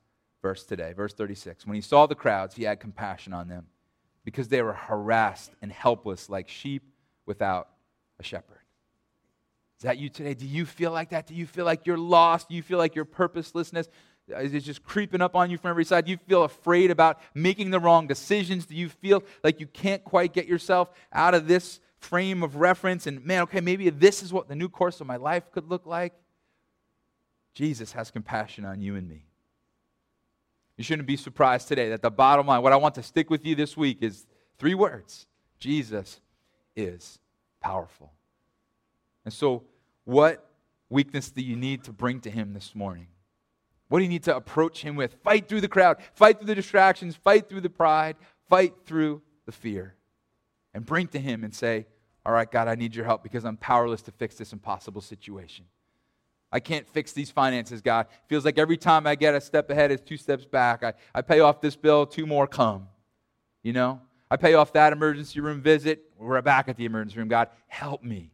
verse 0.41 0.63
today, 0.63 0.93
verse 0.93 1.13
36. 1.13 1.65
When 1.65 1.75
he 1.75 1.81
saw 1.81 2.05
the 2.05 2.15
crowds, 2.15 2.55
he 2.55 2.63
had 2.63 2.79
compassion 2.79 3.33
on 3.33 3.47
them 3.47 3.67
because 4.23 4.47
they 4.47 4.61
were 4.61 4.73
harassed 4.73 5.51
and 5.61 5.71
helpless 5.71 6.29
like 6.29 6.49
sheep 6.49 6.83
without 7.25 7.69
a 8.19 8.23
shepherd. 8.23 8.59
Is 9.77 9.83
that 9.83 9.97
you 9.97 10.09
today? 10.09 10.33
Do 10.33 10.47
you 10.47 10.65
feel 10.65 10.91
like 10.91 11.09
that? 11.09 11.27
Do 11.27 11.35
you 11.35 11.45
feel 11.45 11.65
like 11.65 11.85
you're 11.85 11.97
lost? 11.97 12.49
Do 12.49 12.55
you 12.55 12.63
feel 12.63 12.79
like 12.79 12.95
your 12.95 13.05
purposelessness 13.05 13.87
is 14.27 14.63
just 14.63 14.83
creeping 14.83 15.21
up 15.21 15.35
on 15.35 15.51
you 15.51 15.57
from 15.57 15.69
every 15.69 15.85
side? 15.85 16.05
Do 16.05 16.11
you 16.11 16.17
feel 16.27 16.43
afraid 16.43 16.89
about 16.89 17.19
making 17.35 17.69
the 17.69 17.79
wrong 17.79 18.07
decisions? 18.07 18.65
Do 18.65 18.75
you 18.75 18.89
feel 18.89 19.23
like 19.43 19.59
you 19.59 19.67
can't 19.67 20.03
quite 20.03 20.33
get 20.33 20.47
yourself 20.47 20.89
out 21.13 21.35
of 21.35 21.47
this 21.47 21.79
frame 21.99 22.41
of 22.41 22.55
reference? 22.55 23.05
And 23.05 23.23
man, 23.23 23.43
okay, 23.43 23.61
maybe 23.61 23.89
this 23.91 24.23
is 24.23 24.33
what 24.33 24.47
the 24.47 24.55
new 24.55 24.67
course 24.67 24.99
of 24.99 25.05
my 25.05 25.17
life 25.17 25.51
could 25.51 25.69
look 25.69 25.85
like. 25.85 26.13
Jesus 27.53 27.91
has 27.91 28.09
compassion 28.09 28.65
on 28.65 28.81
you 28.81 28.95
and 28.95 29.07
me. 29.07 29.26
You 30.77 30.83
shouldn't 30.83 31.07
be 31.07 31.17
surprised 31.17 31.67
today 31.67 31.89
that 31.89 32.03
the 32.03 32.11
bottom 32.11 32.45
line, 32.45 32.61
what 32.61 32.71
I 32.71 32.75
want 32.75 32.95
to 32.95 33.03
stick 33.03 33.29
with 33.29 33.45
you 33.45 33.55
this 33.55 33.75
week 33.75 33.97
is 34.01 34.25
three 34.59 34.75
words 34.75 35.25
Jesus 35.59 36.21
is 36.75 37.19
powerful. 37.59 38.11
And 39.25 39.33
so, 39.33 39.63
what 40.05 40.49
weakness 40.89 41.31
do 41.31 41.41
you 41.41 41.55
need 41.55 41.83
to 41.85 41.91
bring 41.91 42.21
to 42.21 42.29
Him 42.29 42.53
this 42.53 42.75
morning? 42.75 43.07
What 43.89 43.99
do 43.99 44.03
you 44.03 44.09
need 44.09 44.23
to 44.23 44.35
approach 44.35 44.83
Him 44.83 44.95
with? 44.95 45.15
Fight 45.23 45.49
through 45.49 45.61
the 45.61 45.67
crowd, 45.67 45.97
fight 46.13 46.37
through 46.37 46.47
the 46.47 46.55
distractions, 46.55 47.15
fight 47.15 47.49
through 47.49 47.61
the 47.61 47.69
pride, 47.69 48.15
fight 48.47 48.73
through 48.85 49.21
the 49.45 49.51
fear, 49.51 49.95
and 50.73 50.85
bring 50.85 51.07
to 51.07 51.19
Him 51.19 51.43
and 51.43 51.53
say, 51.53 51.87
All 52.25 52.33
right, 52.33 52.49
God, 52.49 52.67
I 52.67 52.75
need 52.75 52.95
your 52.95 53.05
help 53.05 53.23
because 53.23 53.45
I'm 53.45 53.57
powerless 53.57 54.03
to 54.03 54.11
fix 54.11 54.35
this 54.35 54.53
impossible 54.53 55.01
situation. 55.01 55.65
I 56.51 56.59
can't 56.59 56.87
fix 56.87 57.11
these 57.11 57.29
finances, 57.29 57.81
God. 57.81 58.07
Feels 58.27 58.45
like 58.45 58.57
every 58.57 58.77
time 58.77 59.05
I 59.05 59.15
get 59.15 59.35
a 59.35 59.41
step 59.41 59.69
ahead, 59.69 59.91
it's 59.91 60.01
two 60.01 60.17
steps 60.17 60.45
back. 60.45 60.83
I, 60.83 60.93
I 61.13 61.21
pay 61.21 61.41
off 61.41 61.59
this 61.61 61.75
bill, 61.75 62.05
two 62.05 62.25
more 62.25 62.47
come. 62.47 62.87
You 63.63 63.73
know? 63.73 64.01
I 64.29 64.37
pay 64.37 64.53
off 64.55 64.73
that 64.73 64.93
emergency 64.93 65.39
room 65.39 65.61
visit, 65.61 66.03
we're 66.17 66.41
back 66.41 66.67
at 66.67 66.75
the 66.75 66.85
emergency 66.85 67.17
room. 67.17 67.29
God, 67.29 67.49
help 67.67 68.03
me. 68.03 68.31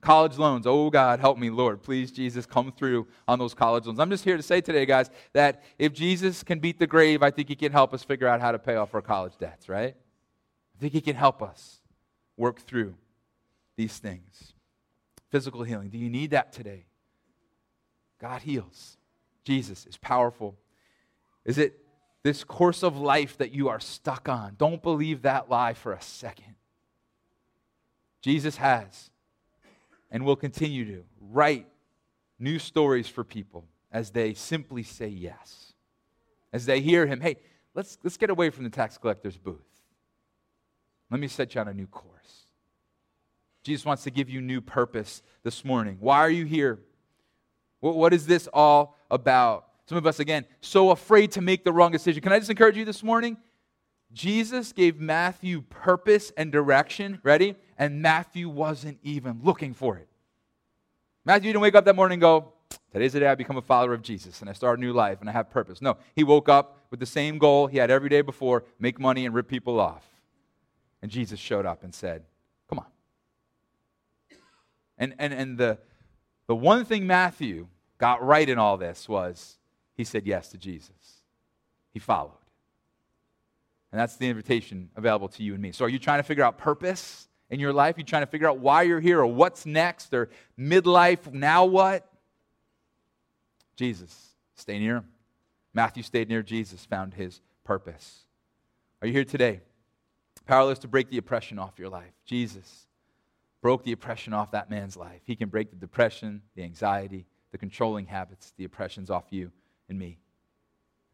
College 0.00 0.38
loans, 0.38 0.66
oh 0.66 0.88
God, 0.88 1.20
help 1.20 1.36
me, 1.36 1.50
Lord. 1.50 1.82
Please, 1.82 2.12
Jesus, 2.12 2.46
come 2.46 2.72
through 2.72 3.06
on 3.26 3.38
those 3.38 3.54
college 3.54 3.86
loans. 3.86 3.98
I'm 3.98 4.10
just 4.10 4.24
here 4.24 4.36
to 4.36 4.42
say 4.42 4.60
today, 4.60 4.86
guys, 4.86 5.10
that 5.32 5.62
if 5.78 5.92
Jesus 5.92 6.42
can 6.42 6.58
beat 6.58 6.78
the 6.78 6.86
grave, 6.86 7.22
I 7.22 7.30
think 7.30 7.48
he 7.48 7.56
can 7.56 7.72
help 7.72 7.92
us 7.92 8.02
figure 8.02 8.28
out 8.28 8.40
how 8.40 8.52
to 8.52 8.58
pay 8.58 8.76
off 8.76 8.94
our 8.94 9.02
college 9.02 9.32
debts, 9.38 9.68
right? 9.68 9.96
I 10.76 10.80
think 10.80 10.92
he 10.92 11.00
can 11.00 11.16
help 11.16 11.42
us 11.42 11.80
work 12.36 12.60
through 12.60 12.94
these 13.76 13.98
things. 13.98 14.54
Physical 15.30 15.64
healing, 15.64 15.88
do 15.88 15.98
you 15.98 16.08
need 16.08 16.30
that 16.30 16.52
today? 16.52 16.86
God 18.20 18.42
heals. 18.42 18.96
Jesus 19.44 19.86
is 19.86 19.96
powerful. 19.96 20.56
Is 21.44 21.58
it 21.58 21.78
this 22.22 22.42
course 22.44 22.82
of 22.82 22.96
life 22.96 23.38
that 23.38 23.52
you 23.52 23.68
are 23.68 23.80
stuck 23.80 24.28
on? 24.28 24.56
Don't 24.58 24.82
believe 24.82 25.22
that 25.22 25.48
lie 25.48 25.74
for 25.74 25.92
a 25.92 26.02
second. 26.02 26.54
Jesus 28.20 28.56
has 28.56 29.10
and 30.10 30.24
will 30.24 30.36
continue 30.36 30.84
to 30.84 31.04
write 31.20 31.66
new 32.38 32.58
stories 32.58 33.08
for 33.08 33.22
people 33.22 33.64
as 33.92 34.10
they 34.10 34.34
simply 34.34 34.82
say 34.82 35.08
yes. 35.08 35.74
As 36.52 36.66
they 36.66 36.80
hear 36.80 37.06
him, 37.06 37.20
hey, 37.20 37.36
let's, 37.74 37.98
let's 38.02 38.16
get 38.16 38.30
away 38.30 38.50
from 38.50 38.64
the 38.64 38.70
tax 38.70 38.98
collector's 38.98 39.36
booth. 39.36 39.60
Let 41.10 41.20
me 41.20 41.28
set 41.28 41.54
you 41.54 41.60
on 41.60 41.68
a 41.68 41.74
new 41.74 41.86
course. 41.86 42.46
Jesus 43.62 43.84
wants 43.84 44.04
to 44.04 44.10
give 44.10 44.28
you 44.28 44.40
new 44.40 44.60
purpose 44.60 45.22
this 45.42 45.64
morning. 45.64 45.96
Why 46.00 46.18
are 46.18 46.30
you 46.30 46.44
here? 46.44 46.80
What 47.94 48.12
is 48.12 48.26
this 48.26 48.48
all 48.52 48.96
about? 49.10 49.68
Some 49.86 49.98
of 49.98 50.06
us, 50.06 50.18
again, 50.18 50.44
so 50.60 50.90
afraid 50.90 51.32
to 51.32 51.40
make 51.40 51.64
the 51.64 51.72
wrong 51.72 51.92
decision. 51.92 52.22
Can 52.22 52.32
I 52.32 52.38
just 52.38 52.50
encourage 52.50 52.76
you 52.76 52.84
this 52.84 53.02
morning? 53.02 53.36
Jesus 54.12 54.72
gave 54.72 54.98
Matthew 54.98 55.62
purpose 55.62 56.32
and 56.36 56.50
direction, 56.50 57.20
ready? 57.22 57.54
And 57.78 58.02
Matthew 58.02 58.48
wasn't 58.48 58.98
even 59.02 59.40
looking 59.42 59.74
for 59.74 59.96
it. 59.96 60.08
Matthew 61.24 61.50
didn't 61.50 61.62
wake 61.62 61.74
up 61.74 61.84
that 61.84 61.96
morning 61.96 62.16
and 62.16 62.22
go, 62.22 62.52
Today's 62.92 63.12
the 63.12 63.20
day 63.20 63.26
I 63.26 63.34
become 63.34 63.58
a 63.58 63.62
follower 63.62 63.92
of 63.92 64.02
Jesus 64.02 64.40
and 64.40 64.48
I 64.48 64.54
start 64.54 64.78
a 64.78 64.80
new 64.80 64.92
life 64.92 65.20
and 65.20 65.28
I 65.28 65.32
have 65.32 65.50
purpose. 65.50 65.82
No, 65.82 65.98
he 66.14 66.24
woke 66.24 66.48
up 66.48 66.86
with 66.90 66.98
the 66.98 67.06
same 67.06 67.36
goal 67.36 67.66
he 67.66 67.78
had 67.78 67.90
every 67.90 68.08
day 68.08 68.22
before 68.22 68.64
make 68.78 68.98
money 68.98 69.26
and 69.26 69.34
rip 69.34 69.48
people 69.48 69.78
off. 69.78 70.04
And 71.02 71.10
Jesus 71.10 71.38
showed 71.38 71.66
up 71.66 71.84
and 71.84 71.94
said, 71.94 72.24
Come 72.68 72.78
on. 72.78 72.86
And, 74.98 75.14
and, 75.18 75.34
and 75.34 75.58
the, 75.58 75.78
the 76.46 76.56
one 76.56 76.84
thing 76.84 77.06
Matthew 77.06 77.68
got 77.98 78.24
right 78.24 78.48
in 78.48 78.58
all 78.58 78.76
this 78.76 79.08
was 79.08 79.56
he 79.94 80.04
said 80.04 80.26
yes 80.26 80.48
to 80.50 80.58
Jesus. 80.58 81.22
He 81.92 81.98
followed. 81.98 82.32
And 83.92 84.00
that's 84.00 84.16
the 84.16 84.28
invitation 84.28 84.90
available 84.96 85.28
to 85.28 85.42
you 85.42 85.54
and 85.54 85.62
me. 85.62 85.72
So, 85.72 85.84
are 85.84 85.88
you 85.88 85.98
trying 85.98 86.18
to 86.18 86.22
figure 86.22 86.44
out 86.44 86.58
purpose 86.58 87.28
in 87.48 87.60
your 87.60 87.72
life? 87.72 87.96
Are 87.96 88.00
you 88.00 88.04
trying 88.04 88.22
to 88.22 88.26
figure 88.26 88.48
out 88.48 88.58
why 88.58 88.82
you're 88.82 89.00
here 89.00 89.20
or 89.20 89.26
what's 89.26 89.64
next 89.64 90.12
or 90.12 90.28
midlife, 90.58 91.32
now 91.32 91.64
what? 91.64 92.06
Jesus, 93.76 94.34
stay 94.54 94.78
near 94.78 94.96
him. 94.96 95.08
Matthew 95.72 96.02
stayed 96.02 96.28
near 96.28 96.42
Jesus, 96.42 96.84
found 96.84 97.14
his 97.14 97.40
purpose. 97.64 98.24
Are 99.00 99.06
you 99.06 99.12
here 99.12 99.24
today? 99.24 99.60
Powerless 100.46 100.78
to 100.80 100.88
break 100.88 101.10
the 101.10 101.18
oppression 101.18 101.58
off 101.58 101.78
your 101.78 101.88
life. 101.88 102.12
Jesus 102.24 102.86
broke 103.60 103.84
the 103.84 103.92
oppression 103.92 104.32
off 104.32 104.52
that 104.52 104.70
man's 104.70 104.96
life. 104.96 105.20
He 105.24 105.36
can 105.36 105.48
break 105.48 105.70
the 105.70 105.76
depression, 105.76 106.42
the 106.54 106.62
anxiety, 106.62 107.26
the 107.56 107.58
controlling 107.58 108.04
habits, 108.04 108.52
the 108.58 108.64
oppressions 108.64 109.08
off 109.08 109.24
you 109.30 109.50
and 109.88 109.98
me. 109.98 110.18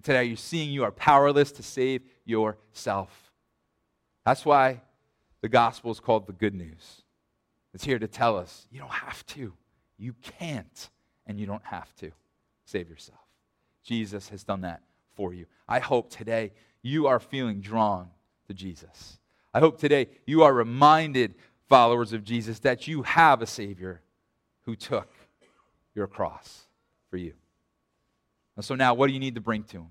Today, 0.03 0.25
you're 0.25 0.37
seeing 0.37 0.73
you 0.73 0.83
are 0.83 0.91
powerless 0.91 1.53
to 1.53 1.63
save 1.63 2.03
yourself. 2.25 3.31
That's 4.27 4.45
why 4.45 4.81
the 5.41 5.49
gospel 5.49 5.93
is 5.93 6.01
called 6.01 6.27
the 6.27 6.33
good 6.33 6.53
news. 6.53 7.03
It's 7.73 7.85
here 7.85 8.01
to 8.01 8.09
tell 8.09 8.37
us 8.37 8.67
you 8.73 8.81
don't 8.81 8.91
have 8.91 9.25
to, 9.27 9.53
you 9.99 10.17
can't, 10.21 10.91
and 11.29 11.39
you 11.39 11.47
don't 11.47 11.65
have 11.65 11.95
to 11.99 12.11
save 12.65 12.91
yourself. 12.91 13.21
Jesus 13.85 14.29
has 14.31 14.43
done 14.43 14.63
that 14.63 14.83
for 15.15 15.33
you. 15.33 15.47
I 15.69 15.79
hope 15.79 16.11
today 16.11 16.51
you 16.83 17.07
are 17.07 17.21
feeling 17.21 17.61
drawn 17.61 18.09
to 18.49 18.55
Jesus. 18.55 19.21
I 19.55 19.61
hope 19.61 19.79
today 19.79 20.09
you 20.27 20.43
are 20.43 20.53
reminded, 20.53 21.37
followers 21.69 22.13
of 22.13 22.25
Jesus, 22.25 22.59
that 22.61 22.89
you 22.89 23.03
have 23.03 23.43
a 23.43 23.47
Savior 23.47 24.03
who 24.63 24.75
took 24.75 25.09
your 25.95 26.07
cross 26.07 26.67
for 27.11 27.17
you. 27.17 27.35
And 28.57 28.65
so 28.65 28.75
now, 28.75 28.95
what 28.95 29.07
do 29.07 29.13
you 29.13 29.21
need 29.21 29.35
to 29.35 29.41
bring 29.41 29.65
to 29.65 29.79
him? 29.79 29.89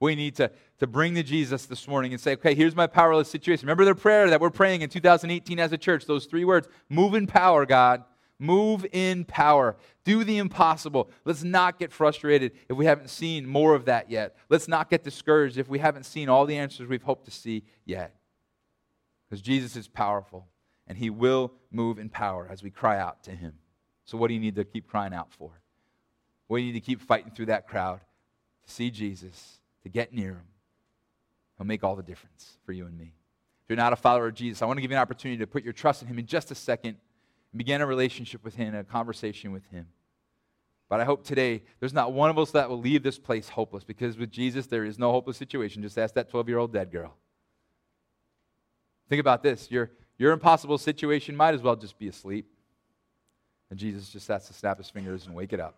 We 0.00 0.14
need 0.14 0.36
to, 0.36 0.50
to 0.78 0.86
bring 0.86 1.14
to 1.16 1.22
Jesus 1.22 1.66
this 1.66 1.86
morning 1.86 2.12
and 2.12 2.20
say, 2.20 2.32
okay, 2.32 2.54
here's 2.54 2.74
my 2.74 2.86
powerless 2.86 3.30
situation. 3.30 3.66
Remember 3.66 3.84
the 3.84 3.94
prayer 3.94 4.30
that 4.30 4.40
we're 4.40 4.50
praying 4.50 4.80
in 4.80 4.88
2018 4.88 5.58
as 5.58 5.72
a 5.72 5.78
church, 5.78 6.06
those 6.06 6.24
three 6.24 6.44
words 6.44 6.68
move 6.88 7.14
in 7.14 7.26
power, 7.26 7.66
God. 7.66 8.04
Move 8.40 8.86
in 8.92 9.26
power. 9.26 9.76
Do 10.02 10.24
the 10.24 10.38
impossible. 10.38 11.10
Let's 11.26 11.44
not 11.44 11.78
get 11.78 11.92
frustrated 11.92 12.52
if 12.70 12.76
we 12.76 12.86
haven't 12.86 13.10
seen 13.10 13.46
more 13.46 13.74
of 13.74 13.84
that 13.84 14.10
yet. 14.10 14.34
Let's 14.48 14.66
not 14.66 14.88
get 14.88 15.04
discouraged 15.04 15.58
if 15.58 15.68
we 15.68 15.78
haven't 15.78 16.04
seen 16.04 16.30
all 16.30 16.46
the 16.46 16.56
answers 16.56 16.88
we've 16.88 17.02
hoped 17.02 17.26
to 17.26 17.30
see 17.30 17.64
yet. 17.84 18.16
Because 19.28 19.42
Jesus 19.42 19.76
is 19.76 19.88
powerful, 19.88 20.48
and 20.86 20.96
he 20.96 21.10
will 21.10 21.52
move 21.70 21.98
in 21.98 22.08
power 22.08 22.48
as 22.50 22.62
we 22.62 22.70
cry 22.70 22.98
out 22.98 23.22
to 23.24 23.30
him. 23.30 23.58
So, 24.10 24.18
what 24.18 24.26
do 24.26 24.34
you 24.34 24.40
need 24.40 24.56
to 24.56 24.64
keep 24.64 24.88
crying 24.88 25.14
out 25.14 25.30
for? 25.30 25.52
What 26.48 26.58
do 26.58 26.64
you 26.64 26.72
need 26.72 26.80
to 26.80 26.84
keep 26.84 27.00
fighting 27.00 27.30
through 27.30 27.46
that 27.46 27.68
crowd? 27.68 28.00
To 28.64 28.70
see 28.70 28.90
Jesus 28.90 29.60
to 29.84 29.88
get 29.88 30.12
near 30.12 30.30
Him, 30.30 30.48
He'll 31.56 31.66
make 31.68 31.84
all 31.84 31.94
the 31.94 32.02
difference 32.02 32.58
for 32.66 32.72
you 32.72 32.86
and 32.86 32.98
me. 32.98 33.14
If 33.62 33.68
you're 33.68 33.76
not 33.76 33.92
a 33.92 33.96
follower 33.96 34.26
of 34.26 34.34
Jesus, 34.34 34.62
I 34.62 34.66
want 34.66 34.78
to 34.78 34.80
give 34.80 34.90
you 34.90 34.96
an 34.96 35.00
opportunity 35.00 35.38
to 35.38 35.46
put 35.46 35.62
your 35.62 35.72
trust 35.72 36.02
in 36.02 36.08
Him 36.08 36.18
in 36.18 36.26
just 36.26 36.50
a 36.50 36.56
second 36.56 36.96
and 37.52 37.58
begin 37.58 37.80
a 37.82 37.86
relationship 37.86 38.42
with 38.42 38.56
Him, 38.56 38.74
a 38.74 38.82
conversation 38.82 39.52
with 39.52 39.64
Him. 39.66 39.86
But 40.88 40.98
I 40.98 41.04
hope 41.04 41.22
today 41.22 41.62
there's 41.78 41.94
not 41.94 42.12
one 42.12 42.30
of 42.30 42.38
us 42.38 42.50
that 42.50 42.68
will 42.68 42.80
leave 42.80 43.04
this 43.04 43.16
place 43.16 43.48
hopeless 43.48 43.84
because 43.84 44.18
with 44.18 44.32
Jesus 44.32 44.66
there 44.66 44.84
is 44.84 44.98
no 44.98 45.12
hopeless 45.12 45.36
situation. 45.36 45.82
Just 45.82 45.96
ask 45.96 46.16
that 46.16 46.28
12 46.30 46.48
year 46.48 46.58
old 46.58 46.72
dead 46.72 46.90
girl. 46.90 47.14
Think 49.08 49.20
about 49.20 49.44
this 49.44 49.70
your, 49.70 49.92
your 50.18 50.32
impossible 50.32 50.78
situation 50.78 51.36
might 51.36 51.54
as 51.54 51.62
well 51.62 51.76
just 51.76 51.96
be 51.96 52.08
asleep. 52.08 52.48
And 53.70 53.78
Jesus 53.78 54.10
just 54.10 54.28
has 54.28 54.46
to 54.48 54.52
snap 54.52 54.78
his 54.78 54.90
fingers 54.90 55.26
and 55.26 55.34
wake 55.34 55.52
it 55.52 55.60
up. 55.60 55.76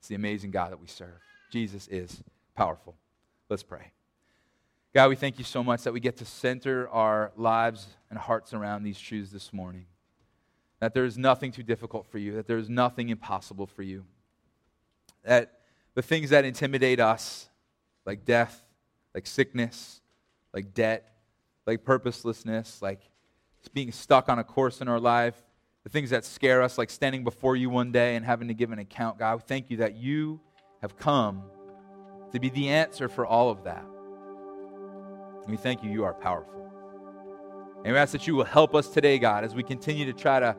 It's 0.00 0.08
the 0.08 0.16
amazing 0.16 0.50
God 0.50 0.72
that 0.72 0.80
we 0.80 0.88
serve. 0.88 1.20
Jesus 1.50 1.86
is 1.88 2.22
powerful. 2.54 2.96
Let's 3.48 3.62
pray. 3.62 3.92
God, 4.92 5.08
we 5.08 5.16
thank 5.16 5.38
you 5.38 5.44
so 5.44 5.62
much 5.62 5.82
that 5.82 5.92
we 5.92 6.00
get 6.00 6.16
to 6.18 6.24
center 6.24 6.88
our 6.88 7.32
lives 7.36 7.86
and 8.10 8.18
hearts 8.18 8.52
around 8.54 8.82
these 8.82 8.98
truths 8.98 9.30
this 9.30 9.52
morning 9.52 9.86
that 10.80 10.94
there 10.94 11.04
is 11.04 11.16
nothing 11.16 11.52
too 11.52 11.62
difficult 11.62 12.06
for 12.06 12.18
you, 12.18 12.34
that 12.34 12.46
there 12.46 12.58
is 12.58 12.68
nothing 12.68 13.08
impossible 13.08 13.66
for 13.66 13.82
you, 13.82 14.04
that 15.24 15.60
the 15.94 16.02
things 16.02 16.30
that 16.30 16.44
intimidate 16.44 17.00
us, 17.00 17.48
like 18.04 18.24
death, 18.24 18.62
like 19.14 19.26
sickness, 19.26 20.00
like 20.52 20.74
debt, 20.74 21.14
like 21.66 21.84
purposelessness, 21.84 22.82
like 22.82 23.00
being 23.72 23.90
stuck 23.90 24.28
on 24.28 24.38
a 24.38 24.44
course 24.44 24.80
in 24.80 24.88
our 24.88 25.00
life, 25.00 25.34
the 25.86 25.90
things 25.90 26.10
that 26.10 26.24
scare 26.24 26.62
us, 26.62 26.78
like 26.78 26.90
standing 26.90 27.22
before 27.22 27.54
you 27.54 27.70
one 27.70 27.92
day 27.92 28.16
and 28.16 28.26
having 28.26 28.48
to 28.48 28.54
give 28.54 28.72
an 28.72 28.80
account, 28.80 29.20
God, 29.20 29.40
thank 29.46 29.70
you 29.70 29.76
that 29.76 29.94
you 29.94 30.40
have 30.82 30.96
come 30.96 31.44
to 32.32 32.40
be 32.40 32.48
the 32.48 32.70
answer 32.70 33.08
for 33.08 33.24
all 33.24 33.50
of 33.50 33.62
that. 33.62 33.84
And 35.42 35.48
we 35.48 35.56
thank 35.56 35.84
you, 35.84 35.90
you 35.92 36.02
are 36.02 36.12
powerful. 36.12 36.68
And 37.84 37.92
we 37.92 38.00
ask 38.00 38.10
that 38.10 38.26
you 38.26 38.34
will 38.34 38.42
help 38.42 38.74
us 38.74 38.88
today, 38.88 39.16
God, 39.20 39.44
as 39.44 39.54
we 39.54 39.62
continue 39.62 40.04
to 40.06 40.12
try 40.12 40.40
to 40.40 40.56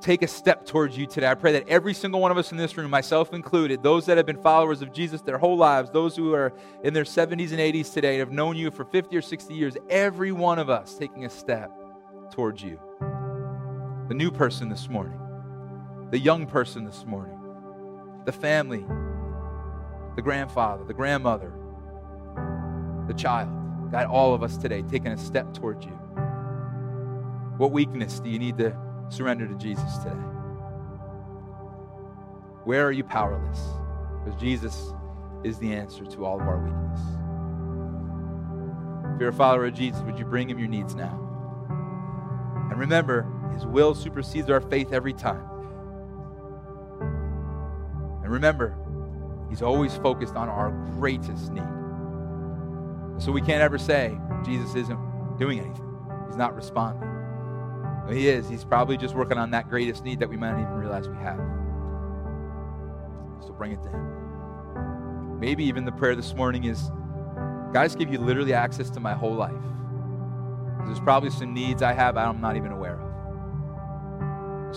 take 0.00 0.22
a 0.22 0.28
step 0.28 0.64
towards 0.64 0.96
you 0.96 1.08
today. 1.08 1.26
I 1.26 1.34
pray 1.34 1.50
that 1.50 1.68
every 1.68 1.92
single 1.92 2.20
one 2.20 2.30
of 2.30 2.38
us 2.38 2.52
in 2.52 2.56
this 2.56 2.76
room, 2.76 2.88
myself 2.88 3.34
included, 3.34 3.82
those 3.82 4.06
that 4.06 4.16
have 4.16 4.26
been 4.26 4.40
followers 4.40 4.80
of 4.80 4.92
Jesus 4.92 5.22
their 5.22 5.38
whole 5.38 5.56
lives, 5.56 5.90
those 5.90 6.14
who 6.14 6.34
are 6.34 6.52
in 6.84 6.94
their 6.94 7.02
70s 7.02 7.50
and 7.50 7.58
80s 7.58 7.92
today 7.92 8.12
and 8.12 8.20
have 8.20 8.30
known 8.30 8.56
you 8.56 8.70
for 8.70 8.84
50 8.84 9.16
or 9.16 9.22
60 9.22 9.54
years, 9.54 9.76
every 9.90 10.30
one 10.30 10.60
of 10.60 10.70
us 10.70 10.96
taking 10.96 11.24
a 11.24 11.30
step 11.30 11.72
towards 12.30 12.62
you. 12.62 12.78
The 14.08 14.14
new 14.14 14.30
person 14.30 14.68
this 14.68 14.88
morning, 14.88 15.18
the 16.10 16.18
young 16.18 16.46
person 16.46 16.84
this 16.84 17.04
morning, 17.04 17.36
the 18.24 18.30
family, 18.30 18.86
the 20.14 20.22
grandfather, 20.22 20.84
the 20.84 20.94
grandmother, 20.94 21.52
the 23.08 23.14
child. 23.14 23.50
God, 23.90 24.06
all 24.06 24.32
of 24.32 24.44
us 24.44 24.56
today 24.56 24.82
taking 24.82 25.08
a 25.08 25.18
step 25.18 25.52
towards 25.52 25.84
you. 25.84 25.92
What 27.56 27.72
weakness 27.72 28.20
do 28.20 28.30
you 28.30 28.38
need 28.38 28.58
to 28.58 28.76
surrender 29.08 29.48
to 29.48 29.54
Jesus 29.56 29.98
today? 29.98 30.14
Where 32.64 32.86
are 32.86 32.92
you 32.92 33.02
powerless? 33.02 33.60
Because 34.24 34.40
Jesus 34.40 34.92
is 35.42 35.58
the 35.58 35.72
answer 35.72 36.04
to 36.04 36.24
all 36.24 36.40
of 36.40 36.46
our 36.46 36.58
weakness. 36.58 37.00
If 39.14 39.20
you're 39.20 39.30
a 39.30 39.32
follower 39.32 39.66
of 39.66 39.74
Jesus, 39.74 40.00
would 40.02 40.18
you 40.18 40.24
bring 40.24 40.48
him 40.48 40.60
your 40.60 40.68
needs 40.68 40.94
now? 40.94 41.22
And 42.70 42.78
remember, 42.78 43.26
his 43.52 43.66
will 43.66 43.94
supersedes 43.94 44.50
our 44.50 44.60
faith 44.60 44.92
every 44.92 45.12
time. 45.12 45.44
And 48.22 48.32
remember, 48.32 48.76
he's 49.48 49.62
always 49.62 49.96
focused 49.96 50.34
on 50.34 50.48
our 50.48 50.70
greatest 50.98 51.52
need. 51.52 51.62
So 53.18 53.32
we 53.32 53.40
can't 53.40 53.62
ever 53.62 53.78
say 53.78 54.18
Jesus 54.44 54.74
isn't 54.74 55.38
doing 55.38 55.60
anything, 55.60 55.98
he's 56.26 56.36
not 56.36 56.54
responding. 56.54 57.16
He 58.12 58.28
is. 58.28 58.48
He's 58.48 58.64
probably 58.64 58.96
just 58.96 59.14
working 59.14 59.36
on 59.36 59.50
that 59.50 59.68
greatest 59.68 60.04
need 60.04 60.20
that 60.20 60.28
we 60.28 60.36
might 60.36 60.52
not 60.52 60.60
even 60.60 60.74
realize 60.74 61.08
we 61.08 61.16
have. 61.16 61.38
So 63.44 63.52
bring 63.52 63.72
it 63.72 63.82
to 63.82 63.88
Him. 63.88 65.40
Maybe 65.40 65.64
even 65.64 65.84
the 65.84 65.92
prayer 65.92 66.14
this 66.14 66.34
morning 66.34 66.64
is 66.64 66.90
God, 67.72 67.82
just 67.82 67.98
give 67.98 68.12
you 68.12 68.18
literally 68.18 68.52
access 68.52 68.90
to 68.90 69.00
my 69.00 69.12
whole 69.12 69.34
life. 69.34 69.52
There's 70.84 71.00
probably 71.00 71.30
some 71.30 71.52
needs 71.52 71.82
I 71.82 71.92
have 71.92 72.16
I'm 72.16 72.40
not 72.40 72.56
even 72.56 72.70
aware 72.70 73.00
of. 73.00 73.05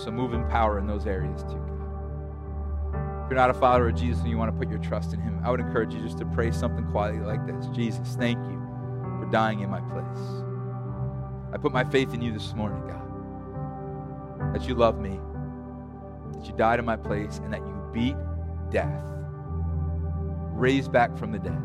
So 0.04 0.10
move 0.10 0.34
in 0.34 0.46
power 0.48 0.78
in 0.78 0.86
those 0.86 1.06
areas 1.06 1.42
too, 1.42 1.58
God. 1.58 3.24
If 3.24 3.30
you're 3.30 3.38
not 3.38 3.50
a 3.50 3.54
follower 3.54 3.88
of 3.88 3.96
Jesus 3.96 4.20
and 4.20 4.30
you 4.30 4.38
want 4.38 4.52
to 4.52 4.58
put 4.58 4.70
your 4.70 4.80
trust 4.80 5.12
in 5.12 5.20
Him, 5.20 5.40
I 5.44 5.50
would 5.50 5.60
encourage 5.60 5.94
you 5.94 6.00
just 6.00 6.18
to 6.18 6.24
pray 6.26 6.50
something 6.50 6.84
quietly 6.86 7.20
like 7.20 7.46
this 7.46 7.66
Jesus, 7.68 8.16
thank 8.16 8.38
you 8.38 8.58
for 9.20 9.28
dying 9.30 9.60
in 9.60 9.70
my 9.70 9.80
place. 9.80 10.44
I 11.52 11.58
put 11.58 11.72
my 11.72 11.84
faith 11.84 12.14
in 12.14 12.22
you 12.22 12.32
this 12.32 12.54
morning, 12.54 12.86
God 12.86 13.10
that 14.52 14.66
you 14.66 14.74
love 14.74 14.98
me, 15.00 15.20
that 16.32 16.46
you 16.46 16.52
died 16.56 16.78
in 16.78 16.84
my 16.84 16.96
place, 16.96 17.38
and 17.38 17.52
that 17.52 17.60
you 17.60 17.90
beat 17.92 18.16
death, 18.70 19.04
raised 20.52 20.92
back 20.92 21.16
from 21.16 21.32
the 21.32 21.38
dead 21.38 21.60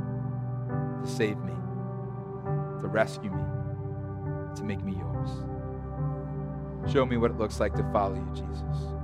to 1.03 1.09
save 1.09 1.37
me, 1.39 1.53
to 2.79 2.87
rescue 2.87 3.31
me, 3.31 3.43
to 4.55 4.63
make 4.63 4.83
me 4.83 4.93
yours. 4.93 5.14
Show 6.91 7.05
me 7.05 7.17
what 7.17 7.31
it 7.31 7.37
looks 7.37 7.59
like 7.59 7.73
to 7.75 7.83
follow 7.91 8.15
you, 8.15 8.29
Jesus. 8.33 8.94